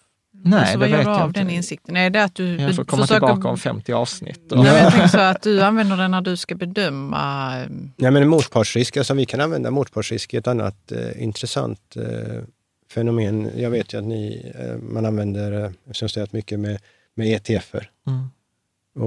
Nej, 0.44 0.60
alltså, 0.60 0.78
vad 0.78 0.90
gör 0.90 1.04
du 1.04 1.10
av 1.10 1.28
inte. 1.28 1.40
den 1.40 1.50
insikten? 1.50 1.98
Är 1.98 2.10
det 2.10 2.24
att 2.24 2.36
du 2.36 2.56
jag 2.56 2.76
får 2.76 2.84
komma 2.84 3.04
försöker... 3.04 3.28
tillbaka 3.28 3.48
om 3.48 3.58
50 3.58 3.94
avsnitt. 3.94 4.52
Och... 4.52 4.64
Nej, 4.64 4.84
jag 4.84 4.92
tänker 4.92 5.08
så 5.08 5.20
att 5.20 5.42
du 5.42 5.62
använder 5.62 5.98
den 5.98 6.12
när 6.12 6.22
du 6.22 6.38
ska 6.38 6.56
bedöma... 6.56 7.56
Ehm, 7.58 7.92
Nej, 7.98 8.12
men 8.12 8.28
motpartsrisk, 8.28 8.98
alltså 8.98 9.14
vi 9.14 9.26
kan 9.26 9.42
använda 9.42 9.72
motpartsrisk 9.72 10.34
i 10.34 10.38
ett 10.38 10.48
annat 10.48 10.92
eh, 10.92 11.24
intressant 11.24 11.96
eh, 11.96 12.44
fenomen. 12.94 13.52
Jag 13.56 13.70
vet 13.70 13.94
ju 13.94 13.98
att 13.98 14.04
ni, 14.04 14.52
eh, 14.60 14.78
man 14.78 15.06
använder, 15.06 15.64
eh, 15.64 15.72
eftersom 15.90 16.22
jag 16.22 16.34
mycket 16.34 16.60
med, 16.60 16.80
med 17.16 17.28
ETFer. 17.28 17.90
Mm. 18.08 18.30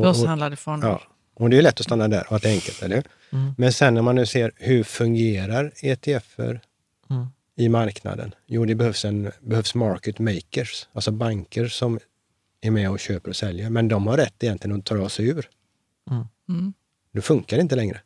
Börshandlade 0.02 0.56
fonder. 0.56 0.88
Ja, 0.88 1.00
och 1.34 1.50
det 1.50 1.58
är 1.58 1.62
lätt 1.62 1.80
att 1.80 1.86
stanna 1.86 2.08
där 2.08 2.26
och 2.28 2.36
att 2.36 2.42
det 2.42 2.48
är 2.48 2.54
enkelt, 2.54 2.82
eller 2.82 3.02
mm. 3.32 3.54
Men 3.58 3.72
sen 3.72 3.94
när 3.94 4.02
man 4.02 4.14
nu 4.14 4.26
ser 4.26 4.52
hur 4.56 4.82
fungerar 4.82 5.72
ETFer 5.82 6.60
mm. 7.12 7.26
i 7.56 7.68
marknaden? 7.68 8.34
Jo, 8.46 8.64
det 8.64 8.74
behövs, 8.74 9.04
en, 9.04 9.30
behövs 9.40 9.74
market 9.74 10.18
makers, 10.18 10.88
alltså 10.92 11.10
banker 11.10 11.68
som 11.68 11.98
är 12.60 12.70
med 12.70 12.90
och 12.90 13.00
köper 13.00 13.30
och 13.30 13.36
säljer. 13.36 13.70
Men 13.70 13.88
de 13.88 14.06
har 14.06 14.16
rätt 14.16 14.44
egentligen 14.44 14.78
att 14.78 14.84
ta 14.84 15.08
sig 15.08 15.28
ur. 15.28 15.48
Mm. 16.10 16.24
Mm. 16.48 16.72
Det 17.12 17.20
funkar 17.20 17.58
inte 17.58 17.76
längre. 17.76 18.00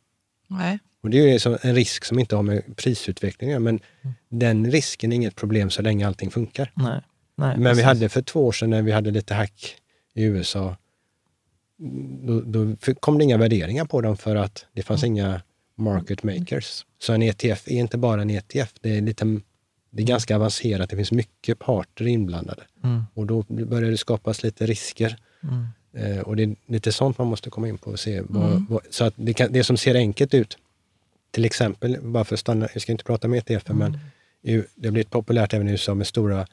Nej. 0.47 0.79
Och 1.01 1.09
det 1.09 1.17
är 1.17 1.65
en 1.65 1.75
risk 1.75 2.05
som 2.05 2.19
inte 2.19 2.35
har 2.35 2.43
med 2.43 2.75
prisutvecklingen 2.75 3.63
men 3.63 3.79
mm. 4.01 4.15
den 4.29 4.71
risken 4.71 5.11
är 5.11 5.15
inget 5.15 5.35
problem 5.35 5.69
så 5.69 5.81
länge 5.81 6.07
allting 6.07 6.31
funkar. 6.31 6.71
Nej. 6.75 7.01
Nej, 7.35 7.57
men 7.57 7.63
precis. 7.63 7.79
vi 7.79 7.83
hade 7.83 8.09
för 8.09 8.21
två 8.21 8.47
år 8.47 8.51
sedan 8.51 8.69
när 8.69 8.81
vi 8.81 8.91
hade 8.91 9.11
lite 9.11 9.33
hack 9.33 9.75
i 10.13 10.23
USA, 10.23 10.75
då, 12.21 12.41
då 12.41 12.75
kom 12.99 13.17
det 13.17 13.23
inga 13.23 13.37
värderingar 13.37 13.85
på 13.85 14.01
dem 14.01 14.17
för 14.17 14.35
att 14.35 14.65
det 14.73 14.83
fanns 14.83 15.03
mm. 15.03 15.15
inga 15.15 15.41
market 15.77 16.23
makers. 16.23 16.85
Så 16.99 17.13
en 17.13 17.21
ETF 17.21 17.67
är 17.67 17.75
inte 17.79 17.97
bara 17.97 18.21
en 18.21 18.29
ETF, 18.29 18.73
det 18.81 18.97
är, 18.97 19.01
lite, 19.01 19.39
det 19.89 20.03
är 20.03 20.07
ganska 20.07 20.35
avancerat, 20.35 20.89
det 20.89 20.95
finns 20.95 21.11
mycket 21.11 21.59
parter 21.59 22.07
inblandade. 22.07 22.63
Mm. 22.83 23.03
Och 23.13 23.25
då 23.25 23.45
börjar 23.49 23.91
det 23.91 23.97
skapas 23.97 24.43
lite 24.43 24.65
risker. 24.65 25.17
Mm. 25.43 25.67
Eh, 25.93 26.19
och 26.19 26.35
det 26.35 26.43
är 26.43 26.55
lite 26.65 26.91
sånt 26.91 27.17
man 27.17 27.27
måste 27.27 27.49
komma 27.49 27.67
in 27.67 27.77
på 27.77 27.91
och 27.91 27.99
se. 27.99 28.21
Vad, 28.21 28.51
mm. 28.51 28.65
vad, 28.69 28.81
så 28.89 29.05
att 29.05 29.13
det, 29.15 29.33
kan, 29.33 29.51
det 29.51 29.63
som 29.63 29.77
ser 29.77 29.95
enkelt 29.95 30.33
ut, 30.33 30.57
till 31.31 31.45
exempel, 31.45 31.97
bara 32.01 32.23
för 32.23 32.35
att 32.35 32.39
stanna, 32.39 32.67
jag 32.73 32.81
ska 32.81 32.91
inte 32.91 33.03
prata 33.03 33.27
om 33.27 33.33
ETF, 33.33 33.67
men 33.67 33.99
mm. 34.41 34.63
det 34.75 34.87
har 34.87 34.91
blivit 34.91 35.09
populärt 35.09 35.53
även 35.53 35.67
i 35.67 35.71
USA 35.71 35.93
med 35.93 36.07
stora 36.07 36.47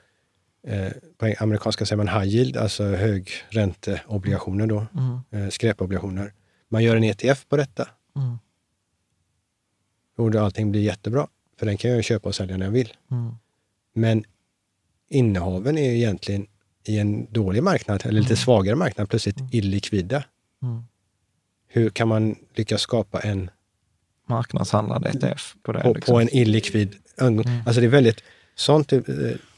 eh, 0.67 0.89
på 1.19 1.35
amerikanska 1.39 1.87
säger 1.87 2.05
man 2.05 2.09
high 2.09 2.35
yield, 2.35 2.57
alltså 2.57 2.85
högränteobligationer 2.85 4.67
då, 4.67 4.87
Mm. 4.95 5.19
eh, 5.31 5.51
skräpobligationer. 5.51 6.33
Man 6.69 6.85
gör 6.85 6.97
en 6.97 7.05
ETF 7.05 7.49
på 7.49 7.57
detta. 7.57 7.89
Mm. 8.17 8.39
Då 10.17 10.41
allting 10.41 10.71
blir 10.71 10.83
jättebra, 10.83 11.27
för 11.59 11.67
den 11.67 11.77
kan 11.77 11.91
jag 11.91 11.97
ju 11.97 12.03
köpa 12.03 12.29
och 12.29 12.35
sälja 12.35 12.57
när 12.57 12.67
jag 12.67 12.73
vill. 12.73 12.93
Mm. 13.11 13.35
Men 13.95 14.25
innehaven 15.09 15.79
är 15.79 15.91
ju 15.91 15.97
egentligen 15.97 16.47
i 16.85 16.99
en 16.99 17.33
dålig 17.33 17.63
marknad, 17.63 18.07
eller 18.07 18.21
lite 18.21 18.37
svagare 18.37 18.77
marknad, 18.77 19.09
plötsligt 19.09 19.37
illikvida. 19.53 20.25
Mm. 20.63 20.83
Hur 21.69 21.91
kan 21.91 22.09
man 22.09 22.37
lyckas 22.55 22.81
skapa 22.81 23.21
en 23.21 23.51
Marknadshandlad 24.29 25.07
ETF 25.07 25.55
på 25.63 25.73
det. 25.73 25.81
på, 25.81 25.95
liksom. 25.95 26.13
på 26.13 26.21
en 26.21 26.37
illikvid 26.37 26.97
ögon? 27.17 27.45
Alltså 27.67 27.81
det 27.81 27.87
är 27.87 27.91
väldigt, 27.91 28.23
sånt, 28.55 28.93
eh, 28.93 29.01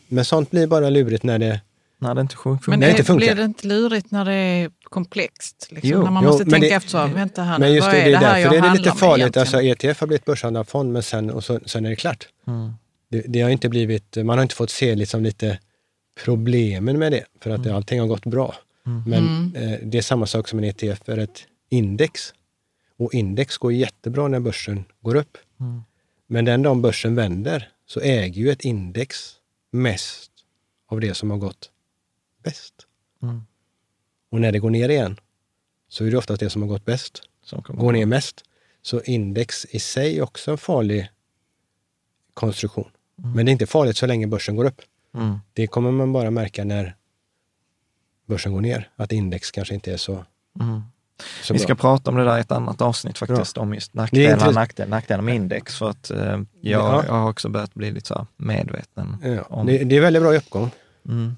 men 0.09 0.25
sånt 0.25 0.51
blir 0.51 0.67
bara 0.67 0.91
lurigt 0.91 1.23
när 1.23 1.39
det 1.39 1.61
När 1.99 2.15
det 2.15 2.21
inte 2.21 2.37
funkar. 2.37 2.71
Men 2.71 2.81
Nej, 2.81 2.89
det, 2.89 2.91
inte 2.91 3.05
funkar. 3.05 3.27
blir 3.27 3.35
det 3.35 3.45
inte 3.45 3.67
lurigt 3.67 4.11
när 4.11 4.25
det 4.25 4.35
är 4.35 4.71
komplext? 4.91 5.69
Liksom? 5.71 5.91
Jo. 5.91 6.03
när 6.03 6.11
man 6.11 6.23
Jo, 6.23 6.29
måste 6.29 6.45
men 6.45 6.51
tänka 6.53 6.67
det- 6.69 6.75
efter, 6.75 6.91
så, 6.91 7.15
vänta 7.15 7.43
här 7.43 7.59
Men 7.59 7.73
just 7.75 7.87
vad 7.87 7.95
det, 7.95 8.01
är 8.01 8.05
det 8.05 8.11
det 8.11 8.17
är 8.17 8.21
här 8.31 8.39
jag 8.39 8.53
det 8.53 8.59
är 8.59 8.75
lite 8.75 8.93
farligt. 8.93 9.37
Alltså 9.37 9.63
ETF 9.63 10.01
har 10.01 10.07
blivit 10.07 10.25
börshandlad 10.25 10.69
fond, 10.69 10.93
men 10.93 11.03
sen, 11.03 11.31
och 11.31 11.45
så, 11.45 11.61
sen 11.67 11.85
är 11.87 11.91
det 11.91 11.97
klart. 11.97 12.29
Mm. 12.47 12.73
Det, 13.09 13.21
det 13.29 13.41
har 13.41 13.51
inte 13.51 13.69
blivit, 13.69 14.17
man 14.17 14.39
har 14.39 14.43
inte 14.43 14.55
fått 14.55 14.71
se 14.71 14.95
liksom 14.95 15.23
lite 15.23 15.59
problemen 16.25 16.99
med 16.99 17.13
det, 17.13 17.25
för 17.41 17.51
att 17.51 17.61
Mm. 17.65 17.77
allting 17.77 18.01
har 18.01 18.07
gått 18.07 18.25
bra. 18.27 18.55
Men 19.07 19.53
eh, 19.57 19.79
det 19.83 19.99
är 19.99 20.03
samma 20.03 20.27
sak 20.27 20.49
som 20.49 20.59
en 20.59 20.65
ETF 20.65 21.01
för 21.05 21.19
ett 21.19 21.47
index. 21.69 22.35
Och 22.99 23.15
index 23.15 23.57
går 23.59 23.73
jättebra 23.73 24.29
när 24.29 24.41
börsen 24.41 24.85
går 25.01 25.15
upp. 25.15 25.39
Mm. 25.61 25.83
Men 26.27 26.45
den 26.45 26.63
dagen 26.63 26.83
börsen 26.83 27.15
vänder 27.15 27.69
så 27.87 28.01
äger 28.01 28.43
ju 28.43 28.51
ett 28.51 28.65
index 28.65 29.33
mest 29.73 30.31
av 30.89 31.01
det 31.01 31.15
som 31.15 31.31
har 31.31 31.39
gått 31.39 31.71
bäst. 32.45 32.75
Mm. 33.23 33.43
Och 34.31 34.41
när 34.41 34.53
det 34.53 34.59
går 34.59 34.71
ner 34.71 34.89
igen 34.89 35.17
så 35.89 36.05
är 36.05 36.11
det 36.11 36.17
oftast 36.17 36.41
det 36.41 36.51
som 36.51 36.63
har 36.63 36.69
gått 36.69 36.85
bäst 36.85 37.23
Som 37.45 37.63
går 37.69 37.93
ner 37.93 38.07
mest. 38.07 38.45
Så 38.83 39.01
index 39.01 39.65
i 39.71 39.79
sig 39.79 40.19
är 40.19 40.23
också 40.23 40.51
en 40.51 40.59
farlig 40.59 41.09
konstruktion. 42.35 42.91
Men 43.17 43.47
det 43.47 43.51
är 43.51 43.53
inte 43.53 43.67
farligt 43.67 43.97
så 43.97 44.07
länge 44.07 44.27
börsen 44.27 44.57
går 44.57 44.65
upp. 44.65 44.81
Mm. 45.15 45.39
Det 45.53 45.67
kommer 45.67 45.91
man 45.91 46.13
bara 46.13 46.31
märka 46.31 46.65
när 46.65 46.97
börsen 48.27 48.53
går 48.53 48.61
ner, 48.61 48.91
att 48.97 49.13
index 49.13 49.51
kanske 49.51 49.75
inte 49.75 49.93
är 49.93 49.97
så, 49.97 50.25
Mm. 50.61 50.81
så 51.43 51.53
Vi 51.55 51.59
bra. 51.59 51.65
ska 51.65 51.75
prata 51.75 52.11
om 52.11 52.17
det 52.17 52.25
där 52.25 52.39
i 52.39 52.41
ett 52.41 52.53
annat 52.53 52.81
avsnitt 52.81 53.19
faktiskt, 53.19 53.59
om 53.59 53.75
just 53.75 53.95
nackdelar, 53.95 54.53
nackdelar, 54.53 54.91
nackdelar 54.91 55.23
med 55.23 55.35
index. 55.35 55.79
För 55.79 55.91
att 55.91 56.11
eh, 56.11 56.19
jag, 56.21 56.43
Ja. 56.61 57.05
jag 57.07 57.13
har 57.13 57.31
också 57.31 57.49
börjat 57.49 57.75
bli 57.75 57.91
lite 57.91 58.07
så 58.07 58.27
medveten 58.37 59.17
Ja, 59.23 59.43
om... 59.43 59.67
det, 59.67 59.85
det 59.85 59.97
är 59.97 60.01
väldigt 60.01 60.23
bra 60.23 60.35
i 60.35 60.39
uppgång. 60.39 60.71
Mm. 61.09 61.37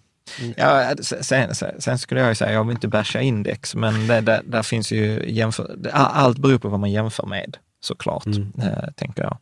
Ja, 0.57 0.95
sen, 1.01 1.55
sen, 1.55 1.81
sen 1.81 1.99
skulle 1.99 2.21
jag 2.21 2.37
säga, 2.37 2.53
jag 2.53 2.65
vill 2.65 2.75
inte 2.77 2.89
basha 2.89 3.21
index, 3.21 3.75
men 3.75 4.07
det, 4.07 4.21
där, 4.21 4.43
där 4.45 4.63
finns 4.63 4.93
ju 4.93 5.25
jämför, 5.31 5.75
det- 5.79 5.93
allt 5.93 6.39
beror 6.39 6.59
på 6.59 6.69
vad 6.69 6.81
man 6.81 6.91
jämför 6.91 7.27
med 7.27 7.57
såklart, 7.81 8.27
Mm. 8.27 8.53
eh, 8.63 8.91
tänker 8.97 9.23
jag. 9.23 9.37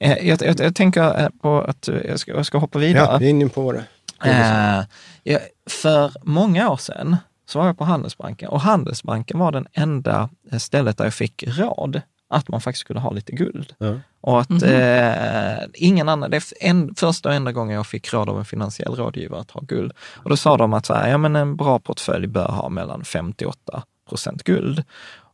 Eh, 0.00 0.28
jag, 0.28 0.42
jag. 0.42 0.60
Jag 0.60 0.74
tänker 0.74 1.20
eh, 1.22 1.28
på 1.42 1.60
att 1.60 1.88
jag 2.08 2.20
ska, 2.20 2.32
jag 2.32 2.46
ska 2.46 2.58
hoppa 2.58 2.78
vidare. 2.78 3.08
Ja, 3.12 3.18
vi 3.18 3.26
är 3.26 3.30
inne 3.30 3.48
på. 3.48 3.74
Eh, 4.24 4.80
ja, 5.22 5.38
för 5.70 6.12
många 6.22 6.70
år 6.70 6.76
sedan 6.76 7.16
så 7.48 7.58
var 7.58 7.66
jag 7.66 7.78
på 7.78 7.84
Handelsbanken 7.84 8.48
och 8.48 8.60
Handelsbanken 8.60 9.38
var 9.38 9.52
den 9.52 9.66
enda 9.72 10.30
stället 10.58 10.98
där 10.98 11.04
jag 11.04 11.14
fick 11.14 11.44
råd 11.46 12.00
att 12.34 12.48
man 12.48 12.60
faktiskt 12.60 12.80
skulle 12.80 13.00
ha 13.00 13.10
lite 13.10 13.32
guld. 13.32 13.74
Ja. 13.78 14.00
Och 14.20 14.40
att 14.40 14.62
eh, 14.62 15.66
ingen 15.74 16.08
annan, 16.08 16.30
det 16.30 16.36
är 16.36 16.42
en, 16.60 16.94
första 16.94 17.28
och 17.28 17.34
enda 17.34 17.52
gången 17.52 17.76
jag 17.76 17.86
fick 17.86 18.12
råd 18.12 18.28
av 18.28 18.38
en 18.38 18.44
finansiell 18.44 18.94
rådgivare 18.94 19.40
att 19.40 19.50
ha 19.50 19.60
guld. 19.60 19.92
Och 19.98 20.30
då 20.30 20.36
sa 20.36 20.56
de 20.56 20.72
att 20.74 20.86
så 20.86 20.94
här, 20.94 21.10
ja, 21.10 21.18
men 21.18 21.36
en 21.36 21.56
bra 21.56 21.78
portfölj 21.78 22.26
bör 22.26 22.48
ha 22.48 22.68
mellan 22.68 23.04
5 23.04 23.32
till 23.32 23.46
8 23.46 23.82
procent 24.08 24.42
guld. 24.42 24.84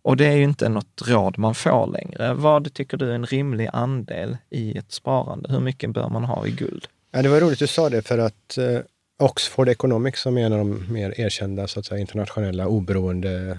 Och 0.03 0.17
det 0.17 0.27
är 0.27 0.37
ju 0.37 0.43
inte 0.43 0.69
något 0.69 1.03
råd 1.07 1.39
man 1.39 1.55
får 1.55 1.87
längre. 1.87 2.35
Vad 2.35 2.75
tycker 2.75 2.97
du 2.97 3.11
är 3.11 3.15
en 3.15 3.27
rimlig 3.27 3.69
andel 3.73 4.37
i 4.51 4.79
ett 4.79 4.93
sparande? 4.93 5.53
Hur 5.53 5.61
mycket 5.61 5.91
bör 5.91 6.09
man 6.09 6.25
ha 6.25 6.47
i 6.47 6.51
guld? 6.51 6.87
Ja, 7.13 7.23
det 7.23 7.29
var 7.29 7.41
roligt 7.41 7.59
du 7.59 7.67
sa 7.67 7.89
det 7.89 8.03
för 8.03 8.19
att 8.19 8.59
eh, 8.59 8.81
Oxford 9.19 9.69
Economics 9.69 10.21
som 10.21 10.39
är 10.39 10.47
en 10.47 10.53
av 10.53 10.59
de 10.59 10.93
mer 10.93 11.21
erkända 11.21 11.69
så 11.69 11.81
att 11.81 11.87
säga, 11.87 12.01
internationella 12.01 12.67
oberoende 12.67 13.59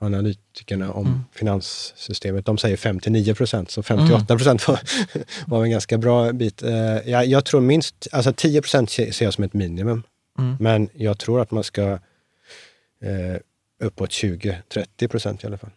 analytikerna 0.00 0.92
om 0.92 1.06
Mm. 1.06 1.20
finanssystemet, 1.32 2.46
de 2.46 2.58
säger 2.58 2.76
5 2.76 3.00
till 3.00 3.12
9 3.12 3.34
procent, 3.34 3.70
så 3.70 3.82
58 3.82 4.36
procent 4.36 4.68
var, 4.68 4.80
var 5.46 5.64
en 5.64 5.70
ganska 5.70 5.98
bra 5.98 6.32
bit. 6.32 6.62
Eh, 6.62 6.72
jag, 7.10 7.26
jag 7.26 7.44
tror 7.44 7.60
minst, 7.60 8.06
alltså 8.12 8.32
10 8.36 8.62
procent 8.62 8.90
ser 8.90 9.22
jag 9.24 9.34
som 9.34 9.44
ett 9.44 9.52
minimum, 9.54 10.02
Mm. 10.38 10.56
men 10.60 10.88
jag 10.94 11.18
tror 11.18 11.40
att 11.40 11.50
man 11.50 11.64
ska 11.64 11.82
eh, 13.02 13.36
uppåt 13.82 14.10
20-30 14.10 15.08
procent 15.08 15.44
i 15.44 15.46
alla 15.46 15.58
fall. 15.58 15.70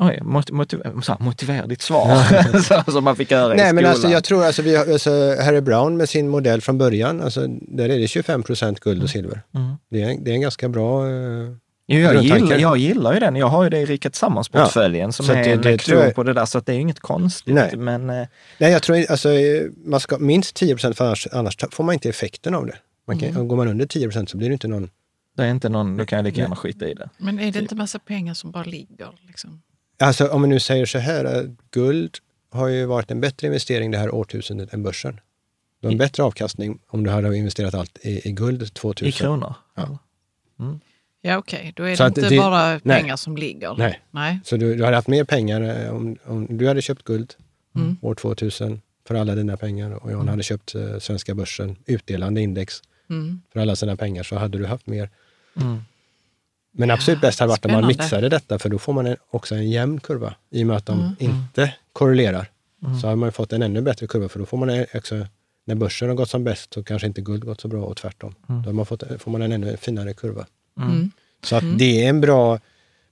Oj, 0.00 0.18
motiv, 0.22 0.54
motiv, 0.54 0.80
så 1.02 1.12
här, 1.12 1.18
motivera 1.20 1.66
ditt 1.66 1.82
svar, 1.82 2.90
som 2.90 3.04
man 3.04 3.16
fick 3.16 3.30
höra 3.30 3.54
i 3.54 3.56
Nej, 3.56 3.58
skolan. 3.66 3.74
men 3.74 3.86
alltså, 3.86 4.08
jag 4.08 4.24
tror 4.24 4.44
alltså, 4.44 4.62
vi 4.62 4.76
har, 4.76 4.92
alltså, 4.92 5.10
Harry 5.40 5.60
Brown 5.60 5.96
med 5.96 6.08
sin 6.08 6.28
modell 6.28 6.60
från 6.60 6.78
början, 6.78 7.20
alltså, 7.22 7.46
där 7.48 7.88
är 7.88 7.98
det 7.98 8.08
25 8.08 8.42
procent 8.42 8.80
guld 8.80 9.02
och 9.02 9.10
silver. 9.10 9.42
Mm. 9.54 9.74
Det, 9.90 10.02
är, 10.02 10.16
det 10.20 10.30
är 10.30 10.34
en 10.34 10.40
ganska 10.40 10.68
bra... 10.68 11.08
Eh, 11.10 11.50
Jo, 11.92 12.00
jag, 12.00 12.22
gillar, 12.22 12.58
jag 12.58 12.76
gillar 12.76 13.14
ju 13.14 13.20
den. 13.20 13.36
Jag 13.36 13.46
har 13.46 13.64
ju 13.64 13.70
det 13.70 13.78
i 13.80 13.86
Rika 13.86 14.10
Tillsammans-portföljen 14.10 15.12
som 15.12 15.26
så 15.26 15.32
att 15.32 15.38
är 15.38 15.56
det- 15.56 15.70
en 15.92 15.98
jag- 15.98 16.14
på 16.14 16.22
det 16.22 16.32
där, 16.32 16.44
så 16.46 16.58
att 16.58 16.66
det 16.66 16.72
är 16.72 16.74
ju 16.74 16.80
inget 16.80 17.00
konstigt. 17.00 17.54
Nej. 17.54 17.76
Men 17.76 18.10
eh, 18.10 18.26
nej, 18.58 18.72
jag 18.72 18.82
tror 18.82 19.10
alltså, 19.10 19.28
man 19.84 20.00
ska 20.00 20.18
minst 20.18 20.56
10 20.56 20.74
procent, 20.74 20.96
för 20.96 21.04
annars, 21.04 21.28
annars 21.32 21.56
får 21.70 21.84
man 21.84 21.92
inte 21.92 22.08
effekten 22.08 22.54
av 22.54 22.66
det. 22.66 22.76
Man 23.06 23.18
kan, 23.18 23.28
Mm. 23.28 23.48
Går 23.48 23.56
man 23.56 23.68
under 23.68 23.86
10 23.86 24.06
procent 24.06 24.30
så 24.30 24.36
blir 24.36 24.48
det 24.48 24.52
inte 24.52 24.68
någon... 24.68 24.90
det 25.36 25.42
är 25.44 25.50
inte 25.50 25.68
någon, 25.68 25.96
då 25.96 26.04
kan 26.04 26.16
jag 26.16 26.24
lika 26.24 26.40
gärna 26.40 26.56
skita 26.56 26.88
i 26.88 26.94
det. 26.94 27.08
Men 27.18 27.38
är 27.38 27.52
det 27.52 27.58
inte 27.58 27.74
massa 27.74 27.98
pengar 27.98 28.34
som 28.34 28.50
bara 28.50 28.64
ligger? 28.64 29.08
Liksom? 29.26 29.62
Alltså 30.00 30.28
om 30.28 30.42
vi 30.42 30.48
nu 30.48 30.60
säger 30.60 30.86
så 30.86 30.98
här, 30.98 31.50
guld 31.70 32.18
har 32.50 32.68
ju 32.68 32.84
varit 32.86 33.10
en 33.10 33.20
bättre 33.20 33.46
investering 33.46 33.90
det 33.90 33.98
här 33.98 34.14
årtusendet 34.14 34.74
än 34.74 34.82
börsen. 34.82 35.20
Du 35.80 35.86
har 35.88 35.92
en 35.92 35.98
bättre 35.98 36.22
avkastning 36.22 36.78
om 36.88 37.04
du 37.04 37.10
hade 37.10 37.36
investerat 37.36 37.74
allt 37.74 37.98
i, 38.02 38.28
i 38.28 38.32
guld 38.32 38.74
2000. 38.74 39.08
I 39.08 39.12
kronor. 39.12 39.54
Ja. 39.74 39.98
Ja 41.24 41.36
okej, 41.38 41.72
då 41.76 41.82
är 41.84 41.96
Så 41.96 42.02
det 42.02 42.08
inte 42.08 42.28
det- 42.28 42.36
bara 42.38 42.68
nej. 42.68 42.80
pengar 43.00 43.16
som 43.16 43.36
ligger. 43.36 43.74
Nej. 43.78 44.00
nej. 44.10 44.40
Så 44.44 44.56
du, 44.56 44.74
du 44.76 44.84
hade 44.84 44.96
haft 44.96 45.08
mer 45.08 45.24
pengar 45.24 45.60
eh, 45.84 45.90
om, 45.94 46.16
om 46.24 46.58
du 46.58 46.68
hade 46.68 46.82
köpt 46.82 47.04
guld 47.04 47.34
Mm. 47.76 47.96
år 48.02 48.14
2000 48.14 48.80
för 49.08 49.14
alla 49.14 49.34
dina 49.34 49.56
pengar 49.56 49.90
och 50.04 50.12
Jan 50.12 50.28
hade 50.28 50.42
köpt 50.42 50.74
eh, 50.74 50.98
svenska 50.98 51.34
börsen, 51.34 51.76
utdelande 51.86 52.40
index 52.40 52.82
Mm. 53.10 53.40
för 53.52 53.60
alla 53.60 53.76
sina 53.76 53.96
pengar 53.96 54.22
så 54.22 54.36
hade 54.36 54.58
du 54.58 54.66
haft 54.66 54.86
mer. 54.86 55.10
Mm. 55.56 55.82
Men 56.72 56.90
absolut 56.90 57.20
bäst 57.20 57.40
hade 57.40 57.48
varit 57.50 57.64
om 57.64 57.72
man 57.72 57.86
mixade 57.86 58.28
detta 58.28 58.58
för 58.58 58.68
då 58.68 58.78
får 58.78 58.92
man 58.92 59.06
en, 59.06 59.16
också 59.30 59.54
en 59.54 59.70
jämn 59.70 60.00
kurva 60.00 60.34
i 60.50 60.62
och 60.62 60.66
med 60.66 60.76
att 60.76 60.86
de 60.86 61.00
Mm. 61.00 61.14
inte 61.18 61.74
korrelerar. 61.92 62.46
Mm. 62.84 62.98
Så 63.00 63.08
har 63.08 63.16
man 63.16 63.32
fått 63.32 63.52
en 63.52 63.62
ännu 63.62 63.80
bättre 63.82 64.06
kurva 64.06 64.28
för 64.28 64.38
då 64.38 64.46
får 64.46 64.56
man 64.56 64.84
också, 64.94 65.26
när 65.64 65.74
börsen 65.74 66.08
har 66.08 66.14
gått 66.16 66.30
som 66.30 66.44
bäst 66.44 66.74
så 66.74 66.82
kanske 66.82 67.06
inte 67.06 67.20
guld 67.20 67.44
gått 67.44 67.60
så 67.60 67.68
bra 67.68 67.84
och 67.84 67.96
tvärtom. 67.96 68.34
Mm. 68.48 68.62
Då 68.62 68.68
har 68.68 68.74
man 68.74 68.86
fått, 68.86 69.02
får 69.18 69.30
man 69.30 69.42
en 69.42 69.52
ännu 69.52 69.76
finare 69.76 70.14
kurva. 70.14 70.46
Mm. 70.78 71.10
Så 71.42 71.56
att 71.56 71.78
det 71.78 72.04
är 72.04 72.08
en 72.08 72.20
bra, 72.20 72.60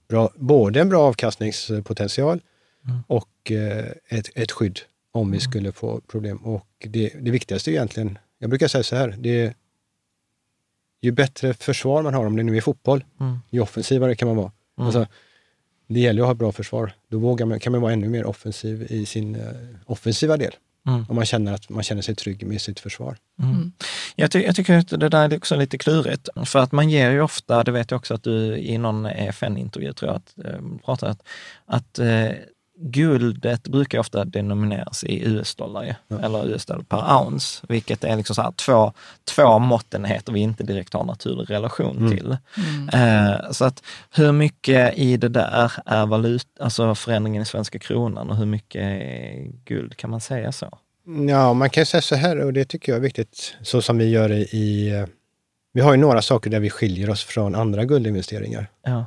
bra, 0.07 0.31
både 0.35 0.81
en 0.81 0.89
bra 0.89 1.01
avkastningspotential 1.01 2.41
Mm. 2.85 3.03
och 3.07 3.51
eh, 3.51 3.85
ett, 4.07 4.29
ett 4.35 4.51
skydd 4.51 4.79
om 5.11 5.31
vi 5.31 5.39
skulle 5.39 5.71
få 5.71 6.01
problem. 6.07 6.37
Och 6.37 6.67
det, 6.89 7.13
det 7.21 7.31
viktigaste 7.31 7.71
är 7.71 7.73
egentligen, 7.73 8.17
jag 8.39 8.49
brukar 8.49 8.67
säga 8.67 8.83
så 8.83 8.95
här, 8.95 9.15
det 9.19 9.29
är, 9.29 9.53
ju 11.01 11.11
bättre 11.11 11.53
försvar 11.53 12.01
man 12.03 12.13
har, 12.13 12.25
om 12.25 12.35
det 12.35 12.43
nu 12.43 12.57
är 12.57 12.61
fotboll, 12.61 13.03
Mm. 13.19 13.39
ju 13.49 13.59
offensivare 13.59 14.15
kan 14.15 14.27
man 14.27 14.37
vara. 14.37 14.51
Mm. 14.77 14.85
Alltså, 14.85 15.07
det 15.87 15.99
gäller 15.99 16.21
att 16.21 16.27
ha 16.27 16.33
bra 16.33 16.51
försvar. 16.51 16.93
Då 17.07 17.19
vågar 17.19 17.45
man, 17.45 17.59
kan 17.59 17.71
man 17.71 17.81
vara 17.81 17.93
ännu 17.93 18.09
mer 18.09 18.25
offensiv 18.25 18.87
i 18.89 19.05
sin 19.05 19.35
eh, 19.35 19.41
offensiva 19.85 20.37
del. 20.37 20.55
Mm. 20.87 21.05
Om 21.09 21.15
man 21.15 21.25
känner 21.25 21.53
att 21.53 21.69
man 21.69 21.83
känner 21.83 22.01
sig 22.01 22.15
trygg 22.15 22.47
med 22.47 22.61
sitt 22.61 22.79
försvar. 22.79 23.17
Mm. 23.43 23.71
Jag, 24.15 24.31
ty 24.31 24.41
jag 24.41 24.55
tycker 24.55 24.77
att 24.77 24.87
det 24.87 25.09
där 25.09 25.29
är 25.29 25.37
också 25.37 25.55
lite 25.55 25.77
klurigt. 25.77 26.29
För 26.45 26.59
att 26.59 26.71
man 26.71 26.89
ger 26.89 27.11
ju 27.11 27.21
ofta, 27.21 27.63
det 27.63 27.71
vet 27.71 27.91
jag 27.91 27.97
också 27.97 28.13
att 28.13 28.23
du 28.23 28.57
i 28.57 28.77
någon 28.77 29.05
EFN-intervju 29.05 29.93
tror 29.93 30.11
jag 30.11 30.17
att 30.17 30.45
eh, 30.45 30.61
pratar 30.85 31.07
att, 31.07 31.23
att 31.65 31.99
eh, 31.99 32.29
guldet 32.83 33.63
brukar 33.63 33.99
ofta 33.99 34.25
denomineras 34.25 35.03
i 35.03 35.23
US-dollar, 35.29 35.83
ju, 35.83 36.17
eller 36.19 36.47
US-dollar 36.47 36.81
per 36.83 37.21
ounce, 37.21 37.65
vilket 37.69 38.03
är 38.03 38.17
liksom 38.17 38.35
så 38.35 38.41
här 38.41 38.51
två, 38.51 38.93
två 39.35 39.59
måttenheter 39.59 40.33
vi 40.33 40.39
inte 40.39 40.63
direkt 40.63 40.93
har 40.93 41.03
naturlig 41.03 41.49
relation 41.49 41.97
Mm. 41.97 42.11
till. 42.17 42.37
Eh, 42.93 43.51
så 43.51 43.65
att 43.65 43.83
hur 44.15 44.31
mycket 44.31 44.97
i 44.97 45.17
det 45.17 45.29
där 45.29 45.71
är 45.85 46.05
valut, 46.05 46.47
alltså 46.59 46.95
förändringen 46.95 47.41
i 47.41 47.45
svenska 47.45 47.79
kronan 47.79 48.29
och 48.29 48.37
hur 48.37 48.45
mycket 48.45 48.81
är 48.81 49.47
guld, 49.65 49.97
kan 49.97 50.09
man 50.09 50.21
säga 50.21 50.51
så? 50.51 50.77
Ja, 51.29 51.53
man 51.53 51.69
kan 51.69 51.85
säga 51.85 52.01
så 52.01 52.15
här, 52.15 52.37
och 52.39 52.53
det 52.53 52.65
tycker 52.65 52.91
jag 52.91 52.97
är 52.97 53.03
viktigt, 53.03 53.55
så 53.61 53.81
som 53.81 53.97
vi 53.97 54.09
gör 54.09 54.31
i, 54.31 54.41
i 54.41 55.05
vi 55.73 55.81
har 55.81 55.91
ju 55.91 55.97
några 55.97 56.21
saker 56.21 56.49
där 56.49 56.59
vi 56.59 56.69
skiljer 56.69 57.09
oss 57.09 57.23
från 57.23 57.55
andra 57.55 57.85
guldinvesteringar. 57.85 58.67
Ja. 58.85 59.05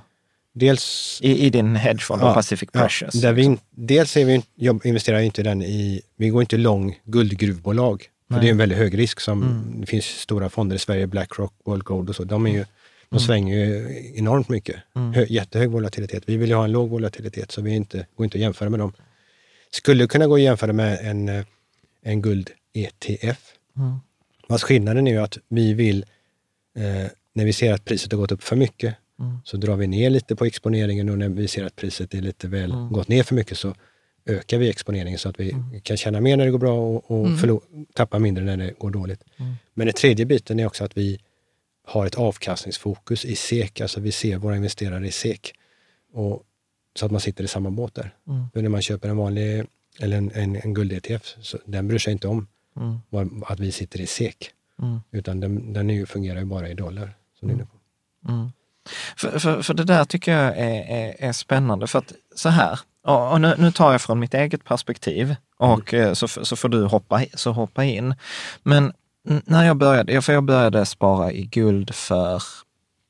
Dels 0.54 1.18
I, 1.22 1.46
i 1.46 1.50
din 1.50 1.76
hedgefond, 1.76 2.22
Ja, 2.22 2.34
Pacific 2.34 2.68
Ja, 2.72 2.80
Precious. 2.80 3.14
där 3.14 3.32
vi, 3.32 3.56
dels 3.70 4.16
är 4.16 4.24
vi, 4.24 4.42
jobb, 4.56 4.80
investerar 4.84 5.20
inte 5.20 5.42
den 5.42 5.62
i, 5.62 6.02
vi 6.16 6.28
går 6.28 6.42
inte 6.42 6.56
lång 6.56 6.98
guldgruvbolag. 7.04 8.08
För 8.32 8.40
det 8.40 8.46
är 8.46 8.50
en 8.50 8.56
väldigt 8.56 8.78
hög 8.78 8.98
risk. 8.98 9.20
Som, 9.20 9.42
mm. 9.42 9.80
Det 9.80 9.86
finns 9.86 10.04
stora 10.04 10.48
fonder 10.48 10.76
i 10.76 10.78
Sverige, 10.78 11.06
Blackrock, 11.06 11.52
World 11.64 11.82
Gold 11.84 12.08
och 12.08 12.16
så. 12.16 12.24
De, 12.24 12.46
är 12.46 12.50
ju, 12.50 12.64
de 13.08 13.16
mm. 13.16 13.20
svänger 13.20 13.56
ju 13.56 14.12
enormt 14.16 14.48
mycket. 14.48 14.76
Mm. 14.96 15.12
Hö, 15.12 15.26
jättehög 15.28 15.70
volatilitet. 15.70 16.22
Vi 16.26 16.36
vill 16.36 16.48
ju 16.48 16.54
ha 16.54 16.64
en 16.64 16.72
låg 16.72 16.90
volatilitet, 16.90 17.52
så 17.52 17.62
vi 17.62 17.74
inte, 17.74 18.06
går 18.16 18.24
inte 18.24 18.38
att 18.38 18.42
jämföra 18.42 18.70
med 18.70 18.80
dem. 18.80 18.92
Skulle 19.70 20.06
kunna 20.06 20.26
gå 20.26 20.34
att 20.34 20.40
jämföra 20.40 20.72
med 20.72 20.98
en, 21.02 21.28
eh, 21.28 21.44
en 22.02 22.22
guld-ETF. 22.22 23.40
Mm. 23.76 23.96
Fast 24.48 24.64
skillnaden 24.64 25.06
är 25.06 25.12
ju 25.12 25.18
att 25.18 25.38
vi 25.48 25.74
vill, 25.74 26.04
eh, 26.76 27.10
när 27.32 27.44
vi 27.44 27.52
ser 27.52 27.72
att 27.72 27.84
priset 27.84 28.12
har 28.12 28.18
gått 28.18 28.32
upp 28.32 28.42
för 28.42 28.56
mycket, 28.56 28.94
mm. 29.20 29.38
så 29.44 29.56
drar 29.56 29.76
vi 29.76 29.86
ner 29.86 30.10
lite 30.10 30.36
på 30.36 30.44
exponeringen 30.44 31.08
och 31.08 31.18
när 31.18 31.28
vi 31.28 31.48
ser 31.48 31.64
att 31.64 31.76
priset 31.76 32.14
är 32.14 32.22
lite 32.22 32.48
väl 32.48 32.72
mm. 32.72 32.92
gått 32.92 33.08
ner 33.08 33.22
för 33.22 33.34
mycket 33.34 33.58
så 33.58 33.74
ökar 34.26 34.58
vi 34.58 34.70
exponeringen 34.70 35.18
så 35.18 35.28
att 35.28 35.40
vi 35.40 35.50
mm. 35.52 35.80
kan 35.80 35.96
tjäna 35.96 36.20
mer 36.20 36.36
när 36.36 36.44
det 36.44 36.50
går 36.50 36.58
bra 36.58 36.78
och, 36.78 37.10
och 37.10 37.26
mm. 37.26 37.60
tappa 37.94 38.18
mindre 38.18 38.44
när 38.44 38.56
det 38.56 38.78
går 38.78 38.90
dåligt. 38.90 39.24
Mm. 39.36 39.54
Men 39.74 39.86
den 39.86 39.94
tredje 39.94 40.26
biten 40.26 40.60
är 40.60 40.66
också 40.66 40.84
att 40.84 40.96
vi 40.96 41.20
har 41.86 42.06
ett 42.06 42.14
avkastningsfokus 42.14 43.24
i 43.24 43.36
SEK, 43.36 43.80
alltså 43.80 44.00
vi 44.00 44.12
ser 44.12 44.38
våra 44.38 44.56
investerare 44.56 45.06
i 45.06 45.10
SEK. 45.10 45.52
Och, 46.12 46.42
så 46.96 47.06
att 47.06 47.12
man 47.12 47.20
sitter 47.20 47.44
i 47.44 47.48
samma 47.48 47.70
båt 47.70 47.94
där. 47.94 48.14
Mm. 48.28 48.44
För 48.52 48.62
när 48.62 48.68
man 48.68 48.82
köper 48.82 49.08
en 49.08 49.16
vanlig, 49.16 49.64
eller 50.00 50.16
en, 50.16 50.30
en, 50.34 50.56
en 50.56 50.74
guld-ETF, 50.74 51.36
den 51.64 51.88
bryr 51.88 51.98
sig 51.98 52.12
inte 52.12 52.28
om 52.28 52.46
var, 53.10 53.28
att 53.46 53.60
vi 53.60 53.72
sitter 53.72 54.00
i 54.00 54.06
SEK. 54.06 54.50
Utan 55.10 55.40
den, 55.40 55.72
den 55.72 55.90
är 55.90 55.94
ju, 55.94 56.06
fungerar 56.06 56.38
ju 56.38 56.44
bara 56.44 56.68
i 56.68 56.74
dollar. 56.74 57.16
Som 57.40 57.50
mm. 57.50 57.66
på. 57.66 57.72
För, 59.16 59.38
för, 59.38 59.62
för 59.62 59.74
det 59.74 59.84
där 59.84 60.04
tycker 60.04 60.32
jag 60.32 60.58
är, 60.58 60.84
är, 60.88 61.14
är 61.18 61.32
spännande. 61.32 61.86
För 61.86 61.98
att 61.98 62.12
så 62.34 62.48
här, 62.48 62.80
och 63.02 63.40
nu, 63.40 63.54
nu, 63.58 63.72
tar 63.72 63.92
jag 63.92 64.00
från 64.00 64.18
mitt 64.18 64.34
eget 64.34 64.64
perspektiv 64.64 65.36
och 65.58 65.94
mm. 65.94 66.14
så, 66.14 66.28
så 66.28 66.56
får 66.56 66.68
du 66.68 66.84
hoppa, 66.84 67.22
så 67.34 67.52
hoppa 67.52 67.84
in. 67.84 68.14
Men 68.62 68.92
när 69.24 69.64
jag 69.64 69.76
började, 69.76 70.22
för 70.22 70.32
jag 70.32 70.44
började 70.44 70.86
spara 70.86 71.32
i 71.32 71.42
guld 71.42 71.94
för 71.94 72.42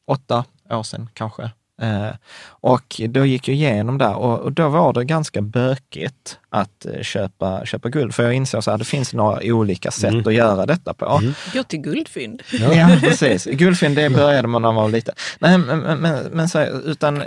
åtta 0.06 0.44
år 0.70 0.82
sedan 0.82 1.08
kanske. 1.14 1.50
Eh, 1.82 2.10
och 2.46 3.00
då 3.08 3.26
gick 3.26 3.48
jag 3.48 3.54
igenom 3.54 3.98
där 3.98 4.14
och, 4.14 4.40
och, 4.40 4.52
då 4.52 4.68
var 4.68 4.92
det 4.92 5.04
ganska 5.04 5.42
bökigt 5.42 6.38
att 6.50 6.86
eh, 6.86 7.02
köpa, 7.02 7.66
köpa 7.66 7.88
guld. 7.88 8.14
För 8.14 8.22
jag 8.22 8.34
insåg 8.34 8.62
att 8.66 8.78
det 8.78 8.84
finns 8.84 9.14
några 9.14 9.40
olika 9.42 9.90
sätt 9.90 10.12
mm. 10.12 10.26
att 10.26 10.34
göra 10.34 10.66
detta 10.66 10.94
på. 10.94 11.06
Mm. 11.06 11.34
Gå 11.52 11.62
till 11.62 11.80
guldfynd. 11.80 12.42
Ja, 12.52 12.96
precis. 13.00 13.44
Guldfynd, 13.44 13.96
det 13.96 14.10
började 14.10 14.48
man 14.48 14.62
när 14.62 14.72
man 14.72 14.82
var 14.82 14.88
liten. 14.88 15.14
Nej, 15.38 15.58
men, 15.58 15.80
men, 15.80 16.24
men 16.32 16.48
så, 16.48 16.62
utan, 16.64 17.22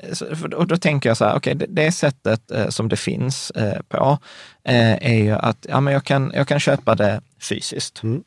och 0.55 0.67
då 0.67 0.77
tänker 0.77 1.09
jag 1.09 1.17
så 1.17 1.25
här, 1.25 1.35
okej, 1.35 1.55
okay, 1.55 1.67
det, 1.67 1.81
det, 1.81 1.91
sättet 1.91 2.51
eh, 2.51 2.69
som 2.69 2.89
det 2.89 2.97
finns 2.97 3.51
eh, 3.51 3.81
på 3.89 4.17
eh, 4.63 5.11
är 5.11 5.23
ju 5.23 5.31
att 5.31 5.65
ja, 5.69 5.79
men 5.81 5.93
jag, 5.93 6.03
kan, 6.03 6.31
jag 6.35 6.47
kan 6.47 6.59
köpa 6.59 6.95
det 6.95 7.21
fysiskt. 7.41 8.03
Mm. 8.03 8.23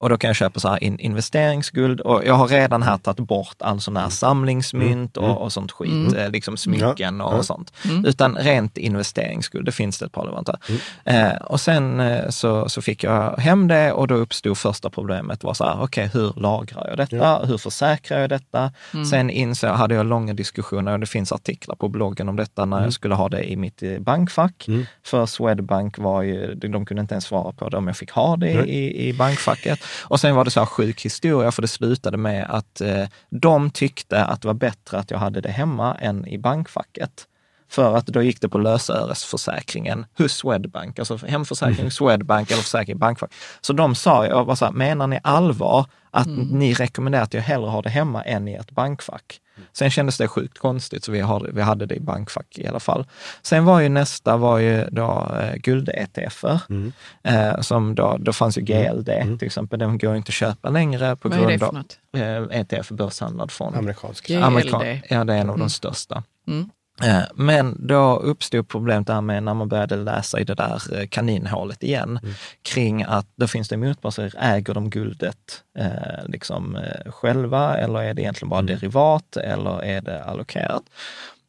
Och 0.00 0.08
då 0.08 0.16
kan 0.16 0.28
jag 0.28 0.36
köpa 0.36 0.60
så 0.60 0.68
här 0.68 0.84
in, 0.84 0.98
investeringsguld 0.98 2.00
och 2.00 2.22
jag 2.24 2.34
har 2.34 2.48
redan 2.48 2.82
här 2.82 2.98
tagit 2.98 3.28
bort 3.28 3.56
all 3.58 3.80
sån 3.80 3.96
här 3.96 4.02
mm. 4.02 4.10
samlingsmynt 4.10 5.16
och, 5.16 5.24
mm. 5.24 5.36
och 5.36 5.52
sånt 5.52 5.72
skit, 5.72 5.90
mm. 5.90 6.16
Eh, 6.16 6.30
liksom 6.30 6.56
smycken 6.56 7.20
och, 7.20 7.34
och 7.34 7.44
sånt. 7.44 7.72
Mm. 7.84 8.04
Utan 8.04 8.36
rent 8.36 8.78
investeringsguld, 8.78 9.66
det 9.66 9.72
finns 9.72 9.98
det 9.98 10.06
ett 10.06 10.12
par 10.12 10.24
leverantörer. 10.24 10.58
Mm. 11.04 11.26
Eh, 11.26 11.36
och 11.36 11.60
sen 11.60 12.00
eh, 12.00 12.28
så, 12.28 12.68
så 12.68 12.82
fick 12.82 13.04
jag 13.04 13.36
hem 13.36 13.68
det 13.68 13.92
och 13.92 14.08
då 14.08 14.14
uppstod 14.14 14.58
första 14.58 14.90
problemet 14.90 15.44
var 15.44 15.54
så 15.54 15.64
här, 15.64 15.82
okej, 15.82 16.06
okay, 16.06 16.20
hur 16.20 16.40
lagrar 16.40 16.88
jag 16.88 16.96
detta? 16.96 17.16
Ja. 17.16 17.44
Hur 17.44 17.58
försäkrar 17.58 18.20
jag 18.20 18.30
detta? 18.30 18.72
Mm. 18.94 19.06
Sen 19.06 19.30
insåg, 19.30 19.70
hade 19.70 19.94
jag 19.94 20.06
långa 20.06 20.34
diskussioner 20.34 20.92
och 20.92 21.00
det 21.00 21.06
finns 21.06 21.32
artiklar 21.32 21.76
på 21.76 21.88
bloggen 21.88 22.28
om 22.28 22.36
detta 22.36 22.64
när 22.64 22.82
jag 22.82 22.92
skulle 22.92 23.14
ha 23.14 23.28
det 23.28 23.50
i 23.50 23.56
mitt 23.56 23.82
eh, 23.82 23.98
bankfack. 23.98 24.66
För 25.02 25.26
Swedbank 25.26 25.98
var 25.98 26.22
ju, 26.22 26.54
de 26.54 26.86
kunde 26.86 27.00
inte 27.00 27.14
ens 27.14 27.24
svara 27.24 27.52
på 27.52 27.68
det 27.68 27.76
om 27.76 27.86
jag 27.86 27.96
fick 27.96 28.10
ha 28.10 28.36
det 28.36 28.50
i, 28.50 29.08
i 29.08 29.12
bankfacket. 29.12 29.89
Och 29.98 30.20
sen 30.20 30.34
var 30.34 30.44
det 30.44 30.50
så 30.50 30.60
här 30.60 30.66
sjuk 30.66 31.04
historia, 31.04 31.52
för 31.52 31.62
det 31.62 31.68
slutade 31.68 32.16
med 32.16 32.46
att 32.50 32.80
eh, 32.80 33.04
de 33.30 33.70
tyckte 33.70 34.24
att 34.24 34.42
det 34.42 34.48
var 34.48 34.54
bättre 34.54 34.98
att 34.98 35.10
jag 35.10 35.18
hade 35.18 35.40
det 35.40 35.50
hemma 35.50 35.94
än 35.94 36.26
i 36.26 36.38
bankfacket. 36.38 37.26
För 37.70 37.96
att 37.96 38.06
då 38.06 38.22
gick 38.22 38.40
det 38.40 38.48
på 38.48 38.58
lösöresförsäkringen 38.58 40.06
hos 40.18 40.32
Swedbank, 40.32 40.98
alltså 40.98 41.16
hemförsäkring 41.26 41.78
mm. 41.78 41.90
Swedbank 41.90 42.50
eller 42.50 42.62
försäkring 42.62 42.98
bankfack. 42.98 43.32
Så 43.60 43.72
de 43.72 43.94
sa, 43.94 44.26
jag 44.26 44.44
var 44.44 44.54
så 44.54 44.64
här, 44.64 44.72
menar 44.72 45.06
ni 45.06 45.20
allvar 45.22 45.86
att 46.10 46.26
mm. 46.26 46.46
ni 46.46 46.74
rekommenderar 46.74 47.22
att 47.22 47.34
jag 47.34 47.42
hellre 47.42 47.68
har 47.68 47.82
det 47.82 47.90
hemma 47.90 48.22
än 48.22 48.48
i 48.48 48.54
ett 48.54 48.70
bankfack? 48.70 49.40
Sen 49.72 49.90
kändes 49.90 50.18
det 50.18 50.28
sjukt 50.28 50.58
konstigt, 50.58 51.04
så 51.04 51.12
vi, 51.12 51.20
har, 51.20 51.50
vi 51.52 51.62
hade 51.62 51.86
det 51.86 51.94
i 51.94 52.00
bankfack 52.00 52.58
i 52.58 52.66
alla 52.66 52.80
fall. 52.80 53.06
Sen 53.42 53.64
var 53.64 53.80
ju 53.80 53.88
nästa 53.88 54.36
var 54.36 54.58
ju 54.58 54.84
då 54.90 55.36
eh, 55.40 55.56
guld-ETFer. 55.56 56.60
Mm. 56.68 56.92
Eh, 57.22 57.60
som 57.60 57.94
då, 57.94 58.16
då 58.20 58.32
fanns 58.32 58.58
ju 58.58 58.62
GLD 58.62 59.08
mm. 59.08 59.38
till 59.38 59.46
exempel, 59.46 59.78
den 59.78 59.98
går 59.98 60.16
inte 60.16 60.30
att 60.30 60.34
köpa 60.34 60.70
längre 60.70 61.16
på 61.16 61.28
grund 61.28 61.62
av 61.62 61.76
eh, 62.16 62.60
ETF, 62.60 62.88
börshandlad 62.88 63.50
fond. 63.50 63.76
Amerikansk. 63.76 64.26
GLD? 64.26 64.42
Amerikan 64.42 64.82
ja, 65.08 65.24
det 65.24 65.34
är 65.34 65.38
en 65.38 65.50
av 65.50 65.56
mm. 65.56 65.58
de 65.58 65.70
största. 65.70 66.22
Mm. 66.48 66.70
Eh, 67.02 67.22
men 67.34 67.86
då 67.86 68.16
uppstod 68.16 68.68
problemet 68.68 69.06
där 69.06 69.20
med 69.20 69.42
när 69.42 69.54
man 69.54 69.68
började 69.68 69.96
läsa 69.96 70.40
i 70.40 70.44
det 70.44 70.54
där 70.54 71.00
eh, 71.00 71.06
kaninhålet 71.06 71.82
igen, 71.82 72.18
mm. 72.22 72.34
kring 72.62 73.02
att 73.02 73.26
då 73.36 73.46
finns 73.46 73.68
det 73.68 73.76
motparter, 73.76 74.34
äger 74.38 74.74
de 74.74 74.90
guldet 74.90 75.62
eh, 75.78 76.26
liksom 76.26 76.76
eh, 76.76 77.12
själva 77.12 77.76
eller 77.76 78.02
är 78.02 78.14
det 78.14 78.22
egentligen 78.22 78.50
bara 78.50 78.60
mm. 78.60 78.74
derivat 78.74 79.36
eller 79.36 79.84
är 79.84 80.00
det 80.00 80.24
allokerat? 80.24 80.82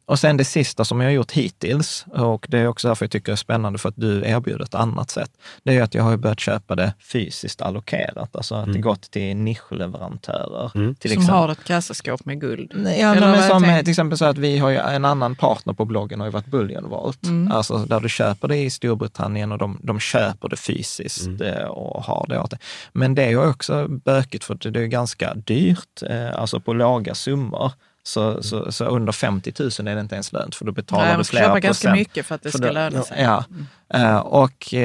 Och 0.06 0.18
sen 0.18 0.36
det 0.36 0.44
sista 0.44 0.84
som 0.84 1.00
jag 1.00 1.06
har 1.06 1.12
gjort 1.12 1.32
hittills, 1.32 2.06
och 2.12 2.46
det 2.48 2.58
är 2.58 2.66
också 2.66 2.88
därför 2.88 3.04
jag 3.04 3.10
tycker 3.10 3.32
det 3.32 3.34
är 3.34 3.36
spännande 3.36 3.78
för 3.78 3.88
att 3.88 3.96
du 3.96 4.24
erbjuder 4.24 4.64
ett 4.64 4.74
annat 4.74 5.10
sätt, 5.10 5.30
det 5.62 5.76
är 5.76 5.82
att 5.82 5.94
jag 5.94 6.02
har 6.02 6.16
börjat 6.16 6.40
köpa 6.40 6.74
det 6.74 6.94
fysiskt 7.12 7.62
allokerat, 7.62 8.36
alltså 8.36 8.54
att 8.54 8.64
mm. 8.64 8.76
det 8.76 8.80
gått 8.80 9.10
till 9.10 9.36
nischleverantörer. 9.36 10.70
Mm. 10.74 10.94
Till 10.94 11.10
som 11.10 11.20
exempel. 11.20 11.34
har 11.34 11.48
ett 11.48 11.64
kassaskåp 11.64 12.24
med 12.24 12.40
guld? 12.40 12.72
Ja, 12.98 13.14
men 13.14 13.48
som 13.48 13.62
till 13.62 13.90
exempel 13.90 14.18
så 14.18 14.24
att 14.24 14.38
vi 14.38 14.58
har 14.58 14.70
ju 14.70 14.76
en 14.76 15.04
annan 15.04 15.36
partner 15.36 15.72
på 15.72 15.84
bloggen 15.84 16.20
har 16.20 16.26
ju 16.26 16.32
varit 16.32 16.46
Bullion 16.46 16.88
Vault, 16.88 17.26
mm. 17.26 17.52
alltså 17.52 17.78
där 17.78 18.00
du 18.00 18.08
köper 18.08 18.48
det 18.48 18.56
i 18.56 18.70
Storbritannien 18.70 19.52
och 19.52 19.58
de, 19.58 19.80
de 19.82 20.00
köper 20.00 20.48
det 20.48 20.56
fysiskt 20.56 21.26
mm. 21.26 21.42
Eh, 21.42 21.64
och 21.64 22.04
har 22.04 22.26
det 22.28 22.40
åt 22.40 22.50
det. 22.50 22.58
Men 22.92 23.14
det 23.14 23.22
är 23.22 23.30
ju 23.30 23.48
också 23.48 23.88
bökigt 23.88 24.44
för 24.44 24.70
det 24.70 24.80
är 24.80 24.86
ganska 24.86 25.34
dyrt, 25.34 26.02
eh, 26.10 26.40
alltså 26.40 26.60
på 26.60 26.72
låga 26.72 27.14
summor. 27.14 27.72
Så, 28.04 28.42
så, 28.42 28.72
så, 28.72 28.84
under 28.84 29.12
50 29.12 29.52
000 29.58 29.70
är 29.88 29.94
det 29.94 30.00
inte 30.00 30.14
ens 30.14 30.32
lönt 30.32 30.54
för 30.54 30.64
då 30.64 30.72
betalar 30.72 31.06
Nej, 31.06 31.16
du 31.18 31.24
flera 31.24 31.44
procent. 31.44 31.64
ganska 31.64 31.92
mycket 31.92 32.26
för 32.26 32.34
att 32.34 32.42
det 32.42 32.50
ska 32.50 32.66
då, 32.66 32.72
löna 32.72 33.02
sig. 33.02 33.22
Ja, 33.22 33.44
mm. 33.50 34.06
uh, 34.06 34.16
och, 34.16 34.68
uh, 34.72 34.80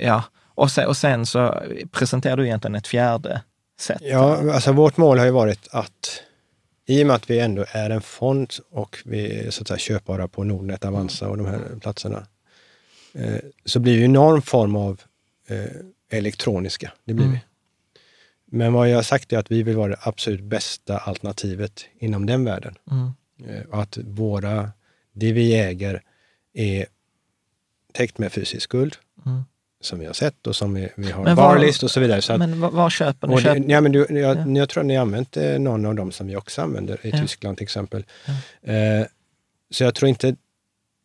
ja. 0.00 0.22
Och, 0.54 0.70
sen, 0.70 0.86
och 0.86 0.96
sen 0.96 1.26
så 1.26 1.62
presenterar 1.92 2.36
du 2.36 2.46
egentligen 2.46 2.74
ett 2.74 2.86
fjärde 2.86 3.42
sätt. 3.80 4.02
Ja, 4.02 4.52
alltså 4.54 4.72
vårt 4.72 4.96
mål 4.96 5.18
har 5.18 5.24
ju 5.24 5.30
varit 5.30 5.68
att 5.70 6.22
i 6.86 7.02
och 7.02 7.06
med 7.06 7.16
att 7.16 7.30
vi 7.30 7.40
ändå 7.40 7.64
är 7.68 7.90
en 7.90 8.00
fond 8.00 8.52
och 8.70 8.98
vi 9.04 9.46
är 9.46 9.50
så 9.50 9.62
att 9.62 9.68
säga 9.68 9.78
köpbara 9.78 10.28
på 10.28 10.44
Nordnet, 10.44 10.84
Avanza 10.84 11.28
och 11.28 11.36
de 11.36 11.46
här 11.46 11.60
platserna, 11.80 12.26
uh, 13.18 13.38
så 13.64 13.80
blir 13.80 13.98
vi 13.98 14.08
någon 14.08 14.42
form 14.42 14.76
av 14.76 15.00
elektroniska. 16.10 16.92
Det 17.04 17.14
blir 17.14 17.26
mm. 17.26 17.38
vi. 17.38 17.47
Men 18.50 18.72
vad 18.72 18.90
jag 18.90 18.96
har 18.96 19.02
sagt 19.02 19.32
är 19.32 19.38
att 19.38 19.50
vi 19.50 19.62
vill 19.62 19.76
vara 19.76 19.88
det 19.88 19.98
absolut 20.00 20.42
bästa 20.42 20.98
alternativet 20.98 21.84
inom 21.98 22.26
den 22.26 22.44
världen. 22.44 22.74
Mm. 22.90 23.12
Eh, 23.46 23.62
och 23.62 23.82
att 23.82 23.98
våra, 23.98 24.70
det 25.12 25.32
vi 25.32 25.54
äger 25.54 26.02
är 26.52 26.86
täckt 27.92 28.18
med 28.18 28.32
fysisk 28.32 28.70
guld, 28.70 28.96
mm. 29.26 29.42
som 29.80 29.98
vi 29.98 30.06
har 30.06 30.12
sett 30.12 30.46
och 30.46 30.56
som 30.56 30.74
vi, 30.74 30.88
vi 30.96 31.10
har 31.10 31.24
men 31.24 31.36
barlist 31.36 31.82
och 31.82 31.90
så 31.90 32.00
vidare. 32.00 32.22
Så 32.22 32.32
att, 32.32 32.38
men 32.38 32.60
var 32.60 32.90
köper 32.90 33.28
ni? 33.28 33.42
Det, 33.42 33.72
ja, 33.72 33.80
men 33.80 33.92
du, 33.92 34.06
jag, 34.10 34.36
ja. 34.36 34.48
jag 34.48 34.68
tror 34.68 34.80
att 34.80 34.86
ni 34.86 34.94
har 34.94 35.02
använt 35.02 35.36
eh, 35.36 35.58
någon 35.58 35.86
av 35.86 35.94
dem 35.94 36.12
som 36.12 36.26
vi 36.26 36.36
också 36.36 36.62
använder 36.62 37.06
i 37.06 37.10
ja. 37.10 37.20
Tyskland 37.20 37.56
till 37.56 37.64
exempel. 37.64 38.04
Ja. 38.26 38.72
Eh, 38.72 39.06
så 39.70 39.84
jag 39.84 39.94
tror 39.94 40.08
inte 40.08 40.36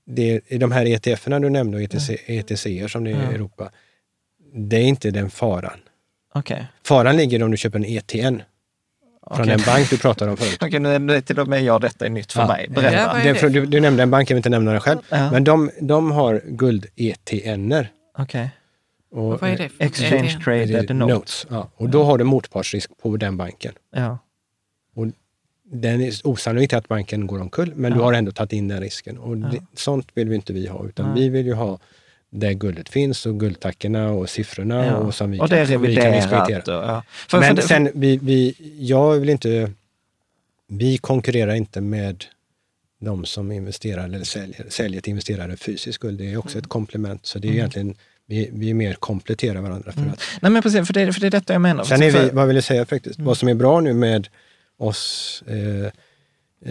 det, 0.05 0.41
i 0.47 0.57
de 0.57 0.71
här 0.71 0.85
ETF-erna 0.85 1.39
du 1.39 1.49
nämnde 1.49 1.77
och 1.77 1.83
ETC, 1.83 2.09
ETC 2.09 2.91
som 2.91 3.03
det 3.03 3.11
är 3.11 3.31
i 3.31 3.35
Europa, 3.35 3.71
det 4.53 4.77
är 4.77 4.83
inte 4.83 5.11
den 5.11 5.29
faran. 5.29 5.79
Okay. 6.33 6.63
Faran 6.83 7.17
ligger 7.17 7.43
om 7.43 7.51
du 7.51 7.57
köper 7.57 7.79
en 7.79 7.85
ETN 7.85 8.41
från 9.27 9.41
okay. 9.41 9.45
den 9.45 9.65
bank 9.65 9.89
du 9.89 9.97
pratade 9.97 10.31
om 10.31 10.37
förut. 10.37 10.57
Okej, 10.61 10.79
okay, 10.79 10.99
nu 10.99 11.15
är 11.15 11.21
till 11.21 11.39
och 11.39 11.47
med 11.47 11.63
jag 11.63 11.81
detta 11.81 12.05
är 12.05 12.09
nytt 12.09 12.31
för 12.31 12.41
ja. 12.41 12.47
mig. 12.47 12.67
Berätta. 12.69 13.27
Ja, 13.27 13.49
du, 13.49 13.65
du, 13.65 13.79
nämnde 13.79 14.03
en 14.03 14.11
bank, 14.11 14.29
jag 14.29 14.35
vill 14.35 14.39
inte 14.39 14.49
nämna 14.49 14.71
den 14.71 14.81
själv. 14.81 14.99
Ja. 15.09 15.31
Men 15.31 15.43
de, 15.43 15.71
de 15.81 16.11
har 16.11 16.41
guld-ETNer. 16.45 17.91
Okej. 18.17 18.49
Och, 19.11 19.41
Vad 19.41 19.49
är 19.49 19.57
det 19.57 19.69
för 19.69 19.83
Exchange 19.83 20.29
ETN? 20.29 20.41
Traded 20.43 20.95
Notes. 20.95 21.15
notes. 21.15 21.47
Ja. 21.49 21.69
Och 21.75 21.89
då 21.89 22.03
har 22.03 22.17
du 22.17 22.23
motpartsrisk 22.23 22.91
på 23.01 23.17
den 23.17 23.37
banken. 23.37 23.73
Ja. 23.95 24.17
Och 24.95 25.07
den 25.63 26.01
är 26.01 26.13
osannolikt 26.23 26.73
att 26.73 26.87
banken 26.87 27.27
går 27.27 27.41
omkull, 27.41 27.73
men 27.75 27.93
du 27.93 27.99
har 27.99 28.13
ändå 28.13 28.31
tagit 28.31 28.53
in 28.53 28.67
den 28.67 28.81
risken. 28.81 29.17
Och 29.17 29.37
det, 29.37 29.61
sånt 29.75 30.07
vill 30.13 30.29
vi 30.29 30.35
inte 30.35 30.53
vi 30.53 30.67
ha, 30.67 30.85
utan 30.85 31.13
vi 31.15 31.29
vill 31.29 31.45
ju 31.45 31.53
ha 31.53 31.79
där 32.33 32.53
guldet 32.53 32.89
finns 32.89 33.25
och 33.25 33.39
guldtackorna 33.39 34.11
och 34.11 34.29
siffrorna. 34.29 34.85
Ja. 34.85 34.95
Och, 34.95 35.15
som 35.15 35.31
vi 35.31 35.39
och 35.39 35.49
det 35.49 35.59
är 35.59 35.65
reviderat. 35.65 36.67
Och, 36.67 36.73
ja. 36.73 37.03
för, 37.27 37.39
Men 37.39 37.55
för 37.55 37.63
sen, 37.63 37.89
vi, 37.93 38.17
vi, 38.17 38.55
jag 38.79 39.19
vill 39.19 39.29
inte... 39.29 39.71
Vi 40.67 40.97
konkurrerar 40.97 41.53
inte 41.53 41.81
med 41.81 42.25
de 42.99 43.25
som 43.25 43.51
investerar 43.51 44.03
eller 44.05 44.23
säljer, 44.23 44.65
säljer 44.69 45.01
till 45.01 45.09
investerare 45.11 45.57
fysiskt 45.57 45.99
guld, 45.99 46.19
det 46.19 46.33
är 46.33 46.37
också 46.37 46.57
ett 46.57 46.67
komplement. 46.67 47.25
Så 47.25 47.39
det 47.39 47.47
är 47.47 47.49
Mm. 47.49 47.57
egentligen, 47.59 47.95
vi, 48.25 48.49
vi 48.53 48.69
är 48.69 48.73
mer 48.73 48.93
kompletterar 48.93 49.61
varandra. 49.61 49.91
För 49.91 50.01
att, 50.01 50.19
Nej 50.41 50.51
men 50.51 50.61
precis, 50.61 50.87
för 50.87 50.93
det, 50.93 51.13
för 51.13 51.21
det 51.21 51.27
är 51.27 51.31
detta 51.31 51.53
jag 51.53 51.61
menar. 51.61 51.83
sen 51.83 52.03
är 52.03 52.11
vi, 52.11 52.29
vad 52.29 52.47
vill 52.47 52.55
jag 52.55 52.63
säga 52.63 52.85
faktiskt, 52.85 53.19
vad 53.19 53.37
som 53.37 53.47
är 53.49 53.53
bra 53.53 53.79
nu 53.81 53.93
med 53.93 54.27
oss 54.77 55.43
eh, 55.47 55.85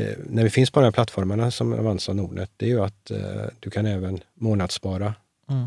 eh, 0.00 0.16
när 0.26 0.42
vi 0.42 0.50
finns 0.50 0.70
på 0.70 0.80
de 0.80 0.84
här 0.84 0.92
plattformarna 0.92 1.50
som 1.50 1.72
Avanza 1.72 2.12
och 2.12 2.16
Nordnet, 2.16 2.50
det 2.56 2.66
är 2.66 2.70
ju 2.70 2.84
att 2.84 3.10
eh, 3.10 3.18
du 3.60 3.70
kan 3.70 3.86
även 3.86 4.20
månadsspara 4.34 5.14
Mm. 5.50 5.66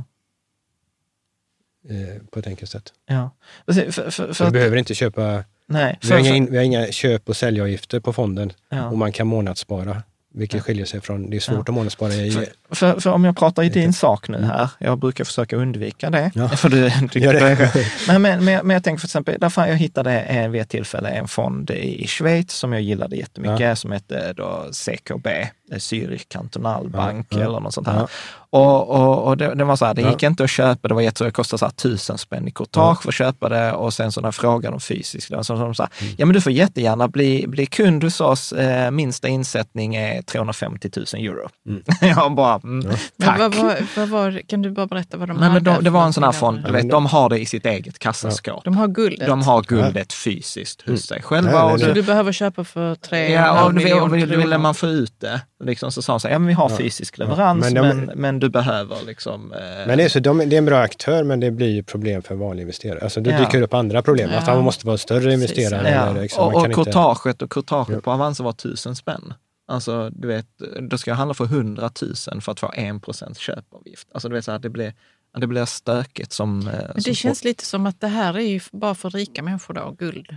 eh, 1.89 2.21
på 2.31 2.39
ett 2.39 2.47
enkelt 2.47 2.71
sätt. 2.71 2.93
Ja. 3.05 3.29
För, 3.65 3.91
för, 3.91 4.33
för 4.33 4.43
du 4.43 4.47
att, 4.47 4.53
behöver 4.53 4.77
inte 4.77 4.95
köpa, 4.95 5.43
nej, 5.67 5.99
vi 6.01 6.07
har, 6.09 6.17
för, 6.17 6.19
inga, 6.19 6.29
för, 6.29 6.35
in- 6.35 6.51
vi 6.51 6.57
har 6.57 6.63
inga 6.63 6.87
köp 6.91 7.29
och 7.29 7.37
säljavgifter 7.37 7.99
på 7.99 8.13
fonden 8.13 8.53
Ja. 8.69 8.85
och 8.89 8.97
man 8.97 9.11
kan 9.11 9.27
månadsspara, 9.27 10.03
vilket 10.33 10.63
skiljer 10.63 10.85
sig 10.85 11.01
från, 11.01 11.29
det 11.29 11.35
är 11.37 11.39
svårt 11.39 11.55
Ja. 11.55 11.61
att 11.61 11.67
månadsspara 11.73 12.13
i 12.13 12.31
för, 12.31 12.45
för, 12.75 12.99
för 12.99 13.09
om 13.09 13.23
jag 13.25 13.37
pratar 13.37 13.63
i 13.63 13.69
din 13.69 13.93
sak 13.93 14.27
nu 14.29 14.41
här, 14.41 14.69
jag 14.79 14.99
brukar 14.99 15.23
försöka 15.23 15.55
undvika 15.55 16.09
det. 16.09 16.31
Ja. 16.35 16.49
För 16.57 16.69
du, 16.69 16.89
du, 17.13 17.19
Gör 17.19 17.33
det. 17.33 17.71
men, 18.07 18.21
men, 18.21 18.45
men, 18.45 18.69
jag 18.69 18.83
tänker 18.83 18.99
för 18.99 19.07
exempel, 19.07 19.37
därför 19.39 19.67
jag 19.67 19.75
hittade 19.77 20.11
en, 20.21 20.51
vid 20.51 20.61
ett 20.61 20.69
tillfälle 20.69 21.09
en 21.09 21.27
fond 21.27 21.71
i 21.71 22.07
Schweiz 22.07 22.51
som 22.53 22.73
jag 22.73 22.81
gillade 22.81 23.15
jättemycket, 23.15 23.79
som 23.79 23.91
hette 23.91 24.33
då 24.33 24.65
CKB, 24.71 25.27
Zürich 25.71 26.25
Kantonalbank 26.27 27.27
Ja, 27.29 27.37
ja. 27.39 27.45
eller 27.45 27.59
något 27.59 27.73
sånt 27.73 27.87
här. 27.87 27.99
Ja. 27.99 28.07
Och, 28.49 28.89
och, 28.89 29.23
och 29.27 29.37
det, 29.37 29.55
det 29.55 29.63
var 29.63 29.75
så 29.75 29.85
här, 29.85 29.93
det 29.93 30.01
Ja. 30.01 30.11
gick 30.11 30.23
inte 30.23 30.43
att 30.43 30.49
köpa, 30.49 30.87
det 30.87 30.93
var 30.93 31.01
jätte, 31.01 31.23
det 31.23 31.31
kostade 31.31 31.57
så 31.59 31.65
här 31.65 31.71
tusen 31.71 32.17
spänn 32.17 32.47
i 32.47 32.51
courtage 32.51 33.01
för 33.01 33.09
att 33.09 33.15
köpa 33.15 33.49
det 33.49 33.71
och 33.73 33.93
sen 33.93 34.11
så 34.11 34.21
när 34.21 34.27
jag 34.27 34.35
frågade 34.35 34.73
dem 34.73 34.79
fysiskt, 34.79 35.31
då, 35.31 35.43
så 35.43 35.55
de 35.55 35.75
sa, 35.75 35.87
Mm. 36.01 36.13
ja 36.17 36.25
men 36.25 36.33
du 36.33 36.41
får 36.41 36.51
jättegärna 36.51 37.07
bli, 37.07 37.45
bli 37.47 37.65
kund 37.65 38.03
hos 38.03 38.21
oss, 38.21 38.51
eh, 38.51 38.91
minsta 38.91 39.27
insättning 39.27 39.95
är 39.95 40.21
350 40.21 40.89
000 40.95 41.05
euro. 41.25 41.49
jag 42.01 42.35
bara, 42.35 42.55
mm, 42.63 42.79
Men 43.17 43.27
tack. 43.27 43.39
vad, 43.39 43.55
var, 43.55 43.75
vad 43.95 44.09
var, 44.09 44.41
kan 44.47 44.61
du 44.61 44.71
bara 44.71 44.87
berätta 44.87 45.17
vad 45.17 45.27
de 45.29 45.33
Nej, 45.33 45.41
men 45.41 45.51
hade 45.51 45.71
de, 45.71 45.83
det 45.83 45.89
var 45.89 46.03
en 46.05 46.13
sån 46.13 46.23
här 46.23 46.31
fond, 46.31 46.63
du 46.65 46.71
vet, 46.71 46.89
de 46.89 47.05
har 47.05 47.29
det 47.29 47.39
i 47.39 47.45
sitt 47.45 47.65
eget 47.65 47.99
kassaskåp. 47.99 48.63
De 48.63 48.77
har 48.77 48.87
guldet. 48.87 49.27
De 49.27 49.41
har 49.41 49.61
guldet 49.63 50.13
fysiskt 50.13 50.81
hos 50.89 51.01
sig 51.07 51.21
själva. 51.21 51.51
Nej, 51.51 51.63
nej, 51.65 51.73
och 51.73 51.79
Så 51.79 51.93
du, 51.93 52.01
behöver 52.03 52.31
köpa 52.31 52.63
för 52.63 52.95
tre 52.95 53.33
Ja, 53.33 53.65
och, 53.65 53.73
miljoner 53.73 54.01
och, 54.01 54.07
och 54.07 54.15
ville 54.17 54.41
kronor. 54.41 54.57
man 54.57 54.75
få 54.75 54.87
ut 54.87 55.13
det, 55.19 55.41
liksom, 55.65 55.91
så 55.91 56.01
sa 56.01 56.13
han 56.13 56.19
så 56.19 56.27
här, 56.27 56.35
ja 56.35 56.39
men 56.39 56.47
vi 56.47 56.53
har 56.53 56.69
fysisk 56.69 57.17
leverans, 57.17 57.63
Men 57.73 57.73
men, 57.87 58.07
de- 58.07 58.13
men, 58.15 58.39
du 58.39 58.49
behöver 58.49 58.97
liksom... 59.05 59.53
Eh, 59.53 59.59
Men 59.87 59.97
det 59.97 60.03
är, 60.03 60.09
så, 60.09 60.19
de, 60.19 60.37
det 60.37 60.55
är 60.55 60.57
en 60.57 60.65
bra 60.65 60.79
aktör, 60.79 61.23
men 61.23 61.39
det 61.39 61.51
blir 61.51 61.69
ju 61.69 61.83
problem 61.83 62.21
för 62.21 62.33
en 62.33 62.39
vanlig 62.39 62.61
investerare. 62.61 62.99
Alltså 63.01 63.21
det 63.21 63.29
Ja. 63.31 63.39
dyker 63.39 63.61
upp 63.61 63.73
andra 63.73 64.01
problem. 64.01 64.29
Att 64.37 64.47
Ja. 64.47 64.55
man 64.55 64.63
måste 64.63 64.87
vara 64.87 64.97
större 64.97 65.33
investerare. 65.33 65.89
ja. 65.91 66.05
Eller 66.09 66.21
liksom, 66.21 66.43
och 66.47 66.53
man 66.53 66.65
och 66.69 66.75
courtaget 66.75 67.41
och 67.41 67.51
courtaget 67.51 67.95
Ja. 67.95 68.01
på 68.01 68.11
Avanza 68.11 68.43
var 68.43 68.53
tusen 68.53 68.95
spänn. 68.95 69.33
Alltså, 69.67 70.09
du 70.09 70.27
vet, 70.27 70.47
då 70.89 70.97
ska 70.97 71.11
jag 71.11 71.15
handla 71.15 71.33
för 71.33 71.45
100 71.45 71.89
000 72.31 72.41
för 72.41 72.51
att 72.51 72.59
få 72.59 72.71
en 72.75 72.99
procents 72.99 73.39
köpavgift. 73.39 74.07
Alltså, 74.13 74.29
du 74.29 74.35
vet, 74.35 74.45
så 74.45 74.51
här, 74.51 74.59
det 74.59 74.69
blir, 74.69 74.93
det 75.37 75.47
blir 75.47 75.65
stökigt 75.65 76.31
som... 76.33 76.59
eh, 76.59 76.73
Men 76.93 77.01
som 77.01 77.11
det 77.11 77.15
känns 77.15 77.43
lite 77.43 77.65
som 77.65 77.85
att 77.85 78.01
det 78.01 78.07
här 78.07 78.33
är 78.33 78.39
ju 78.39 78.59
bara 78.71 78.95
för 78.95 79.09
rika 79.09 79.43
människor 79.43 79.73
då, 79.73 79.95
guld. 79.99 80.35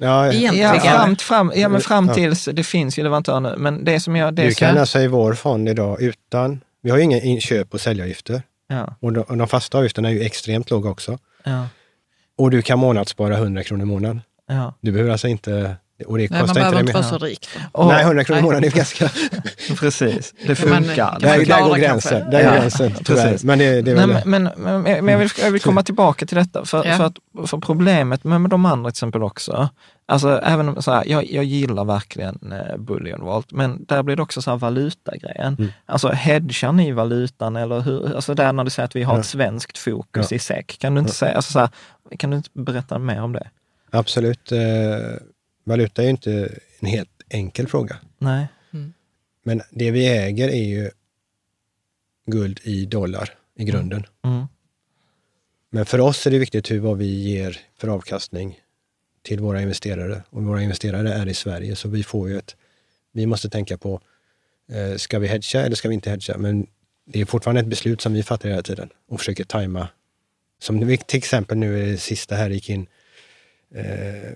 Ja, 0.00 0.32
egentligen. 0.32 0.74
Ja, 0.74 0.80
fram, 0.80 1.16
fram, 1.16 1.52
ja, 1.54 1.68
men 1.68 1.80
fram 1.80 2.06
Ja. 2.08 2.14
tills, 2.14 2.44
det 2.52 2.64
finns 2.64 2.98
ju 2.98 3.02
leverantörer 3.02 3.40
nu, 3.40 3.54
men 3.58 3.84
det 3.84 4.00
som 4.00 4.16
jag... 4.16 4.34
Det 4.34 4.42
Du 4.46 4.54
kan 4.54 4.78
alltså 4.78 4.98
i 5.00 5.06
vår 5.06 5.34
fond 5.34 5.68
idag 5.68 6.02
utan, 6.02 6.60
vi 6.82 6.90
har 6.90 6.98
ju 6.98 7.04
inga 7.04 7.20
in- 7.20 7.40
köp 7.40 7.74
och 7.74 7.80
säljavgifter. 7.80 8.42
ja, 8.68 8.96
Och 9.00 9.12
de, 9.12 9.20
och 9.20 9.36
de 9.36 9.48
fasta 9.48 9.78
avgifterna 9.78 10.08
är 10.08 10.12
ju 10.12 10.22
extremt 10.22 10.70
låga 10.70 10.90
också. 10.90 11.18
ja, 11.44 11.66
Och 12.38 12.50
du 12.50 12.62
kan 12.62 12.78
månadsspara 12.78 13.34
100 13.36 13.62
kronor 13.64 13.82
i 13.82 13.86
månaden. 13.86 14.22
ja. 14.48 14.74
Du 14.80 14.92
behöver 14.92 15.12
alltså 15.12 15.28
inte, 15.28 15.76
och 16.06 16.18
det 16.18 16.30
Nej, 16.30 16.42
man 16.46 16.54
behöver 16.54 16.80
inte 16.80 16.92
vara 16.92 17.02
så 17.02 17.18
rik. 17.18 17.48
Och- 17.72 17.86
Nej, 17.86 18.02
100 18.04 18.24
kronor 18.24 18.40
i 18.40 18.42
månaden 18.42 18.64
är 18.64 18.70
ganska... 18.76 19.08
Precis, 19.80 20.34
det 20.42 20.46
Men- 20.48 20.56
funkar. 20.56 21.10
man 21.12 21.20
Där, 21.20 21.44
där 21.46 21.62
går 21.68 21.76
gränsen. 21.76 22.30
Där 22.30 22.40
Ja, 22.40 22.50
gränsen, 22.52 22.92
tyvärr. 23.04 23.22
precis. 23.24 23.44
Men 23.44 23.58
det, 23.58 23.82
det 23.82 23.90
är 23.90 23.94
Nej, 23.96 24.06
väl 24.06 24.22
men, 24.26 24.42
men, 24.42 24.82
men, 24.82 24.82
men 25.04 25.08
jag, 25.08 25.18
vill, 25.18 25.28
jag 25.42 25.50
vill 25.50 25.60
komma 25.60 25.82
tillbaka 25.82 26.26
till 26.26 26.36
detta. 26.36 26.64
För, 26.64 26.86
Ja. 26.86 26.96
för, 26.96 27.04
att, 27.04 27.48
för 27.48 27.58
problemet 27.58 28.24
med, 28.24 28.40
med 28.40 28.50
de 28.50 28.66
andra 28.66 28.90
till 28.90 28.94
exempel 28.94 29.22
också, 29.22 29.68
alltså 30.06 30.40
även 30.44 30.68
om 30.68 30.82
så 30.82 30.92
här, 30.92 31.04
jag, 31.06 31.30
jag 31.30 31.44
gillar 31.44 31.84
verkligen 31.84 32.52
eh, 32.52 32.76
Bullion 32.78 33.24
Vault, 33.24 33.52
men 33.52 33.84
där 33.84 34.02
blir 34.02 34.16
det 34.16 34.22
också 34.22 34.42
så 34.42 34.50
här 34.50 34.58
valutagrejen. 34.58 35.56
Mm. 35.58 35.70
Alltså 35.86 36.08
hedgar 36.08 36.72
ni 36.72 36.92
valutan 36.92 37.56
eller 37.56 37.80
hur, 37.80 38.14
alltså 38.16 38.34
där 38.34 38.52
när 38.52 38.64
du 38.64 38.70
säger 38.70 38.84
att 38.84 38.96
vi 38.96 39.02
har 39.02 39.14
Ja. 39.14 39.20
ett 39.20 39.26
svenskt 39.26 39.78
fokus 39.78 40.30
Ja. 40.30 40.36
i 40.36 40.38
SEK, 40.38 40.78
kan 40.78 40.94
du 40.94 41.00
inte 41.00 41.12
säga, 41.14 41.32
alltså 41.36 41.52
så 41.52 41.58
här, 41.58 41.68
kan 42.18 42.30
du 42.30 42.36
inte 42.36 42.50
berätta 42.52 42.98
mer 42.98 43.22
om 43.22 43.32
det? 43.32 43.48
Absolut. 43.92 44.52
Eh, 44.52 44.58
valuta 45.70 46.02
är 46.02 46.04
ju 46.04 46.10
inte 46.10 46.58
en 46.78 46.88
helt 46.88 47.10
enkel 47.28 47.68
fråga. 47.68 47.96
Nej. 48.18 48.46
Men 49.42 49.62
det 49.70 49.90
vi 49.90 50.08
äger 50.08 50.48
är 50.48 50.64
ju 50.64 50.90
guld 52.26 52.60
i 52.62 52.86
dollar 52.86 53.34
i 53.56 53.64
grunden. 53.64 54.06
Mm. 54.24 54.46
Men 55.70 55.86
för 55.86 56.00
oss 56.00 56.26
är 56.26 56.30
det 56.30 56.38
viktigt 56.38 56.70
hur 56.70 56.80
vad 56.80 56.98
vi 56.98 57.06
ger 57.06 57.60
för 57.78 57.88
avkastning 57.88 58.60
till 59.22 59.40
våra 59.40 59.62
investerare. 59.62 60.22
Och 60.30 60.42
våra 60.42 60.62
investerare 60.62 61.12
är 61.12 61.28
i 61.28 61.34
Sverige, 61.34 61.76
så 61.76 61.88
vi 61.88 62.02
får 62.02 62.28
ju 62.28 62.38
ett... 62.38 62.56
Vi 63.12 63.26
måste 63.26 63.50
tänka 63.50 63.78
på, 63.78 64.00
eh, 64.72 64.96
ska 64.96 65.18
vi 65.18 65.26
hedga 65.26 65.62
eller 65.62 65.76
ska 65.76 65.88
vi 65.88 65.94
inte 65.94 66.10
hedga? 66.10 66.38
Men 66.38 66.66
det 67.04 67.20
är 67.20 67.24
fortfarande 67.24 67.60
ett 67.60 67.66
beslut 67.66 68.00
som 68.00 68.12
vi 68.12 68.22
fattar 68.22 68.48
hela 68.48 68.62
tiden 68.62 68.88
och 69.08 69.18
försöker 69.18 69.44
tajma. 69.44 69.88
Som 70.58 70.98
till 71.06 71.18
exempel 71.18 71.58
nu 71.58 71.82
är 71.82 71.86
det 71.86 71.98
sista 71.98 72.34
här 72.34 72.50
gick 72.50 72.70
in, 72.70 72.86
eh, 73.74 74.32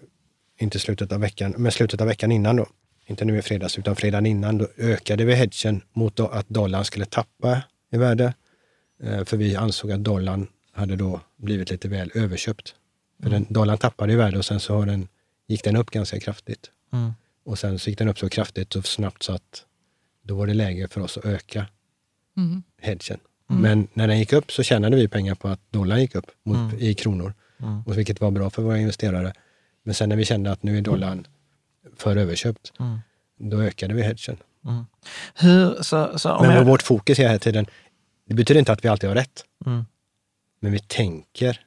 inte 0.58 0.78
slutet 0.78 1.12
av 1.12 1.20
veckan, 1.20 1.54
men 1.58 1.72
slutet 1.72 2.00
av 2.00 2.06
veckan 2.06 2.32
innan 2.32 2.56
då. 2.56 2.66
Inte 3.06 3.24
nu 3.24 3.38
i 3.38 3.42
fredags, 3.42 3.78
utan 3.78 3.96
fredagen 3.96 4.26
innan, 4.26 4.58
då 4.58 4.68
ökade 4.78 5.24
vi 5.24 5.34
hedgen 5.34 5.80
mot 5.92 6.20
att 6.20 6.48
dollarn 6.48 6.84
skulle 6.84 7.04
tappa 7.04 7.62
i 7.92 7.96
värde. 7.96 8.34
Eh, 9.02 9.24
för 9.24 9.36
vi 9.36 9.56
ansåg 9.56 9.92
att 9.92 10.04
dollarn 10.04 10.46
hade 10.72 10.96
då 10.96 11.20
blivit 11.36 11.70
lite 11.70 11.88
väl 11.88 12.10
överköpt. 12.14 12.74
För 13.22 13.30
den, 13.30 13.46
dollarn 13.48 13.78
tappade 13.78 14.12
i 14.12 14.16
värde 14.16 14.38
och 14.38 14.44
sen 14.44 14.60
så 14.60 14.74
har 14.76 14.86
den, 14.86 15.08
gick 15.46 15.64
den 15.64 15.76
upp 15.76 15.90
ganska 15.90 16.20
kraftigt. 16.20 16.70
Mm. 16.92 17.12
Och 17.44 17.58
sen 17.58 17.78
så 17.78 17.90
gick 17.90 17.98
den 17.98 18.08
upp 18.08 18.18
så 18.18 18.28
kraftigt 18.28 18.74
och 18.76 18.86
snabbt 18.86 19.22
så 19.22 19.32
att 19.32 19.64
då 20.22 20.34
var 20.34 20.46
det 20.46 20.54
läge 20.54 20.88
för 20.88 21.00
oss 21.00 21.18
att 21.18 21.24
öka 21.24 21.66
Mm. 22.36 22.62
hedgen. 22.80 23.18
Men 23.48 23.88
när 23.94 24.08
den 24.08 24.18
gick 24.18 24.32
upp 24.32 24.52
så 24.52 24.62
tjänade 24.62 24.96
vi 24.96 25.08
pengar 25.08 25.34
på 25.34 25.48
att 25.48 25.60
dollarn 25.70 26.00
gick 26.00 26.14
upp 26.14 26.26
mot, 26.42 26.56
Mm. 26.56 26.78
i 26.78 26.94
kronor. 26.94 27.34
Och 27.86 27.98
vilket 27.98 28.20
var 28.20 28.30
bra 28.30 28.50
för 28.50 28.62
våra 28.62 28.78
investerare. 28.78 29.32
Men 29.84 29.94
sen 29.94 30.08
när 30.08 30.16
vi 30.16 30.24
kände 30.24 30.52
att 30.52 30.62
nu 30.62 30.78
är 30.78 30.82
dollarn 30.82 31.26
för 31.96 32.16
överköpt, 32.16 32.72
Mm. 32.80 32.98
då 33.38 33.62
ökade 33.62 33.94
vi 33.94 34.02
hedgen. 34.02 34.36
Hur, 35.34 35.82
så, 35.82 36.18
så, 36.18 36.38
Men 36.42 36.50
jag, 36.50 36.64
vårt 36.64 36.82
fokus 36.82 37.18
hela 37.18 37.38
tiden, 37.38 37.66
det 38.28 38.34
betyder 38.34 38.58
inte 38.58 38.72
att 38.72 38.84
vi 38.84 38.88
alltid 38.88 39.08
har 39.10 39.14
rätt. 39.16 39.44
Mm. 39.66 39.84
Men 40.60 40.72
vi 40.72 40.78
tänker 40.78 41.60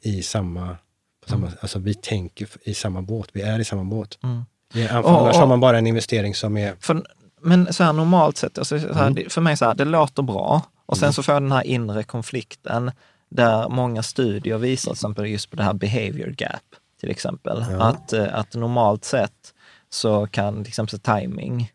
i 0.00 0.22
samma, 0.22 0.76
på 1.24 1.28
samma 1.30 1.52
alltså 1.60 1.78
vi 1.78 1.94
tänker 1.94 2.48
i 2.62 2.74
samma 2.74 3.02
båt, 3.02 3.28
vi 3.32 3.42
är 3.42 3.58
i 3.58 3.64
samma 3.64 3.84
båt. 3.84 4.18
Mm. 4.22 4.42
Vi 4.74 4.82
är, 4.86 4.98
Och- 5.04 5.10
annars 5.10 5.34
och- 5.34 5.40
har 5.40 5.46
man 5.46 5.60
bara 5.60 5.78
en 5.78 5.86
investering 5.86 6.34
som 6.34 6.56
är 6.56 6.74
För, 6.80 7.06
men 7.40 7.72
så 7.72 7.84
här 7.84 7.92
normalt 7.92 8.36
sett, 8.36 8.58
alltså, 8.58 8.78
så 8.80 8.84
Mm. 8.86 8.96
här, 8.96 9.10
det- 9.10 9.32
för 9.32 9.40
mig 9.40 9.56
så 9.56 9.64
här, 9.64 9.74
det 9.74 9.84
låter 9.84 10.22
bra. 10.22 10.62
Och 10.86 10.98
sen 10.98 11.12
så 11.12 11.22
får 11.22 11.34
jag 11.34 11.42
den 11.42 11.52
här 11.52 11.62
inre 11.66 12.02
konflikten 12.02 12.90
där 13.28 13.68
många 13.68 14.02
studier 14.02 14.58
visar 14.58 14.90
till 14.90 14.92
exempel 14.96 15.26
just 15.26 15.50
på 15.50 15.56
det 15.56 15.62
här 15.62 15.72
behavior 15.74 16.34
gap 16.38 16.62
till 17.00 17.10
exempel. 17.10 17.62
Att, 17.80 18.12
eh, 18.12 18.34
att 18.38 18.54
normalt 18.54 19.04
sett 19.04 19.54
så 19.88 20.26
kan 20.26 20.64
till 20.64 20.70
exempel 20.70 20.98
timing, 20.98 21.72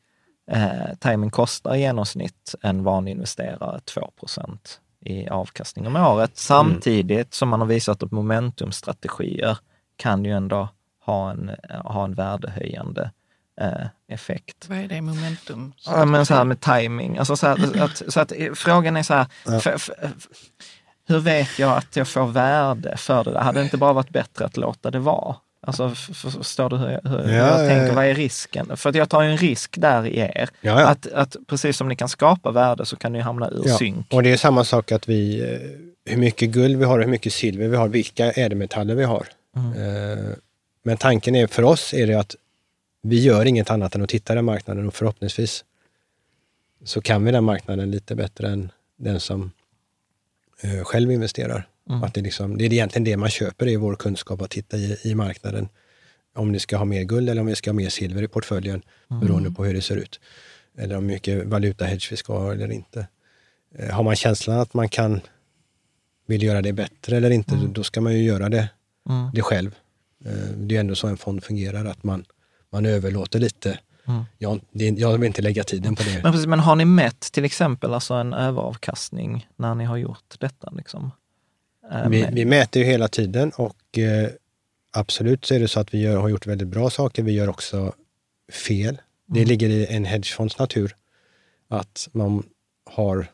eh, 0.51 0.95
timing 0.99 1.29
kostar 1.29 1.75
i 1.75 1.79
genomsnitt 1.79 2.55
en 2.61 2.83
vanlig 2.83 3.11
investerare 3.11 3.79
2% 3.79 4.79
i 5.05 5.27
avkastning 5.27 5.87
om 5.87 5.95
året. 5.95 6.31
Samtidigt 6.33 7.33
som 7.33 7.49
man 7.49 7.59
har 7.59 7.67
visat 7.67 8.03
att 8.03 8.11
momentumstrategier 8.11 9.57
kan 9.95 10.25
ju 10.25 10.31
ändå 10.31 10.69
ha 11.05 11.31
en, 11.31 11.51
ha 11.83 12.03
en 12.03 12.13
värdehöjande 12.13 13.11
eh, 13.61 13.87
effekt. 14.07 14.69
Vad 14.69 14.77
är 14.77 14.87
det 14.87 15.01
momentum? 15.01 15.73
Ja, 15.85 16.05
men 16.05 16.25
så 16.25 16.33
här 16.33 16.43
med 16.43 16.61
timing. 16.61 17.17
Alltså 17.17 17.35
så, 17.35 17.47
här, 17.47 17.81
att, 17.83 18.01
så 18.13 18.19
att 18.19 18.33
frågan 18.55 18.97
är 18.97 19.03
så 19.03 19.13
här, 19.13 19.25
för, 19.59 19.77
för, 19.77 20.11
hur 21.11 21.19
vet 21.19 21.59
jag 21.59 21.77
att 21.77 21.95
jag 21.95 22.07
får 22.07 22.25
värde 22.27 22.97
för 22.97 23.23
det 23.23 23.31
där? 23.31 23.39
Hade 23.39 23.59
det 23.59 23.63
inte 23.63 23.77
bara 23.77 23.93
varit 23.93 24.09
bättre 24.09 24.45
att 24.45 24.57
låta 24.57 24.91
det 24.91 24.99
vara? 24.99 25.35
Alltså, 25.63 25.89
förstår 25.89 26.69
du 26.69 26.77
hur 26.77 26.89
jag, 26.89 27.09
hur 27.09 27.19
Ja, 27.19 27.31
jag 27.31 27.47
ja, 27.47 27.57
tänker? 27.67 27.87
ja. 27.87 27.93
Vad 27.93 28.05
är 28.05 28.15
risken? 28.15 28.77
För 28.77 28.89
att 28.89 28.95
jag 28.95 29.09
tar 29.09 29.21
ju 29.21 29.31
en 29.31 29.37
risk 29.37 29.75
där 29.77 30.05
i 30.07 30.17
er. 30.19 30.49
Att, 30.69 31.11
att 31.11 31.35
precis 31.47 31.77
som 31.77 31.87
ni 31.87 31.95
kan 31.95 32.09
skapa 32.09 32.51
värde 32.51 32.85
så 32.85 32.95
kan 32.95 33.13
ni 33.13 33.19
hamna 33.19 33.49
ur 33.49 33.63
synk. 33.63 34.13
och 34.13 34.23
det 34.23 34.31
är 34.31 34.37
samma 34.37 34.63
sak 34.63 34.91
att 34.91 35.09
vi, 35.09 35.41
eh, 35.53 36.11
hur 36.11 36.17
mycket 36.17 36.49
guld 36.49 36.77
vi 36.79 36.85
har 36.85 36.97
och 36.99 37.03
hur 37.05 37.11
mycket 37.11 37.33
silver 37.33 37.67
vi 37.67 37.75
har, 37.77 37.87
vilka 37.87 38.31
ädelmetaller 38.31 38.95
vi 38.95 39.03
har. 39.03 39.27
Eh, 39.55 40.33
Men 40.83 40.97
tanken 40.97 41.35
är, 41.35 41.47
för 41.47 41.63
oss 41.63 41.93
är 41.93 42.07
det 42.07 42.13
att 42.19 42.35
vi 43.03 43.19
gör 43.23 43.45
inget 43.45 43.69
annat 43.71 43.95
än 43.95 44.01
att 44.03 44.09
titta 44.09 44.35
den 44.35 44.45
marknaden 44.45 44.87
och 44.87 44.93
förhoppningsvis 44.93 45.63
så 46.83 47.01
kan 47.01 47.25
vi 47.25 47.31
den 47.31 47.43
marknaden 47.43 47.91
lite 47.91 48.15
bättre 48.15 48.47
än 48.49 48.71
den 48.97 49.19
som 49.19 49.51
själv 50.83 51.11
investerar. 51.11 51.67
Att 52.03 52.13
det, 52.13 52.21
liksom, 52.21 52.57
det 52.57 52.65
är 52.65 52.73
egentligen 52.73 53.03
det 53.03 53.17
man 53.17 53.29
köper, 53.29 53.67
är 53.67 53.77
vår 53.77 53.95
kunskap 53.95 54.41
att 54.41 54.49
titta 54.49 54.77
i, 54.77 54.97
i 55.03 55.15
marknaden. 55.15 55.69
Om 56.35 56.51
ni 56.51 56.59
ska 56.59 56.77
ha 56.77 56.85
mer 56.85 57.03
guld 57.03 57.29
eller 57.29 57.41
om 57.41 57.47
vi 57.47 57.55
ska 57.55 57.69
ha 57.69 57.75
mer 57.75 57.89
silver 57.89 58.23
i 58.23 58.27
portföljen, 58.27 58.81
beroende 59.07 59.51
på 59.51 59.65
hur 59.65 59.73
det 59.73 59.81
ser 59.81 59.95
ut. 59.95 60.19
eller 60.77 60.95
hur 60.95 61.01
mycket 61.01 61.45
valutahedge 61.45 62.07
vi 62.11 62.17
ska 62.17 62.39
ha 62.39 62.53
eller 62.53 62.71
inte. 62.71 63.07
Eh, 63.75 63.89
har 63.89 64.03
man 64.03 64.15
känslan 64.15 64.59
att 64.59 64.73
man 64.73 64.89
kan 64.89 65.21
vill 66.25 66.43
göra 66.43 66.61
det 66.61 66.73
bättre 66.73 67.17
eller 67.17 67.29
inte, 67.29 67.55
mm. 67.55 67.73
då 67.73 67.83
ska 67.83 68.01
man 68.01 68.13
ju 68.13 68.23
göra 68.23 68.49
det, 68.49 68.69
mm. 69.09 69.31
det 69.33 69.41
själv. 69.41 69.75
Eh, 70.25 70.51
det 70.55 70.75
är 70.75 70.79
ändå 70.79 70.95
så 70.95 71.07
en 71.07 71.17
fond 71.17 71.43
fungerar, 71.43 71.85
att 71.85 72.03
man, 72.03 72.25
man 72.69 72.85
överlåter 72.85 73.39
lite. 73.39 73.79
Mm. 74.11 74.25
Jag, 74.37 74.59
det, 74.71 74.89
jag 74.89 75.17
vill 75.17 75.27
inte 75.27 75.41
lägga 75.41 75.63
tiden 75.63 75.95
på 75.95 76.03
det. 76.03 76.19
Men, 76.23 76.31
precis, 76.31 76.47
men 76.47 76.59
har 76.59 76.75
ni 76.75 76.85
mätt 76.85 77.19
till 77.19 77.45
exempel 77.45 77.93
alltså 77.93 78.13
en 78.13 78.33
överavkastning 78.33 79.47
när 79.55 79.75
ni 79.75 79.85
har 79.85 79.97
gjort 79.97 80.35
detta? 80.39 80.71
Liksom? 80.71 81.11
Eh, 81.91 82.09
vi, 82.09 82.27
vi, 82.31 82.45
mäter 82.45 82.81
ju 82.81 82.87
hela 82.87 83.07
tiden 83.07 83.51
och 83.55 83.97
eh, 83.97 84.29
absolut 84.91 85.45
så 85.45 85.53
är 85.53 85.59
det 85.59 85.67
så 85.67 85.79
att 85.79 85.93
vi 85.93 86.01
gör, 86.01 86.17
har 86.17 86.29
gjort 86.29 86.47
väldigt 86.47 86.67
bra 86.67 86.89
saker. 86.89 87.23
Vi 87.23 87.31
gör 87.31 87.49
också 87.49 87.93
fel. 88.67 89.01
Det 89.27 89.39
mm. 89.39 89.49
ligger 89.49 89.69
i 89.69 89.85
en 89.85 90.05
hedgefonds 90.05 90.59
natur 90.59 90.95
att 91.69 92.09
man 92.11 92.43
har 92.85 93.27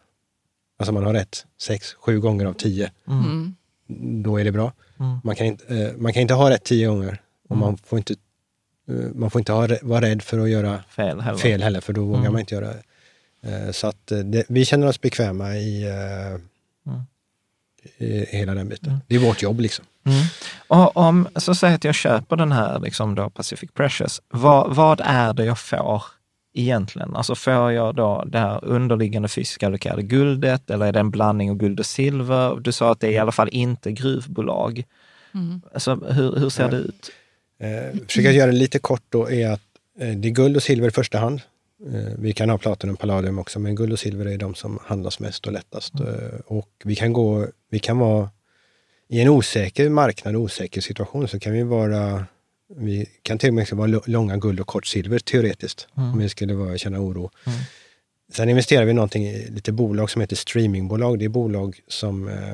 Alltså 0.79 0.93
man 0.93 1.03
har 1.03 1.13
rätt 1.13 1.45
sex, 1.61 1.93
sju 1.93 2.19
gånger 2.19 2.45
av 2.45 2.53
tio. 2.53 2.91
Mm. 3.07 3.55
Då 4.23 4.39
är 4.39 4.43
det 4.43 4.51
bra. 4.51 4.73
Mm. 4.99 5.17
Man, 5.23 5.35
kan 5.35 5.47
inte, 5.47 5.77
eh, 5.77 5.97
man 5.97 6.13
kan 6.13 6.21
inte 6.21 6.33
ha 6.33 6.49
rätt 6.49 6.63
tio 6.63 6.87
gånger. 6.87 7.21
Och 7.49 7.55
mm. 7.55 7.59
man 7.59 7.77
får 7.77 7.97
inte, 7.97 8.15
man 9.13 9.31
får 9.31 9.41
inte 9.41 9.51
ha, 9.51 9.67
vara 9.81 10.01
rädd 10.01 10.21
för 10.21 10.39
att 10.39 10.49
göra 10.49 10.83
fel 10.89 11.21
heller, 11.21 11.37
fel 11.37 11.63
heller 11.63 11.81
för 11.81 11.93
då 11.93 12.05
vågar 12.05 12.19
mm. 12.19 12.31
man 12.31 12.39
inte 12.39 12.55
göra 12.55 12.67
det. 12.67 12.83
Eh, 13.41 13.71
så 13.71 13.87
att 13.87 14.07
det, 14.07 14.45
vi 14.49 14.65
känner 14.65 14.87
oss 14.87 15.01
bekväma 15.01 15.55
i, 15.55 15.85
mm. 16.85 17.01
i 17.97 18.37
hela 18.37 18.53
den 18.53 18.69
biten. 18.69 18.89
Mm. 18.89 19.01
Det 19.07 19.15
är 19.15 19.19
vårt 19.19 19.41
jobb 19.41 19.59
liksom. 19.59 19.85
Och 20.67 20.97
om, 20.97 21.27
så 21.35 21.55
säg 21.55 21.73
att 21.73 21.83
jag 21.83 21.95
köper 21.95 22.35
den 22.35 22.51
här 22.51 22.79
liksom 22.79 23.15
då 23.15 23.29
Pacific 23.29 23.71
Precious, 23.73 24.21
vad, 24.29 24.75
vad 24.75 25.01
är 25.03 25.33
det 25.33 25.45
jag 25.45 25.59
får 25.59 26.03
egentligen? 26.53 27.15
Alltså 27.15 27.35
får 27.35 27.71
jag 27.71 27.95
då 27.95 28.23
det 28.27 28.39
här 28.39 28.65
underliggande 28.65 29.27
fysiska 29.27 29.65
allokerade 29.65 30.03
guldet 30.03 30.69
eller 30.69 30.85
är 30.85 30.91
det 30.91 30.99
en 30.99 31.11
blandning 31.11 31.51
av 31.51 31.57
guld 31.57 31.79
och 31.79 31.85
silver? 31.85 32.59
Du 32.59 32.71
sa 32.71 32.91
att 32.91 32.99
det 32.99 33.07
är 33.07 33.11
i 33.11 33.17
alla 33.17 33.31
fall 33.31 33.49
inte 33.51 33.91
gruvbolag. 33.91 34.83
Mm. 35.33 35.61
Alltså, 35.73 35.95
hur, 35.95 36.35
hur 36.35 36.49
ser 36.49 36.63
ja. 36.63 36.69
det 36.69 36.77
ut? 36.77 37.11
Eh, 37.59 37.99
försöka 38.07 38.31
göra 38.31 38.51
det 38.51 38.57
lite 38.57 38.79
kort 38.79 39.03
då 39.09 39.31
är 39.31 39.49
att 39.49 39.61
eh, 39.99 40.09
det 40.09 40.27
är 40.27 40.31
guld 40.31 40.55
och 40.55 40.63
silver 40.63 40.87
i 40.87 40.91
första 40.91 41.17
hand. 41.17 41.41
Eh, 41.93 42.13
vi 42.19 42.33
kan 42.33 42.49
ha 42.49 42.57
platinum 42.57 42.93
och 42.93 42.99
palladium 42.99 43.39
också, 43.39 43.59
men 43.59 43.75
guld 43.75 43.93
och 43.93 43.99
silver 43.99 44.25
är 44.25 44.37
de 44.37 44.55
som 44.55 44.79
handlas 44.81 45.19
mest 45.19 45.47
och 45.47 45.53
lättast. 45.53 45.99
Mm. 45.99 46.13
Eh, 46.13 46.39
och 46.45 46.69
vi 46.83 46.95
kan, 46.95 47.13
gå, 47.13 47.47
vi 47.69 47.79
kan 47.79 47.97
vara 47.97 48.29
i 49.09 49.21
en 49.21 49.29
osäker 49.29 49.89
marknad, 49.89 50.35
osäker 50.35 50.81
situation, 50.81 51.27
så 51.27 51.39
kan 51.39 51.53
vi 51.53 51.63
vara 51.63 52.25
vi 52.75 53.09
kan 53.21 53.37
till 53.37 53.49
och 53.49 53.53
med 53.53 53.71
vara 53.71 54.01
långa 54.05 54.37
guld 54.37 54.59
och 54.59 54.67
kort 54.67 54.87
silver 54.87 55.19
teoretiskt, 55.19 55.87
mm. 55.97 56.11
om 56.11 56.19
vi 56.19 56.29
skulle 56.29 56.53
vara, 56.53 56.77
känna 56.77 56.99
oro. 56.99 57.31
Mm. 57.45 57.59
Sen 58.31 58.49
investerar 58.49 58.85
vi 58.85 58.93
någonting, 58.93 59.27
i 59.27 59.51
lite 59.51 59.71
bolag 59.71 60.09
som 60.09 60.21
heter 60.21 60.35
streamingbolag. 60.35 61.19
Det 61.19 61.25
är 61.25 61.29
bolag 61.29 61.79
som 61.87 62.27
eh, 62.27 62.53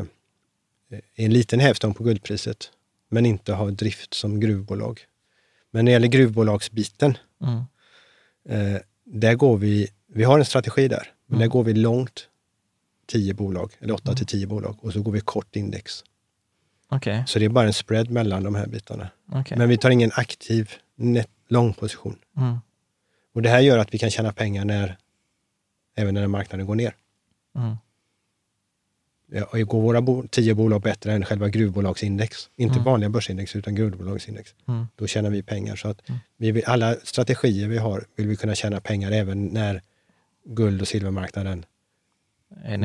är 1.15 1.25
en 1.25 1.33
liten 1.33 1.59
hävstång 1.59 1.93
på 1.93 2.03
guldpriset, 2.03 2.71
men 3.13 3.25
inte 3.25 3.53
har 3.53 3.71
drift 3.71 4.13
som 4.13 4.39
gruvbolag. 4.39 5.01
Men 5.71 5.85
när 5.85 5.89
det 5.89 5.93
gäller 5.93 6.07
gruvbolagsbiten, 6.07 7.17
mm. 7.41 7.63
eh, 8.49 8.81
där 9.03 9.35
går 9.35 9.57
vi, 9.57 9.87
vi 10.07 10.23
har 10.23 10.39
en 10.39 10.45
strategi 10.45 10.87
där, 10.87 11.11
men 11.25 11.39
där 11.39 11.45
mm. 11.45 11.51
går 11.51 11.63
vi 11.63 11.73
långt, 11.73 12.27
tio 13.07 13.33
bolag, 13.33 13.71
eller 13.79 13.93
åtta 13.93 14.15
till 14.15 14.25
tio 14.25 14.47
bolag, 14.47 14.77
och 14.81 14.93
så 14.93 15.01
går 15.01 15.11
vi 15.11 15.19
kort 15.21 15.55
index. 15.55 16.03
Okay. 16.89 17.23
Så 17.27 17.39
det 17.39 17.45
är 17.45 17.49
bara 17.49 17.67
en 17.67 17.73
spread 17.73 18.09
mellan 18.09 18.43
de 18.43 18.55
här 18.55 18.67
bitarna. 18.67 19.09
Okay. 19.31 19.57
Men 19.57 19.69
vi 19.69 19.77
tar 19.77 19.89
ingen 19.89 20.11
aktiv 20.13 20.71
net, 20.95 21.29
lång 21.47 21.73
position. 21.73 22.19
Mm. 22.37 22.57
Och 23.33 23.41
det 23.41 23.49
här 23.49 23.59
gör 23.59 23.77
att 23.77 23.93
vi 23.93 23.97
kan 23.97 24.09
tjäna 24.09 24.33
pengar 24.33 24.65
när, 24.65 24.97
även 25.95 26.13
när 26.13 26.27
marknaden 26.27 26.65
går 26.65 26.75
ner. 26.75 26.95
Mm. 27.55 27.75
Och 29.41 29.59
går 29.59 29.81
våra 29.81 30.01
bo 30.01 30.27
tio 30.27 30.53
bolag 30.53 30.81
bättre 30.81 31.13
än 31.13 31.25
själva 31.25 31.49
gruvbolagsindex, 31.49 32.49
inte 32.55 32.73
mm. 32.73 32.83
vanliga 32.83 33.09
börsindex 33.09 33.55
utan 33.55 33.75
gruvbolagsindex, 33.75 34.55
mm. 34.67 34.87
då 34.95 35.07
tjänar 35.07 35.29
vi 35.29 35.43
pengar. 35.43 35.75
Så 35.75 35.87
att 35.87 36.09
mm. 36.09 36.19
vi 36.37 36.51
vill, 36.51 36.63
alla 36.65 36.95
strategier 37.03 37.67
vi 37.67 37.77
har 37.77 38.05
vill 38.15 38.27
vi 38.27 38.35
kunna 38.35 38.55
tjäna 38.55 38.81
pengar 38.81 39.11
även 39.11 39.45
när 39.45 39.81
guld 40.45 40.81
och 40.81 40.87
silvermarknaden 40.87 41.65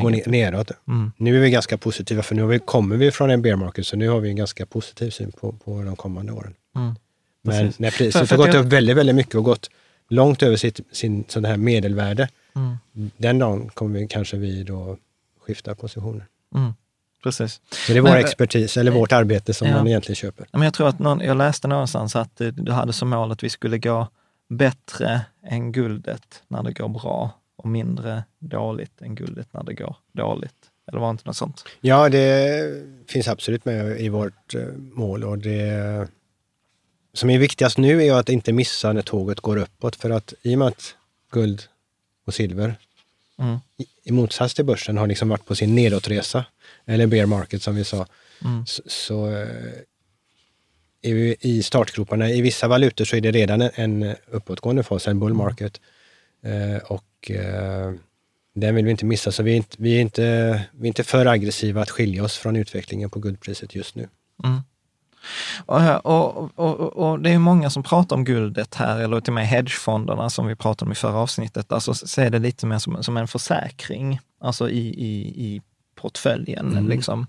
går 0.03 0.11
ner, 0.11 0.26
neråt. 0.26 0.70
Mm. 0.88 1.12
Nu 1.16 1.36
är 1.36 1.40
vi 1.40 1.51
ganska 1.51 1.78
positiva, 1.78 2.22
för 2.22 2.34
nu 2.34 2.46
vi, 2.46 2.59
kommer 2.59 2.96
vi 2.96 3.11
från 3.11 3.30
en 3.30 3.42
bear 3.42 3.57
market, 3.57 3.86
så 3.86 3.96
nu 3.96 4.09
har 4.09 4.20
vi 4.20 4.28
en 4.28 4.36
ganska 4.36 4.66
positiv 4.66 5.11
syn 5.11 5.32
på, 5.32 5.53
på 5.53 5.82
de 5.82 5.96
kommande 5.96 6.32
åren. 6.32 6.55
Mm. 6.76 6.94
Men 7.42 7.72
när 7.76 7.90
priset 7.90 8.30
har 8.30 8.36
gått 8.36 8.55
upp 8.55 8.66
väldigt, 8.66 8.96
väldigt 8.96 9.16
mycket 9.16 9.34
och 9.34 9.44
gått 9.44 9.70
långt 10.09 10.42
över 10.42 10.57
sitt 10.57 10.80
sin, 10.92 11.24
sån 11.28 11.44
här 11.44 11.57
medelvärde, 11.57 12.28
mm. 12.57 12.76
den 13.16 13.38
dagen 13.38 13.68
kommer 13.68 14.01
vi 14.01 14.07
kanske 14.07 14.36
vi 14.36 14.62
då 14.62 14.96
skifta 15.40 15.74
positioner. 15.74 16.26
Mm. 16.55 16.74
Precis. 17.22 17.61
Så 17.70 17.92
det 17.92 17.99
är 17.99 18.01
vår 18.01 18.11
men, 18.11 18.18
expertis, 18.18 18.76
eller 18.76 18.90
vårt 18.90 19.12
arbete 19.12 19.55
som 19.55 19.68
ja. 19.68 19.76
man 19.76 19.86
egentligen 19.86 20.16
köper. 20.16 20.46
Men 20.53 20.62
jag 20.62 20.74
tror 20.74 20.88
att 20.88 20.99
någon, 20.99 21.20
jag 21.20 21.36
läste 21.36 21.68
någonstans 21.68 22.16
att 22.16 22.40
du 22.53 22.72
hade 22.72 22.92
som 22.92 23.09
mål 23.09 23.32
att 23.32 23.42
vi 23.42 23.51
skulle 23.51 23.78
gå 23.78 24.09
bättre 24.49 25.20
än 25.42 25.72
guldet 25.72 26.42
när 26.49 26.62
det 26.62 26.72
går 26.72 26.88
bra 26.88 27.30
och 27.57 27.68
mindre 27.68 28.24
dåligt 28.38 29.03
än 29.03 29.14
guldet 29.14 29.49
när 29.53 29.62
det 29.62 29.74
går 29.74 29.96
dåligt? 30.12 30.55
Eller 30.86 31.01
var 31.01 31.09
det 31.09 31.11
inte 31.11 31.26
något 31.26 31.36
sånt? 31.36 31.64
Ja, 31.80 32.09
det 32.09 32.84
finns 33.07 33.28
absolut 33.28 33.64
med 33.64 34.01
i 34.01 34.09
vårt 34.09 34.55
eh, 34.55 34.66
mål 34.76 35.24
och 35.24 35.38
det 35.38 36.09
som 37.12 37.30
är 37.30 37.38
viktigast 37.38 37.78
nu 37.78 38.05
är 38.05 38.12
att 38.14 38.28
inte 38.28 38.53
missa 38.53 38.92
när 38.92 39.03
tåget 39.03 39.40
går 39.40 39.57
uppåt. 39.57 39.96
För 39.96 40.11
att 40.11 40.34
i 40.42 40.55
och 40.55 40.59
med 40.59 40.68
att 40.68 40.94
guld 41.30 41.62
och 42.26 42.34
silver, 42.34 42.74
mm. 43.39 43.59
i, 43.76 43.86
i 44.05 44.12
motsats 44.12 44.55
till 44.55 44.64
börsen, 44.64 44.97
har 44.97 45.07
liksom 45.07 45.28
varit 45.28 45.47
på 45.47 45.55
sin 45.55 45.74
nedåtresa, 45.74 46.45
eller 46.86 47.07
bear 47.07 47.26
market 47.26 47.62
som 47.62 47.74
vi 47.74 47.84
sa, 47.84 48.07
mm. 48.45 48.66
så, 48.66 48.82
så 48.86 49.26
är 49.26 49.84
eh, 51.03 51.14
vi 51.14 51.36
i 51.41 51.62
startgroparna. 51.62 52.30
I 52.30 52.41
vissa 52.41 52.68
valutor 52.68 53.05
så 53.05 53.16
är 53.16 53.20
det 53.20 53.30
redan 53.30 53.62
en, 53.62 53.70
en 53.74 54.16
uppåtgående 54.26 54.82
fas, 54.82 55.09
en 55.09 55.20
bull 55.20 55.32
mm. 55.32 55.45
market. 55.45 55.80
Eh, 56.43 56.76
och 56.76 57.05
och 57.18 57.30
eh, 57.30 57.95
den 58.55 58.74
vill 58.74 58.84
vi 58.84 58.91
inte 58.91 59.05
missa. 59.05 59.32
Så 59.32 59.43
vi 59.43 59.53
är 59.53 59.57
inte, 59.57 59.76
vi, 59.78 59.97
är 59.97 60.01
inte, 60.01 60.22
vi 60.72 60.86
är 60.86 60.89
inte 60.89 61.05
för 61.05 61.26
aggressiva 61.26 61.82
att 61.82 61.91
skilja 61.91 62.24
oss 62.24 62.36
från 62.36 62.57
utvecklingen 62.57 63.11
på 63.11 63.18
guldpriset 63.18 63.74
just 63.74 63.95
nu. 63.95 64.09
Mm. 64.45 64.61
Och, 65.66 66.06
och, 66.06 66.50
och, 66.54 66.96
och, 66.96 67.20
det 67.20 67.30
är 67.30 67.38
många 67.38 67.70
som 67.70 67.82
pratar 67.82 68.16
om 68.16 68.24
guldet 68.24 68.74
här, 68.74 68.98
eller 68.98 69.20
till 69.20 69.30
och 69.30 69.34
med 69.34 69.48
hedgefonderna 69.48 70.30
som 70.30 70.46
vi 70.46 70.56
pratade 70.56 70.88
om 70.88 70.92
i 70.92 70.94
förra 70.94 71.16
avsnittet. 71.18 71.72
Alltså 71.72 71.94
ser 71.94 72.30
det 72.30 72.38
lite 72.38 72.66
mer 72.66 72.78
som, 72.78 73.02
som 73.02 73.16
en 73.16 73.28
försäkring, 73.28 74.20
alltså 74.40 74.70
i, 74.70 74.88
i, 74.88 75.44
i 75.46 75.62
portföljen. 75.94 76.72
Mm. 76.72 76.88
Liksom. 76.88 77.26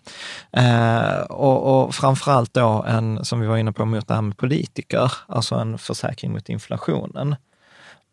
Eh, 0.51 1.21
och, 1.29 1.83
och 1.83 1.95
framförallt 1.95 2.53
då 2.53 2.85
en, 2.87 3.25
som 3.25 3.39
vi 3.39 3.47
var 3.47 3.57
inne 3.57 3.71
på, 3.71 3.85
mot 3.85 4.07
det 4.07 4.13
här 4.13 4.21
med 4.21 4.37
politiker, 4.37 5.11
alltså 5.27 5.55
en 5.55 5.77
försäkring 5.77 6.31
mot 6.31 6.49
inflationen. 6.49 7.35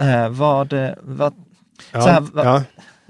Eh, 0.03 0.29
vad, 0.29 0.75
vad, 1.03 1.35
Ja, 1.93 2.01
så 2.01 2.09
här, 2.09 2.21
vad, 2.33 2.47
ja. 2.47 2.63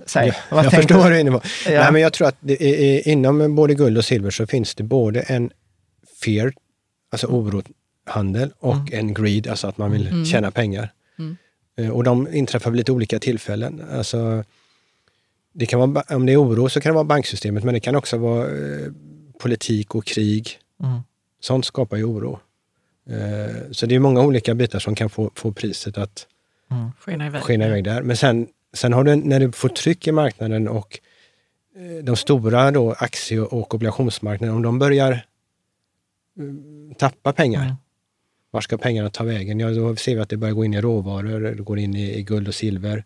Säg, 0.06 0.32
vad 0.50 0.64
jag 0.64 0.72
förstår 0.72 0.96
vad 0.96 1.10
du 1.10 1.16
är 1.16 1.20
inne 1.20 1.30
på. 1.30 1.40
Ja. 1.66 1.80
Nej, 1.80 1.92
men 1.92 2.02
jag 2.02 2.12
tror 2.12 2.28
att 2.28 2.36
det 2.40 2.62
är, 2.62 3.08
inom 3.08 3.54
både 3.54 3.74
guld 3.74 3.98
och 3.98 4.04
silver 4.04 4.30
så 4.30 4.46
finns 4.46 4.74
det 4.74 4.82
både 4.82 5.20
en 5.20 5.50
fear, 6.26 6.52
alltså 7.10 7.26
orohandel, 7.26 8.52
och 8.58 8.74
mm. 8.74 8.88
en 8.92 9.14
greed, 9.14 9.46
alltså 9.46 9.66
att 9.66 9.78
man 9.78 9.90
vill 9.90 10.06
mm. 10.08 10.24
tjäna 10.24 10.50
pengar. 10.50 10.92
Mm. 11.18 11.36
Eh, 11.76 11.90
och 11.90 12.04
de 12.04 12.34
inträffar 12.34 12.70
vid 12.70 12.78
lite 12.78 12.92
olika 12.92 13.18
tillfällen. 13.18 13.82
Alltså, 13.92 14.44
det 15.52 15.66
kan 15.66 15.80
vara, 15.80 16.04
om 16.16 16.26
det 16.26 16.32
är 16.32 16.42
oro 16.42 16.68
så 16.68 16.80
kan 16.80 16.90
det 16.90 16.94
vara 16.94 17.04
banksystemet, 17.04 17.64
men 17.64 17.74
det 17.74 17.80
kan 17.80 17.96
också 17.96 18.16
vara 18.16 18.44
eh, 18.44 18.92
politik 19.38 19.94
och 19.94 20.04
krig. 20.04 20.58
Mm. 20.82 21.00
Sånt 21.40 21.64
skapar 21.64 21.96
ju 21.96 22.04
oro. 22.04 22.40
Eh, 23.10 23.70
så 23.70 23.86
det 23.86 23.94
är 23.94 23.98
många 23.98 24.20
olika 24.20 24.54
bitar 24.54 24.78
som 24.78 24.94
kan 24.94 25.10
få, 25.10 25.30
få 25.34 25.52
priset 25.52 25.98
att 25.98 26.26
mm. 26.70 26.90
skena, 27.00 27.26
iväg. 27.26 27.42
skena 27.42 27.66
iväg 27.66 27.84
där. 27.84 28.02
Men 28.02 28.16
sen 28.16 28.46
Sen 28.76 28.92
har 28.92 29.04
du, 29.04 29.16
när 29.16 29.40
du 29.40 29.52
får 29.52 29.68
tryck 29.68 30.06
i 30.06 30.12
marknaden 30.12 30.68
och 30.68 31.00
eh, 31.76 32.04
de 32.04 32.16
stora 32.16 32.70
då, 32.70 32.92
aktie 32.92 33.40
och 33.40 33.74
obligationsmarknaden, 33.74 34.56
om 34.56 34.62
de 34.62 34.78
börjar 34.78 35.26
tappa 36.96 37.32
pengar, 37.32 37.62
mm. 37.62 37.74
var 38.50 38.60
ska 38.60 38.78
pengarna 38.78 39.10
ta 39.10 39.24
vägen? 39.24 39.60
Ja, 39.60 39.70
då 39.70 39.96
ser 39.96 40.14
vi 40.14 40.20
att 40.20 40.28
det 40.28 40.36
börjar 40.36 40.54
gå 40.54 40.64
in 40.64 40.74
i 40.74 40.80
råvaror, 40.80 41.40
det 41.40 41.62
går 41.62 41.78
in 41.78 41.96
i, 41.96 42.18
i 42.18 42.22
guld 42.22 42.48
och 42.48 42.54
silver, 42.54 43.04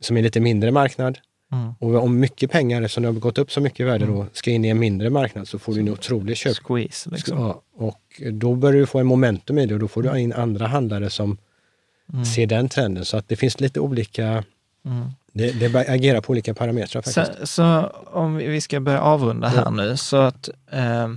som 0.00 0.16
är 0.16 0.22
lite 0.22 0.40
mindre 0.40 0.70
marknad. 0.70 1.18
Mm. 1.52 1.72
Och 1.78 2.04
om 2.04 2.20
mycket 2.20 2.50
pengar, 2.50 2.82
eftersom 2.82 3.02
det 3.02 3.08
har 3.08 3.14
gått 3.14 3.38
upp 3.38 3.52
så 3.52 3.60
mycket 3.60 3.80
i 3.80 3.84
värde 3.84 4.04
mm. 4.04 4.16
då, 4.16 4.26
ska 4.32 4.50
in 4.50 4.64
i 4.64 4.68
en 4.68 4.78
mindre 4.78 5.10
marknad 5.10 5.48
så 5.48 5.58
får 5.58 5.74
du 5.74 5.80
en 5.80 5.88
otrolig 5.88 6.36
köp. 6.36 6.56
Squeeze. 6.56 7.10
Liksom. 7.10 7.38
Ja, 7.38 7.62
och 7.74 8.22
då 8.32 8.54
börjar 8.54 8.80
du 8.80 8.86
få 8.86 8.98
en 8.98 9.06
momentum 9.06 9.58
i 9.58 9.66
det 9.66 9.74
och 9.74 9.80
då 9.80 9.88
får 9.88 10.02
du 10.02 10.18
in 10.18 10.32
andra 10.32 10.66
handlare 10.66 11.10
som 11.10 11.38
mm. 12.12 12.24
ser 12.24 12.46
den 12.46 12.68
trenden. 12.68 13.04
Så 13.04 13.16
att 13.16 13.28
det 13.28 13.36
finns 13.36 13.60
lite 13.60 13.80
olika 13.80 14.44
Mm. 14.84 15.08
Det, 15.32 15.52
det 15.52 15.78
agerar 15.88 16.20
på 16.20 16.30
olika 16.30 16.54
parametrar 16.54 17.02
faktiskt. 17.02 17.38
Så, 17.38 17.46
så, 17.46 17.92
om 18.06 18.36
vi 18.36 18.60
ska 18.60 18.80
börja 18.80 19.00
avrunda 19.00 19.48
här 19.48 19.70
nu, 19.70 19.96
så 19.96 20.16
att 20.16 20.48
eh, 20.70 21.08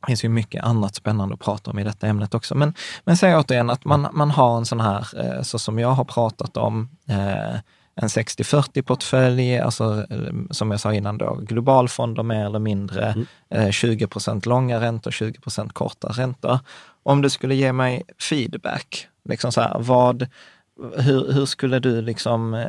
Det 0.00 0.06
finns 0.06 0.24
ju 0.24 0.28
mycket 0.28 0.64
annat 0.64 0.94
spännande 0.94 1.34
att 1.34 1.40
prata 1.40 1.70
om 1.70 1.78
i 1.78 1.84
detta 1.84 2.06
ämnet 2.06 2.34
också. 2.34 2.54
Men, 2.54 2.74
men 3.04 3.16
säg 3.16 3.36
återigen 3.36 3.70
att 3.70 3.84
man, 3.84 4.08
man 4.12 4.30
har 4.30 4.56
en 4.56 4.66
sån 4.66 4.80
här, 4.80 5.06
eh, 5.16 5.42
så 5.42 5.58
som 5.58 5.78
jag 5.78 5.88
har 5.88 6.04
pratat 6.04 6.56
om, 6.56 6.88
eh, 7.08 7.54
en 7.94 8.08
60-40-portfölj, 8.08 9.60
alltså 9.60 10.06
eh, 10.10 10.32
som 10.50 10.70
jag 10.70 10.80
sa 10.80 10.94
innan 10.94 11.18
då, 11.18 11.34
globalfonder 11.34 12.22
mer 12.22 12.46
eller 12.46 12.58
mindre, 12.58 13.14
mm. 13.50 13.72
20 13.72 14.06
procent 14.06 14.46
långa 14.46 14.80
räntor, 14.80 15.10
20 15.10 15.40
procent 15.40 15.72
korta 15.72 16.08
räntor. 16.08 16.58
Om 17.02 17.22
du 17.22 17.30
skulle 17.30 17.54
ge 17.54 17.72
mig 17.72 18.02
feedback, 18.18 19.06
liksom 19.24 19.52
så 19.52 19.60
här, 19.60 19.76
vad, 19.78 20.26
hur, 20.96 21.32
hur 21.32 21.46
skulle 21.46 21.78
du 21.78 22.02
liksom 22.02 22.64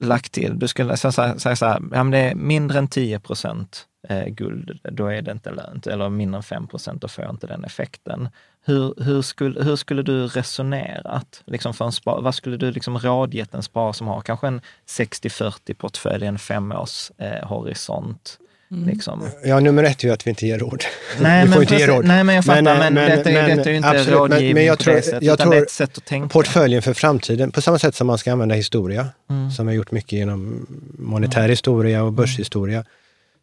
lagt 0.00 0.32
till, 0.32 0.58
du 0.58 0.68
skulle 0.68 0.96
säga 0.96 1.12
så 1.38 1.66
här, 1.66 1.80
ja, 1.92 2.02
men 2.04 2.10
det 2.10 2.18
är 2.18 2.34
mindre 2.34 2.78
än 2.78 2.88
10 2.88 3.20
procent 3.20 3.86
eh, 4.08 4.26
guld, 4.26 4.78
då 4.82 5.06
är 5.06 5.22
det 5.22 5.32
inte 5.32 5.50
lönt. 5.50 5.86
Eller 5.86 6.08
mindre 6.08 6.36
än 6.36 6.42
5 6.42 6.66
procent, 6.66 7.02
då 7.02 7.08
får 7.08 7.24
jag 7.24 7.32
inte 7.32 7.46
den 7.46 7.64
effekten. 7.64 8.28
Hur, 8.64 8.94
hur, 8.96 9.22
skulle, 9.22 9.64
hur 9.64 9.76
skulle 9.76 10.02
du 10.02 10.26
resonerat? 10.26 11.42
Liksom 11.46 11.74
för 11.74 11.84
en 11.84 11.92
spa, 11.92 12.20
vad 12.20 12.34
skulle 12.34 12.56
du 12.56 12.70
liksom 12.70 12.98
rådgett 12.98 13.54
en 13.54 13.62
sparare 13.62 13.94
som 13.94 14.06
har 14.06 14.20
kanske 14.20 14.46
en 14.46 14.60
60-40 14.88 15.74
portfölj, 15.74 16.26
en 16.26 16.38
femårs 16.38 17.10
eh, 17.18 17.48
horisont? 17.48 18.38
Mm. 18.70 18.88
Liksom. 18.88 19.28
Ja, 19.44 19.60
nummer 19.60 19.84
ett 19.84 20.04
är 20.04 20.08
ju 20.08 20.14
att 20.14 20.26
vi 20.26 20.30
inte 20.30 20.46
ger 20.46 20.58
råd. 20.58 20.84
Nej, 21.20 21.44
vi 21.44 21.52
får 21.52 21.60
men 21.60 21.62
inte 21.62 21.76
ge 21.76 21.86
råd. 21.86 22.04
Nej, 22.04 22.24
men 22.24 22.34
jag 22.34 22.44
fattar, 22.44 22.62
men, 22.62 22.78
men, 22.78 22.94
men 22.94 23.10
detta, 23.10 23.30
men, 23.30 23.56
detta 23.56 23.68
är 23.68 23.70
ju 23.70 23.76
inte 23.76 23.88
absolut, 23.88 24.18
rådgivning 24.18 24.54
men, 24.54 24.64
jag 24.64 24.78
tror, 24.78 24.92
på 24.92 24.96
det 24.96 25.02
sättet, 25.02 25.22
jag 25.22 25.38
tror 25.38 25.50
det 25.50 25.58
är 25.58 25.62
ett 25.62 25.70
sätt 25.70 25.98
att 25.98 26.04
tänka. 26.04 26.28
Portföljen 26.28 26.82
för 26.82 26.94
framtiden, 26.94 27.50
på 27.50 27.60
samma 27.60 27.78
sätt 27.78 27.94
som 27.94 28.06
man 28.06 28.18
ska 28.18 28.32
använda 28.32 28.54
historia, 28.54 29.08
mm. 29.30 29.50
som 29.50 29.66
har 29.66 29.74
gjort 29.74 29.90
mycket 29.90 30.12
genom 30.12 30.66
monetär 30.98 31.40
mm. 31.40 31.50
historia 31.50 32.02
och 32.02 32.12
börshistoria, 32.12 32.84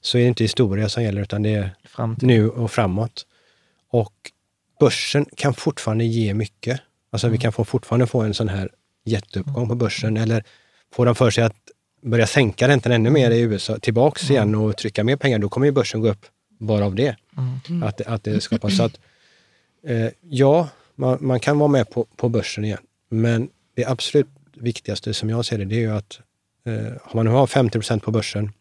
så 0.01 0.17
är 0.17 0.21
det 0.21 0.28
inte 0.28 0.43
historia 0.43 0.89
som 0.89 1.03
gäller, 1.03 1.21
utan 1.21 1.43
det 1.43 1.53
är 1.53 1.69
Framtid. 1.84 2.28
nu 2.28 2.49
och 2.49 2.71
framåt. 2.71 3.26
Och 3.89 4.13
börsen 4.80 5.26
kan 5.36 5.53
fortfarande 5.53 6.05
ge 6.05 6.34
mycket. 6.34 6.80
Alltså 7.11 7.28
vi 7.28 7.32
mm. 7.32 7.41
kan 7.41 7.51
få, 7.51 7.65
fortfarande 7.65 8.07
få 8.07 8.21
en 8.21 8.34
sån 8.34 8.49
här 8.49 8.69
jätteuppgång 9.05 9.69
på 9.69 9.76
börsen, 9.76 10.17
eller 10.17 10.43
få 10.95 11.05
dem 11.05 11.15
för 11.15 11.32
sig 11.32 11.43
att 11.43 11.55
börja 12.03 12.27
sänka 12.27 12.67
räntan 12.67 12.91
ännu 12.91 13.09
mer 13.09 13.31
i 13.31 13.41
USA, 13.41 13.79
tillbaks 13.79 14.29
mm. 14.29 14.33
igen 14.33 14.55
och 14.55 14.77
trycka 14.77 15.03
mer 15.03 15.15
pengar, 15.15 15.39
då 15.39 15.49
kommer 15.49 15.65
ju 15.65 15.71
börsen 15.71 16.01
gå 16.01 16.09
upp 16.09 16.25
bara 16.59 16.85
av 16.85 16.95
det. 16.95 17.15
Mm. 17.37 17.83
Att, 17.83 18.01
att 18.01 18.23
det 18.23 18.41
skapas. 18.41 18.77
Så 18.77 18.83
att, 18.83 18.99
eh, 19.83 20.07
ja, 20.21 20.69
man, 20.95 21.17
man, 21.21 21.39
kan 21.39 21.59
vara 21.59 21.67
med 21.67 21.89
på, 21.89 22.05
på 22.15 22.29
börsen 22.29 22.65
igen, 22.65 22.81
men 23.09 23.49
det 23.75 23.85
absolut 23.85 24.27
viktigaste 24.53 25.13
som 25.13 25.29
jag 25.29 25.45
ser 25.45 25.57
det, 25.57 25.65
det 25.65 25.75
är 25.75 25.79
ju 25.79 25.91
att 25.91 26.19
eh, 26.65 26.93
om 27.03 27.11
man 27.13 27.25
nu 27.25 27.31
har 27.31 27.47
50 27.47 27.79
procent 27.79 28.03
på 28.03 28.11
börsen, 28.11 28.51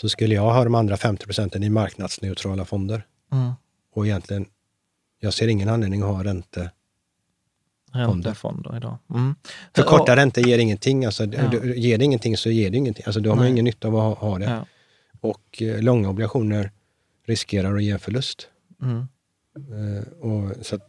så 0.00 0.08
skulle 0.08 0.34
jag 0.34 0.42
ha 0.42 0.64
de 0.64 0.74
andra 0.74 0.96
50 0.96 1.26
procenten 1.26 1.62
i 1.62 1.70
marknadsneutrala 1.70 2.64
fonder. 2.64 3.06
Mm. 3.32 3.52
Och 3.94 4.06
egentligen, 4.06 4.46
jag 5.20 5.34
ser 5.34 5.48
ingen 5.48 5.68
anledning 5.68 6.02
att 6.02 6.08
ha 6.08 6.24
ränte 6.24 6.70
Räntefonder 7.92 8.76
idag. 8.76 8.98
Mm. 9.10 9.34
För 9.76 9.82
korta 9.82 10.16
räntor 10.16 10.46
ger 10.46 10.58
ingenting. 10.58 11.04
Alltså, 11.04 11.24
ja. 11.24 11.64
Ger 11.64 11.98
det 11.98 12.04
ingenting 12.04 12.36
så 12.36 12.50
ger 12.50 12.70
det 12.70 12.76
ingenting. 12.76 13.04
Alltså, 13.06 13.20
då 13.20 13.30
har 13.30 13.36
man 13.36 13.46
ingen 13.46 13.64
nytta 13.64 13.88
av 13.88 13.96
att 13.96 14.18
ha, 14.18 14.28
ha 14.28 14.38
det. 14.38 14.44
Ja. 14.44 14.66
Och 15.20 15.62
eh, 15.62 15.82
långa 15.82 16.08
obligationer 16.08 16.70
riskerar 17.26 17.76
att 17.76 17.82
ge 17.82 17.90
en 17.90 17.98
förlust. 17.98 18.48
Mm. 18.82 19.08
Eh, 19.56 20.28
och, 20.30 20.66
så 20.66 20.74
att, 20.74 20.88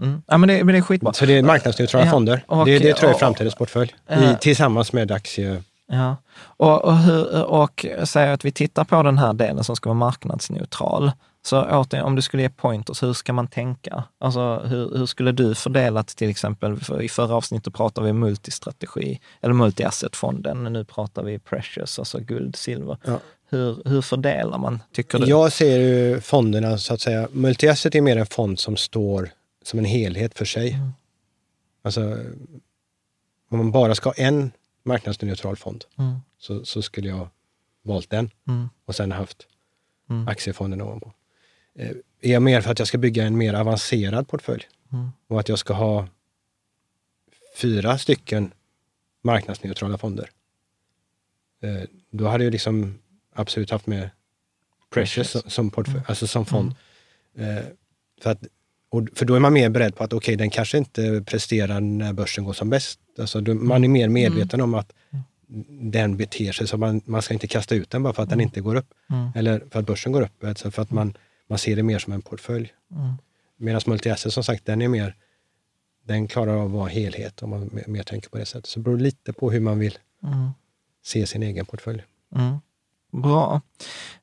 mm. 0.00 0.22
Ja, 0.26 0.38
men 0.38 0.48
det, 0.48 0.64
men 0.64 0.72
det 0.72 0.78
är 0.78 0.82
skitbra. 0.82 1.12
Så 1.12 1.26
det 1.26 1.38
är 1.38 1.42
marknadsneutrala 1.42 2.06
ja. 2.06 2.10
fonder. 2.10 2.44
Och, 2.46 2.66
det, 2.66 2.78
det 2.78 2.94
tror 2.94 3.08
jag 3.08 3.14
är 3.14 3.18
framtidens 3.18 3.54
portfölj. 3.54 3.94
I, 4.10 4.36
tillsammans 4.40 4.92
med 4.92 5.10
aktie... 5.10 5.62
Ja, 5.86 6.16
och, 6.36 6.84
och, 6.84 6.96
hur, 6.96 7.44
och 7.44 7.86
säger 8.04 8.32
att 8.32 8.44
vi 8.44 8.52
tittar 8.52 8.84
på 8.84 9.02
den 9.02 9.18
här 9.18 9.32
delen 9.32 9.64
som 9.64 9.76
ska 9.76 9.90
vara 9.90 9.98
marknadsneutral. 9.98 11.12
Så 11.46 11.64
återigen, 11.64 12.06
om 12.06 12.16
du 12.16 12.22
skulle 12.22 12.42
ge 12.42 12.48
pointers, 12.48 13.02
hur 13.02 13.12
ska 13.12 13.32
man 13.32 13.46
tänka? 13.46 14.04
Alltså, 14.18 14.58
hur, 14.58 14.98
hur 14.98 15.06
skulle 15.06 15.32
du 15.32 15.54
fördelat 15.54 16.08
till 16.08 16.30
exempel, 16.30 16.76
för 16.76 17.02
i 17.02 17.08
förra 17.08 17.34
avsnittet 17.34 17.74
pratade 17.74 18.06
vi 18.06 18.12
multistrategi, 18.12 19.20
eller 19.40 19.54
multi-asset-fonden, 19.54 20.72
nu 20.72 20.84
pratar 20.84 21.22
vi 21.22 21.38
precious, 21.38 21.98
alltså 21.98 22.20
guld, 22.20 22.56
silver. 22.56 22.96
Ja. 23.04 23.20
Hur, 23.48 23.82
hur 23.84 24.02
fördelar 24.02 24.58
man, 24.58 24.82
tycker 24.92 25.18
du? 25.18 25.26
Jag 25.26 25.52
ser 25.52 25.78
ju 25.78 26.20
fonderna 26.20 26.78
så 26.78 26.94
att 26.94 27.00
säga, 27.00 27.28
multi-asset 27.32 27.96
är 27.96 28.00
mer 28.00 28.16
en 28.16 28.26
fond 28.26 28.58
som 28.60 28.76
står 28.76 29.30
som 29.62 29.78
en 29.78 29.84
helhet 29.84 30.38
för 30.38 30.44
sig. 30.44 30.70
Mm. 30.70 30.92
Alltså, 31.82 32.00
om 33.50 33.58
man 33.58 33.70
bara 33.70 33.94
ska 33.94 34.08
ha 34.08 34.14
en 34.14 34.50
marknadsneutral 34.82 35.56
fond, 35.56 35.84
mm. 35.98 36.16
så, 36.38 36.64
så, 36.64 36.82
skulle 36.82 37.08
jag 37.08 37.28
valt 37.82 38.10
den 38.10 38.30
mm. 38.48 38.68
och 38.84 38.94
sen 38.94 39.12
haft 39.12 39.46
mm. 40.10 40.28
aktiefonden 40.28 40.80
ovanpå. 40.80 41.12
Eh, 41.78 41.90
är 42.20 42.32
jag 42.32 42.42
mer 42.42 42.60
för 42.60 42.70
att 42.70 42.78
jag 42.78 42.88
ska 42.88 42.98
bygga 42.98 43.24
en 43.24 43.36
mer 43.36 43.54
avancerad 43.54 44.28
portfölj 44.28 44.68
mm. 44.92 45.08
och 45.28 45.40
att 45.40 45.48
jag 45.48 45.58
ska 45.58 45.74
ha 45.74 46.08
fyra 47.56 47.98
stycken 47.98 48.52
marknadsneutrala 49.22 49.98
fonder. 49.98 50.30
Eh, 51.62 51.88
då 52.10 52.28
hade 52.28 52.44
jag 52.44 52.50
liksom 52.50 52.98
absolut 53.32 53.70
haft 53.70 53.86
med 53.86 54.10
Precious 54.90 55.30
som, 55.30 55.42
som, 55.50 55.70
portfölj, 55.70 55.96
mm. 55.96 56.06
alltså 56.08 56.26
som 56.26 56.46
fond. 56.46 56.74
Mm. 57.36 57.56
Eh, 57.56 57.64
för, 58.20 58.30
att, 58.30 58.42
och, 58.88 59.08
för 59.14 59.26
då 59.26 59.34
är 59.34 59.40
man 59.40 59.52
mer 59.52 59.68
beredd 59.68 59.96
på 59.96 60.04
att 60.04 60.12
okej, 60.12 60.16
okay, 60.16 60.36
den 60.36 60.50
kanske 60.50 60.78
inte 60.78 61.24
presterar 61.26 61.80
när 61.80 62.12
börsen 62.12 62.44
går 62.44 62.52
som 62.52 62.70
bäst. 62.70 63.00
Alltså, 63.18 63.40
då, 63.40 63.54
man 63.54 63.84
är 63.84 63.88
mer 63.88 64.08
medveten 64.08 64.60
om 64.60 64.74
att 64.74 64.92
den 65.68 66.16
beter 66.16 66.52
sig 66.52 66.68
så 66.68 66.76
man, 66.76 67.00
man 67.04 67.22
ska 67.22 67.34
inte 67.34 67.46
kasta 67.46 67.74
ut 67.74 67.90
den 67.90 68.02
bara 68.02 68.12
för 68.12 68.22
att 68.22 68.30
den 68.30 68.40
inte 68.40 68.60
går 68.60 68.74
upp. 68.74 68.94
Mm. 69.10 69.28
Eller 69.34 69.62
för 69.70 69.78
att 69.78 69.86
börsen 69.86 70.12
går 70.12 70.22
upp. 70.22 70.44
Alltså 70.44 70.70
för 70.70 70.82
att 70.82 70.90
man, 70.90 71.16
man 71.48 71.58
ser 71.58 71.76
det 71.76 71.82
mer 71.82 71.98
som 71.98 72.12
en 72.12 72.22
portfölj. 72.22 72.74
Mm. 72.90 73.12
Medan 73.56 73.80
multi-asset 73.80 74.32
som 74.32 74.44
sagt, 74.44 74.66
den 74.66 74.82
är 74.82 74.88
mer, 74.88 75.16
den 76.04 76.28
klarar 76.28 76.56
av 76.56 76.66
att 76.66 76.72
vara 76.72 76.88
helhet 76.88 77.42
om 77.42 77.50
man 77.50 77.70
mer, 77.86 78.02
tänker 78.02 78.30
på 78.30 78.38
det 78.38 78.46
sättet. 78.46 78.66
Så 78.66 78.78
det 78.78 78.84
beror 78.84 78.98
lite 78.98 79.32
på 79.32 79.50
hur 79.50 79.60
man 79.60 79.78
vill 79.78 79.98
mm. 80.22 80.50
se 81.02 81.26
sin 81.26 81.42
egen 81.42 81.66
portfölj. 81.66 82.02
Mm. 82.36 82.58
Bra. 83.22 83.60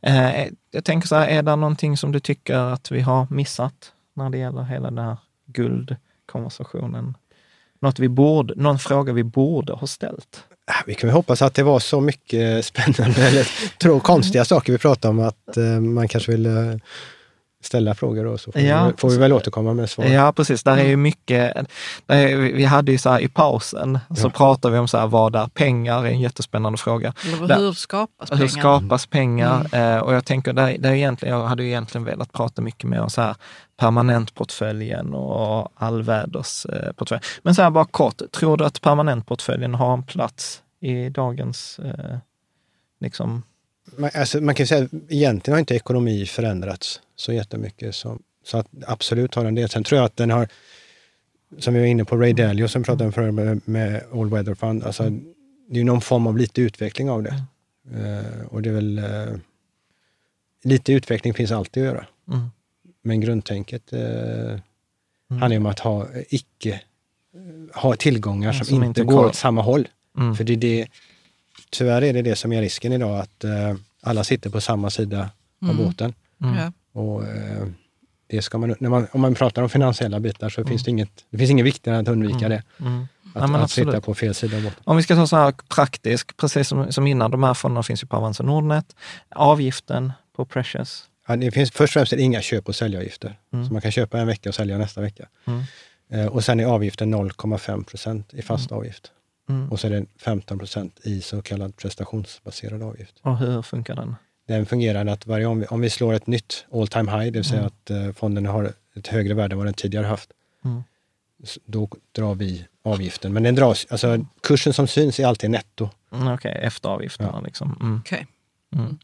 Eh, 0.01 0.47
jag 0.71 0.85
tänker 0.85 1.07
så 1.07 1.15
här, 1.15 1.27
är 1.27 1.43
det 1.43 1.55
någonting 1.55 1.97
som 1.97 2.11
du 2.11 2.19
tycker 2.19 2.55
att 2.55 2.91
vi 2.91 3.01
har 3.01 3.27
missat 3.29 3.93
när 4.13 4.29
det 4.29 4.37
gäller 4.37 4.63
hela 4.63 4.91
den 4.91 5.05
här 5.05 5.17
guldkonversationen? 5.45 7.17
Något 7.79 7.99
vi 7.99 8.09
borde, 8.09 8.55
någon 8.55 8.79
fråga 8.79 9.13
vi 9.13 9.23
borde 9.23 9.73
ha 9.73 9.87
ställt? 9.87 10.45
Äh, 10.71 10.83
vi 10.85 10.95
kan 10.95 11.07
väl 11.07 11.15
hoppas 11.15 11.41
att 11.41 11.53
det 11.53 11.63
var 11.63 11.79
så 11.79 12.01
mycket 12.01 12.65
spännande 12.71 13.27
eller 13.27 13.99
konstiga 13.99 14.45
saker 14.45 14.73
vi 14.73 14.79
pratade 14.79 15.09
om 15.09 15.19
att 15.19 15.57
eh, 15.57 15.63
man 15.63 16.07
kanske 16.07 16.31
vill 16.31 16.45
eh, 16.45 16.75
ställa 17.65 17.95
frågor 17.95 18.25
och 18.25 18.39
så 18.39 18.51
får, 18.51 18.61
ja, 18.61 18.85
vi, 18.85 18.93
får 18.97 19.09
vi 19.09 19.17
väl 19.17 19.33
återkomma 19.33 19.73
med 19.73 19.89
svar. 19.89 20.05
Ja, 20.05 20.31
precis. 20.31 20.63
Där 20.63 20.77
är 20.77 20.87
ju 20.87 20.97
mycket, 20.97 21.67
är, 22.07 22.35
vi 22.35 22.65
hade 22.65 22.91
ju 22.91 22.97
så 22.97 23.09
här 23.09 23.19
i 23.19 23.27
pausen, 23.27 23.99
så 24.17 24.29
pratade 24.29 24.73
vi 24.73 24.79
om 24.79 24.87
så 24.87 24.97
här, 24.97 25.07
vad 25.07 25.35
är 25.35 25.47
pengar? 25.47 26.05
är 26.05 26.05
en 26.05 26.19
jättespännande 26.19 26.77
fråga. 26.77 27.13
Där, 27.47 27.57
hur 27.57 27.73
skapas 27.73 28.29
pengar? 28.29 28.41
Hur 28.41 28.47
skapas 28.47 29.05
pengar? 29.05 29.67
Mm. 29.71 29.97
Eh, 29.97 30.03
och 30.03 30.13
jag 30.13 30.25
tänker, 30.25 30.53
där, 30.53 30.77
där 30.77 30.91
egentligen, 30.91 31.37
jag 31.37 31.45
hade 31.45 31.63
ju 31.63 31.69
egentligen 31.69 32.05
velat 32.05 32.31
prata 32.31 32.61
mycket 32.61 32.89
mer 32.89 33.01
om 33.01 33.09
så 33.09 33.21
här, 33.21 33.35
permanentportföljen 33.77 35.13
och 35.13 35.71
allvädersportföljen. 35.75 37.23
Eh, 37.23 37.39
Men 37.43 37.55
så 37.55 37.61
här 37.61 37.69
bara 37.69 37.85
kort, 37.85 38.21
tror 38.31 38.57
du 38.57 38.65
att 38.65 38.81
permanentportföljen 38.81 39.73
har 39.73 39.93
en 39.93 40.03
plats 40.03 40.61
i 40.79 41.09
dagens 41.09 41.79
eh, 41.79 42.17
liksom, 42.99 43.43
man, 43.97 44.09
alltså, 44.13 44.41
man 44.41 44.55
kan 44.55 44.67
säga 44.67 44.87
egentligen 45.09 45.53
har 45.53 45.59
inte 45.59 45.75
ekonomi 45.75 46.25
förändrats 46.25 47.01
så 47.15 47.33
jättemycket. 47.33 47.95
Så, 47.95 48.19
så 48.43 48.57
att 48.57 48.67
absolut 48.87 49.35
har 49.35 49.43
den 49.43 49.55
det. 49.55 49.71
Sen 49.71 49.83
tror 49.83 49.97
jag 49.97 50.05
att 50.05 50.17
den 50.17 50.29
har, 50.29 50.47
som 51.57 51.73
vi 51.73 51.79
var 51.79 51.87
inne 51.87 52.05
på, 52.05 52.17
Ray 52.17 52.33
Dalio 52.33 52.67
som 52.67 52.83
pratade 52.83 53.05
om 53.05 53.11
förut 53.11 53.33
med, 53.33 53.61
med 53.65 54.03
All 54.13 54.29
Weather 54.29 54.55
Fund, 54.55 54.83
alltså, 54.83 55.11
det 55.69 55.79
är 55.79 55.83
någon 55.83 56.01
form 56.01 56.27
av 56.27 56.37
lite 56.37 56.61
utveckling 56.61 57.09
av 57.09 57.23
det. 57.23 57.43
Mm. 57.91 58.05
Uh, 58.05 58.45
och 58.49 58.61
det 58.61 58.69
är 58.69 58.73
väl, 58.73 58.99
uh, 58.99 59.37
lite 60.63 60.93
utveckling 60.93 61.33
finns 61.33 61.51
alltid 61.51 61.83
att 61.83 61.89
göra. 61.93 62.05
Mm. 62.27 62.49
Men 63.01 63.21
grundtänket 63.21 63.93
uh, 63.93 63.99
mm. 63.99 64.61
handlar 65.29 65.57
om 65.57 65.65
att 65.65 65.79
ha 65.79 66.07
icke, 66.29 66.81
ha 67.73 67.95
tillgångar 67.95 68.53
som, 68.53 68.65
som, 68.65 68.75
inte, 68.75 68.87
inte 68.87 69.03
går 69.03 69.25
åt 69.25 69.35
samma 69.35 69.61
håll. 69.61 69.87
Mm. 70.17 70.35
För 70.35 70.43
det 70.43 70.53
är 70.53 70.57
det, 70.57 70.87
tyvärr 71.71 72.01
är 72.01 72.13
det 72.13 72.21
det 72.21 72.35
som 72.35 72.53
är 72.53 72.61
risken 72.61 72.93
idag, 72.93 73.19
att 73.19 73.45
alla 74.01 74.23
sitter 74.23 74.49
på 74.49 74.61
samma 74.61 74.89
sida 74.89 75.29
av 75.61 75.69
mm. 75.69 75.85
båten. 75.85 76.13
Mm. 76.41 76.73
Och, 76.93 77.23
eh, 77.23 77.67
det 78.27 78.41
ska 78.41 78.57
man, 78.57 78.75
när 78.79 78.89
man, 78.89 79.07
om 79.11 79.21
man 79.21 79.35
pratar 79.35 79.61
om 79.61 79.69
finansiella 79.69 80.19
bitar 80.19 80.49
så 80.49 80.61
mm. 80.61 80.69
finns 80.69 80.83
det 80.83 80.91
inget, 80.91 81.25
det 81.29 81.37
finns 81.37 81.51
inget 81.51 81.65
viktigare 81.65 81.97
än 81.97 82.01
att 82.01 82.07
undvika 82.07 82.45
mm. 82.45 82.49
det. 82.49 82.63
Mm. 82.85 83.07
Att, 83.33 83.49
ja, 83.49 83.57
att 83.57 83.71
sitta 83.71 84.01
på 84.01 84.15
fel 84.15 84.33
sida 84.33 84.57
av 84.57 84.63
båten. 84.63 84.79
Om 84.83 84.97
vi 84.97 85.03
ska 85.03 85.15
ta 85.15 85.27
så 85.27 85.35
här 85.35 85.53
praktiskt, 85.75 86.37
precis 86.37 86.67
som, 86.67 86.91
som 86.91 87.07
innan, 87.07 87.31
de 87.31 87.43
här 87.43 87.53
fonderna 87.53 87.83
finns 87.83 88.03
ju 88.03 88.07
på 88.07 88.15
Avanza 88.15 88.43
Nordnet. 88.43 88.95
Avgiften 89.29 90.11
på 90.35 90.45
Precious? 90.45 91.03
Ja, 91.27 91.35
det 91.35 91.51
finns 91.51 91.71
först 91.71 91.95
och 91.95 91.99
främst 91.99 92.13
inga 92.13 92.41
köp 92.41 92.67
och 92.67 92.75
säljavgifter. 92.75 93.39
Mm. 93.53 93.67
Så 93.67 93.73
man 93.73 93.81
kan 93.81 93.91
köpa 93.91 94.19
en 94.19 94.27
vecka 94.27 94.49
och 94.49 94.55
sälja 94.55 94.77
nästa 94.77 95.01
vecka. 95.01 95.27
Mm. 95.45 95.63
Eh, 96.09 96.25
och 96.25 96.43
sen 96.43 96.59
är 96.59 96.65
avgiften 96.65 97.15
0,5 97.15 97.83
procent 97.83 98.33
i 98.33 98.41
fast 98.41 98.71
avgift. 98.71 99.11
Och 99.71 99.79
så 99.79 99.87
är 99.87 99.91
det 99.91 100.05
15 100.19 100.59
procent 100.59 100.99
i 101.03 101.21
så 101.21 101.41
kallad 101.41 101.75
prestationsbaserad 101.77 102.83
avgift. 102.83 103.15
Och 103.21 103.37
hur 103.37 103.61
funkar 103.61 103.95
den? 103.95 104.15
den 104.47 104.65
fungerar 104.65 105.05
att 105.05 105.27
varje 105.27 105.45
om 105.45 105.59
vi, 105.59 105.65
om 105.65 105.81
vi 105.81 105.89
slår 105.89 106.13
ett 106.13 106.27
nytt 106.27 106.65
all 106.73 106.87
time 106.87 107.11
high, 107.11 107.25
det 107.25 107.39
vill 107.39 107.43
säga 107.43 107.59
Mm. 107.61 107.67
att 107.67 107.89
eh, 107.89 108.11
fonden 108.13 108.45
har 108.45 108.73
ett 108.95 109.07
högre 109.07 109.33
värde 109.33 109.53
än 109.53 109.57
vad 109.57 109.67
den 109.67 109.73
tidigare 109.73 110.05
haft, 110.05 110.29
Mm. 110.65 110.83
då 111.65 111.89
drar 112.11 112.35
vi 112.35 112.67
avgiften. 112.83 113.33
Men 113.33 113.43
den 113.43 113.55
dras, 113.55 113.87
alltså 113.89 114.25
kursen 114.41 114.73
som 114.73 114.87
syns 114.87 115.19
är 115.19 115.25
alltid 115.27 115.49
netto. 115.49 115.89
Mm, 116.13 116.27
Okej, 116.33 116.59
efter 116.63 116.89
avgifterna 116.89 117.39
liksom. 117.41 117.77
Mm. 117.81 117.99
Okej. 117.99 118.27
Mm. 118.75 118.97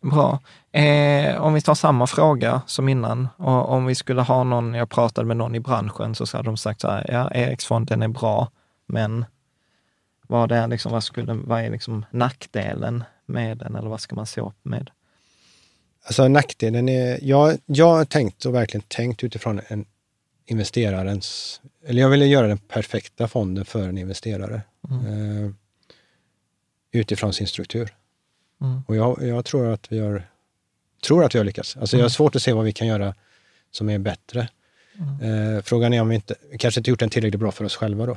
Bra. 0.00 0.40
Eh, 0.72 1.42
om 1.42 1.54
vi 1.54 1.60
tar 1.60 1.74
samma 1.74 2.06
fråga 2.06 2.62
som 2.66 2.88
innan, 2.88 3.28
och 3.36 3.68
om 3.70 3.86
vi 3.86 3.94
skulle 3.94 4.22
ha 4.22 4.44
någon, 4.44 4.74
jag 4.74 4.90
pratade 4.90 5.26
med 5.26 5.36
någon 5.36 5.54
i 5.54 5.60
branschen, 5.60 6.14
så 6.14 6.36
hade 6.36 6.48
de 6.48 6.56
sagt 6.56 6.80
så 6.80 6.90
här, 6.90 7.06
ja, 7.08 7.30
Eriksfonden 7.34 8.02
är 8.02 8.08
bra, 8.08 8.50
men 8.86 9.24
vad 10.32 10.52
är, 10.52 10.68
liksom, 10.68 10.92
vad 10.92 11.04
skulle, 11.04 11.32
vad 11.32 11.60
är 11.60 11.70
liksom 11.70 12.04
nackdelen 12.10 13.04
med 13.26 13.58
den, 13.58 13.76
eller 13.76 13.88
vad 13.88 14.00
ska 14.00 14.14
man 14.14 14.26
se 14.26 14.40
upp 14.40 14.58
med? 14.62 14.90
Alltså 16.04 16.28
nackdelen 16.28 16.88
är, 16.88 17.18
jag, 17.22 17.58
jag 17.66 17.94
har 17.94 18.04
tänkt 18.04 18.44
och 18.44 18.54
verkligen 18.54 18.84
tänkt 18.88 19.24
utifrån 19.24 19.60
en 19.68 19.84
investerarens, 20.46 21.60
eller 21.86 22.02
jag 22.02 22.08
ville 22.08 22.26
göra 22.26 22.46
den 22.46 22.58
perfekta 22.58 23.28
fonden 23.28 23.64
för 23.64 23.88
en 23.88 23.98
investerare. 23.98 24.62
Eh, 24.90 25.50
utifrån 26.92 27.32
sin 27.32 27.46
struktur. 27.46 27.94
Mm. 28.60 28.82
Och 28.86 28.96
jag, 28.96 29.22
jag 29.22 29.44
tror 29.44 29.72
att 29.72 29.92
vi 29.92 29.98
har, 29.98 30.22
tror 31.02 31.24
att 31.24 31.34
vi 31.34 31.38
har 31.38 31.44
lyckats. 31.44 31.76
Alltså 31.76 31.96
jag 31.96 32.04
har 32.04 32.08
svårt 32.08 32.36
att 32.36 32.42
se 32.42 32.52
vad 32.52 32.64
vi 32.64 32.72
kan 32.72 32.86
göra 32.86 33.14
som 33.70 33.88
är 33.88 33.98
bättre. 33.98 34.48
Eh, 35.22 35.62
frågan 35.62 35.92
är 35.92 36.00
om 36.00 36.08
vi 36.08 36.14
inte, 36.14 36.34
kanske 36.58 36.80
inte 36.80 36.90
gjort 36.90 37.00
den 37.00 37.10
tillräckligt 37.10 37.40
bra 37.40 37.52
för 37.52 37.64
oss 37.64 37.76
själva 37.76 38.06
då. 38.06 38.16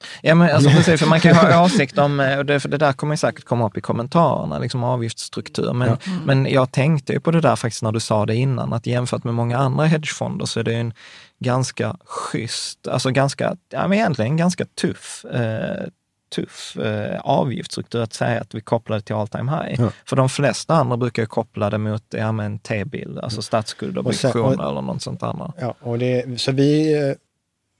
Mm. 0.00 0.20
Ja, 0.22 0.34
men 0.34 0.54
alltså 0.54 0.70
precis, 0.70 1.00
för 1.00 1.06
man 1.08 1.20
kan 1.20 1.30
ju 1.32 1.36
ha 1.52 1.64
åsikt 1.64 1.98
om, 1.98 2.20
eh, 2.20 2.38
och 2.38 2.46
det, 2.46 2.60
för 2.60 2.68
det 2.68 2.76
där 2.78 2.92
kommer 2.92 3.12
ju 3.14 3.16
säkert 3.18 3.44
komma 3.44 3.66
upp 3.66 3.76
i 3.76 3.80
kommentarerna, 3.80 4.58
liksom 4.58 4.84
avgiftsstruktur. 4.84 5.72
Men, 5.72 5.96
men 6.24 6.46
jag 6.46 6.72
tänkte 6.72 7.12
ju 7.12 7.20
på 7.20 7.30
det 7.30 7.40
där 7.40 7.56
faktiskt 7.56 7.82
när 7.82 7.92
du 7.92 8.00
sa 8.00 8.26
det 8.26 8.34
innan, 8.34 8.72
att 8.72 8.86
jämfört 8.86 9.24
med 9.24 9.34
många 9.34 9.58
andra 9.58 9.84
hedgefonder 9.86 10.46
så 10.46 10.60
är 10.60 10.64
det 10.64 10.74
en 10.74 10.92
ganska 11.38 11.96
schysst, 12.04 12.88
alltså 12.88 13.10
ganska, 13.10 13.56
ja 13.70 13.88
men 13.88 13.98
egentligen 13.98 14.36
ganska 14.36 14.64
tuff, 14.80 15.24
eh, 15.24 15.86
tuff 16.34 16.76
eh, 16.76 17.20
avgiftsstruktur 17.20 18.02
att 18.02 18.12
säga 18.12 18.40
att 18.40 18.54
vi 18.54 18.60
kopplar 18.60 18.96
det 18.96 19.02
till 19.02 19.14
all 19.14 19.28
time 19.28 19.50
high. 19.52 19.80
Ja. 19.82 19.90
För 20.06 20.16
de 20.16 20.28
flesta 20.28 20.74
andra 20.74 20.96
brukar 20.96 21.22
ju 21.22 21.26
koppla 21.26 21.70
det 21.70 21.78
mot 21.78 22.02
ja, 22.10 22.34
T-bill, 22.62 23.20
alltså 23.22 23.42
statsskuld 23.42 23.98
och 23.98 24.06
Och 24.06 24.14
sen- 24.14 24.30
obligationer 24.30 24.64
och- 24.64 24.70
eller 24.70 24.82
något 24.82 25.02
sånt 25.02 25.22
annat. 25.22 25.54
Ja, 25.60 25.74
och 25.80 25.98
det, 25.98 26.40
så 26.40 26.52
vi, 26.52 26.94
eh, 27.08 27.14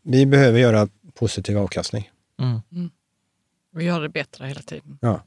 vi 0.07 0.27
behöver 0.27 0.59
göra 0.59 0.89
positiv 1.15 1.59
avkastning. 1.59 2.11
Mm. 2.41 2.91
Vi 3.75 3.85
gör 3.85 4.01
det 4.01 4.09
bättre 4.09 4.47
hela 4.47 4.61
tiden. 4.61 4.99
Ja, 5.01 5.21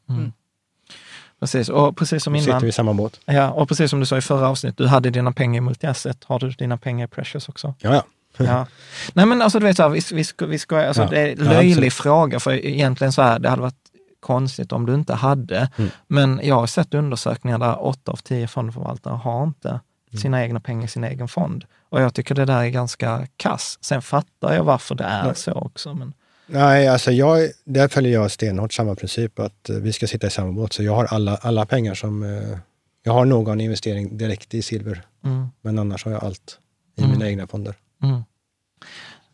Precis, 1.40 1.70
och 1.70 1.98
precis 1.98 2.24
som 2.24 2.34
då 2.34 2.38
innan. 2.40 2.46
sitter 2.46 2.60
vi 2.60 2.68
i 2.68 2.72
samma 2.72 2.94
båt. 2.94 3.20
Ja, 3.26 3.52
och 3.52 3.68
precis 3.68 3.90
som 3.90 4.00
du 4.00 4.06
sa 4.06 4.18
i 4.18 4.22
förra 4.22 4.48
avsnittet, 4.50 4.78
du 4.78 4.88
hade 4.88 5.10
dina 5.10 5.32
pengar 5.32 5.62
i 5.62 5.66
multi-asset. 5.66 6.24
Har 6.26 6.40
du 6.40 6.50
dina 6.50 6.78
pengar 6.78 7.06
i 7.06 7.10
Precious 7.10 7.50
också? 7.50 7.76
Ja, 7.80 7.94
ja. 7.94 8.04
Ja. 8.46 8.68
Nej 9.14 9.26
men 9.26 9.42
alltså 9.42 9.60
du 9.60 9.66
vet, 9.66 9.76
så 9.78 9.84
här, 9.84 9.90
vi, 9.90 10.02
vi, 10.14 10.24
ska, 10.24 10.46
vi 10.46 10.60
ska, 10.60 10.88
alltså, 10.88 11.02
Ja. 11.02 11.10
det 11.10 11.20
är 11.20 11.28
en 11.32 11.38
Ja, 11.46 11.52
löjlig 11.52 11.72
absolut. 11.72 11.94
fråga, 11.94 12.40
för 12.40 12.66
egentligen 12.66 13.14
så 13.14 13.22
här, 13.22 13.40
det 13.40 13.50
hade 13.50 13.62
varit 13.62 13.76
konstigt 14.20 14.72
om 14.72 14.86
du 14.86 14.94
inte 14.96 15.14
hade. 15.14 15.70
Mm. 15.78 15.90
Men 16.08 16.40
jag 16.44 16.56
har 16.56 16.68
sett 16.68 16.94
undersökningar 16.94 17.58
där 17.60 17.84
åtta 17.86 18.12
av 18.12 18.16
tio 18.16 18.48
fondförvaltare 18.48 19.14
har 19.14 19.44
inte 19.44 19.80
sina 20.22 20.44
egna 20.44 20.60
pengar 20.60 20.86
i 20.86 20.88
sin 20.88 21.04
egen 21.04 21.28
fond. 21.28 21.66
Och 21.90 22.02
jag 22.02 22.14
tycker 22.14 22.36
det 22.36 22.46
där 22.46 22.64
är 22.64 22.70
ganska 22.70 23.28
kass. 23.38 23.78
Sen 23.82 24.02
fattar 24.02 24.54
jag 24.54 24.64
varför 24.64 24.96
det 24.96 25.04
är 25.04 25.24
Nej. 25.24 25.36
så 25.36 25.52
också. 25.52 25.94
Men, 25.94 26.14
Nej, 26.48 26.88
alltså 26.88 27.12
jag, 27.12 27.50
där 27.66 27.88
följer 27.88 28.14
jag 28.14 28.32
stenhårt 28.32 28.74
samma 28.74 28.96
princip 28.96 29.40
att 29.40 29.70
eh, 29.70 29.76
vi 29.76 29.94
ska 29.94 30.08
sitta 30.08 30.28
i 30.28 30.30
samma 30.30 30.52
båt. 30.52 30.74
Så 30.74 30.84
jag 30.84 30.96
har 30.96 31.06
alla, 31.06 31.36
alla 31.38 31.66
pengar 31.66 31.94
som... 31.94 32.24
Eh, 32.24 32.58
jag 33.04 33.14
har 33.14 33.26
någon 33.26 33.62
investering 33.62 34.18
direkt 34.18 34.54
i 34.54 34.62
silver, 34.62 35.02
mm. 35.26 35.48
men 35.62 35.80
annars 35.80 36.06
har 36.06 36.12
jag 36.12 36.24
allt 36.24 36.60
i 36.98 37.02
Mm. 37.02 37.12
mina 37.12 37.30
egna 37.30 37.48
fonder. 37.48 37.76
Mm. 38.04 38.24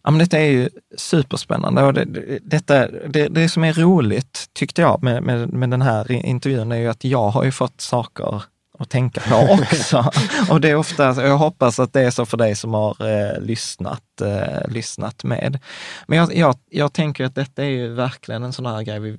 Ja, 0.04 0.12
men 0.12 0.20
detta 0.20 0.40
är 0.40 0.50
ju 0.50 0.70
superspännande 0.98 1.84
och 1.84 1.94
det, 1.94 2.06
det, 2.06 2.40
detta, 2.42 2.88
det, 2.88 3.28
det 3.28 3.50
som 3.50 3.64
är 3.64 3.74
roligt 3.74 4.50
tyckte 4.54 4.82
jag 4.82 5.04
med, 5.04 5.24
med, 5.24 5.54
med 5.54 5.70
den 5.70 5.82
här 5.82 6.12
intervjun 6.12 6.72
är 6.72 6.76
ju 6.76 6.88
att 6.88 7.04
jag 7.04 7.30
har 7.30 7.44
ju 7.44 7.52
fått 7.52 7.82
saker 7.82 8.44
att 8.80 8.90
tänka 8.90 9.22
på 9.22 9.54
också. 9.54 10.12
och 10.50 10.62
det 10.62 10.70
är 10.70 10.76
ofta, 10.76 11.04
jag 11.04 11.38
hoppas 11.38 11.80
att 11.80 11.94
det 11.94 12.02
är 12.02 12.12
så 12.12 12.26
för 12.26 12.38
dig 12.38 12.56
som 12.56 12.74
har 12.74 12.96
eh, 13.10 13.42
lyssnat, 13.42 14.22
eh, 14.22 14.68
lyssnat 14.72 15.24
med. 15.24 15.60
Men 16.08 16.18
jag, 16.18 16.36
jag, 16.36 16.56
jag 16.70 16.94
tänker 16.94 17.26
att 17.26 17.36
detta 17.36 17.64
är 17.64 17.70
ju 17.70 17.94
verkligen 17.94 18.44
en 18.44 18.54
sån 18.54 18.66
här 18.66 18.82
grej 18.82 19.00
vi, 19.00 19.18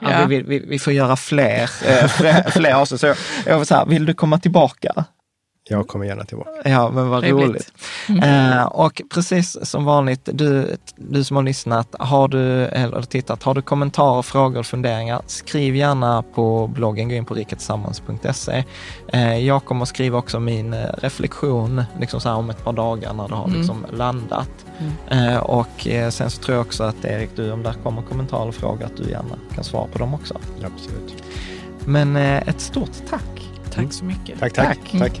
ja. 0.00 0.26
Vi, 0.26 0.42
vi, 0.42 0.58
vi 0.58 0.78
får 0.78 0.92
göra 0.92 1.16
fler, 1.16 1.70
eh, 1.86 2.08
fler, 2.50 2.74
avsnitt. 2.74 3.00
Så 3.00 3.06
jag, 3.06 3.16
jag 3.46 3.58
vill 3.58 3.66
säga, 3.66 3.84
vill 3.84 4.06
du 4.06 4.14
komma 4.14 4.38
tillbaka? 4.38 5.04
Jag 5.68 5.88
kommer 5.88 6.04
gärna 6.06 6.24
tillbaka. 6.24 6.50
Ja, 6.64 6.90
men 6.90 7.08
vad 7.08 7.22
Trevligt. 7.22 7.48
roligt. 7.48 7.72
Eh, 8.24 8.62
och 8.64 9.02
precis 9.14 9.58
som 9.70 9.84
vanligt, 9.84 10.28
du, 10.32 10.76
du 10.96 11.24
som 11.24 11.36
har 11.36 11.42
lyssnat, 11.44 11.94
har 11.98 12.28
du, 12.28 12.64
eller 12.66 13.02
tittat, 13.02 13.42
har 13.42 13.54
du 13.54 13.62
kommentarer, 13.62 14.22
frågor 14.22 14.58
och 14.58 14.66
funderingar, 14.66 15.22
skriv 15.26 15.76
gärna 15.76 16.22
på 16.34 16.66
bloggen, 16.66 17.08
gå 17.08 17.14
in 17.14 17.24
på 17.24 17.34
rikatillsammans.se. 17.34 18.64
Eh, 19.08 19.38
jag 19.38 19.64
kommer 19.64 19.82
att 19.82 19.88
skriva 19.88 20.18
också 20.18 20.40
min 20.40 20.72
eh, 20.74 20.86
reflektion 20.98 21.82
liksom 22.00 22.20
så 22.20 22.28
här 22.28 22.36
om 22.36 22.50
ett 22.50 22.64
par 22.64 22.72
dagar 22.72 23.12
när 23.12 23.28
det 23.28 23.34
har 23.34 23.46
Mm. 23.46 23.58
liksom 23.58 23.86
landat. 23.92 24.50
Eh, 25.08 25.36
och 25.36 25.88
eh, 25.88 26.10
sen 26.10 26.30
så 26.30 26.42
tror 26.42 26.56
jag 26.56 26.66
också 26.66 26.84
att 26.84 27.04
Erik, 27.04 27.30
du, 27.36 27.52
om 27.52 27.62
där 27.62 27.72
kommer 27.82 28.02
kommentarer 28.02 28.48
och 28.48 28.54
frågor, 28.54 28.84
att 28.84 28.96
du 28.96 29.10
gärna 29.10 29.34
kan 29.54 29.64
svara 29.64 29.86
på 29.92 29.98
dem 29.98 30.14
också. 30.14 30.34
Absolut. 30.64 31.22
Men 31.84 32.16
eh, 32.16 32.48
ett 32.48 32.60
stort 32.60 32.90
tack. 33.10 33.22
Tack 33.74 33.92
så 33.92 34.04
mycket. 34.04 34.40
Tack, 34.40 34.52
tack. 34.52 34.78
Tack. 34.92 35.00
tack. 35.00 35.20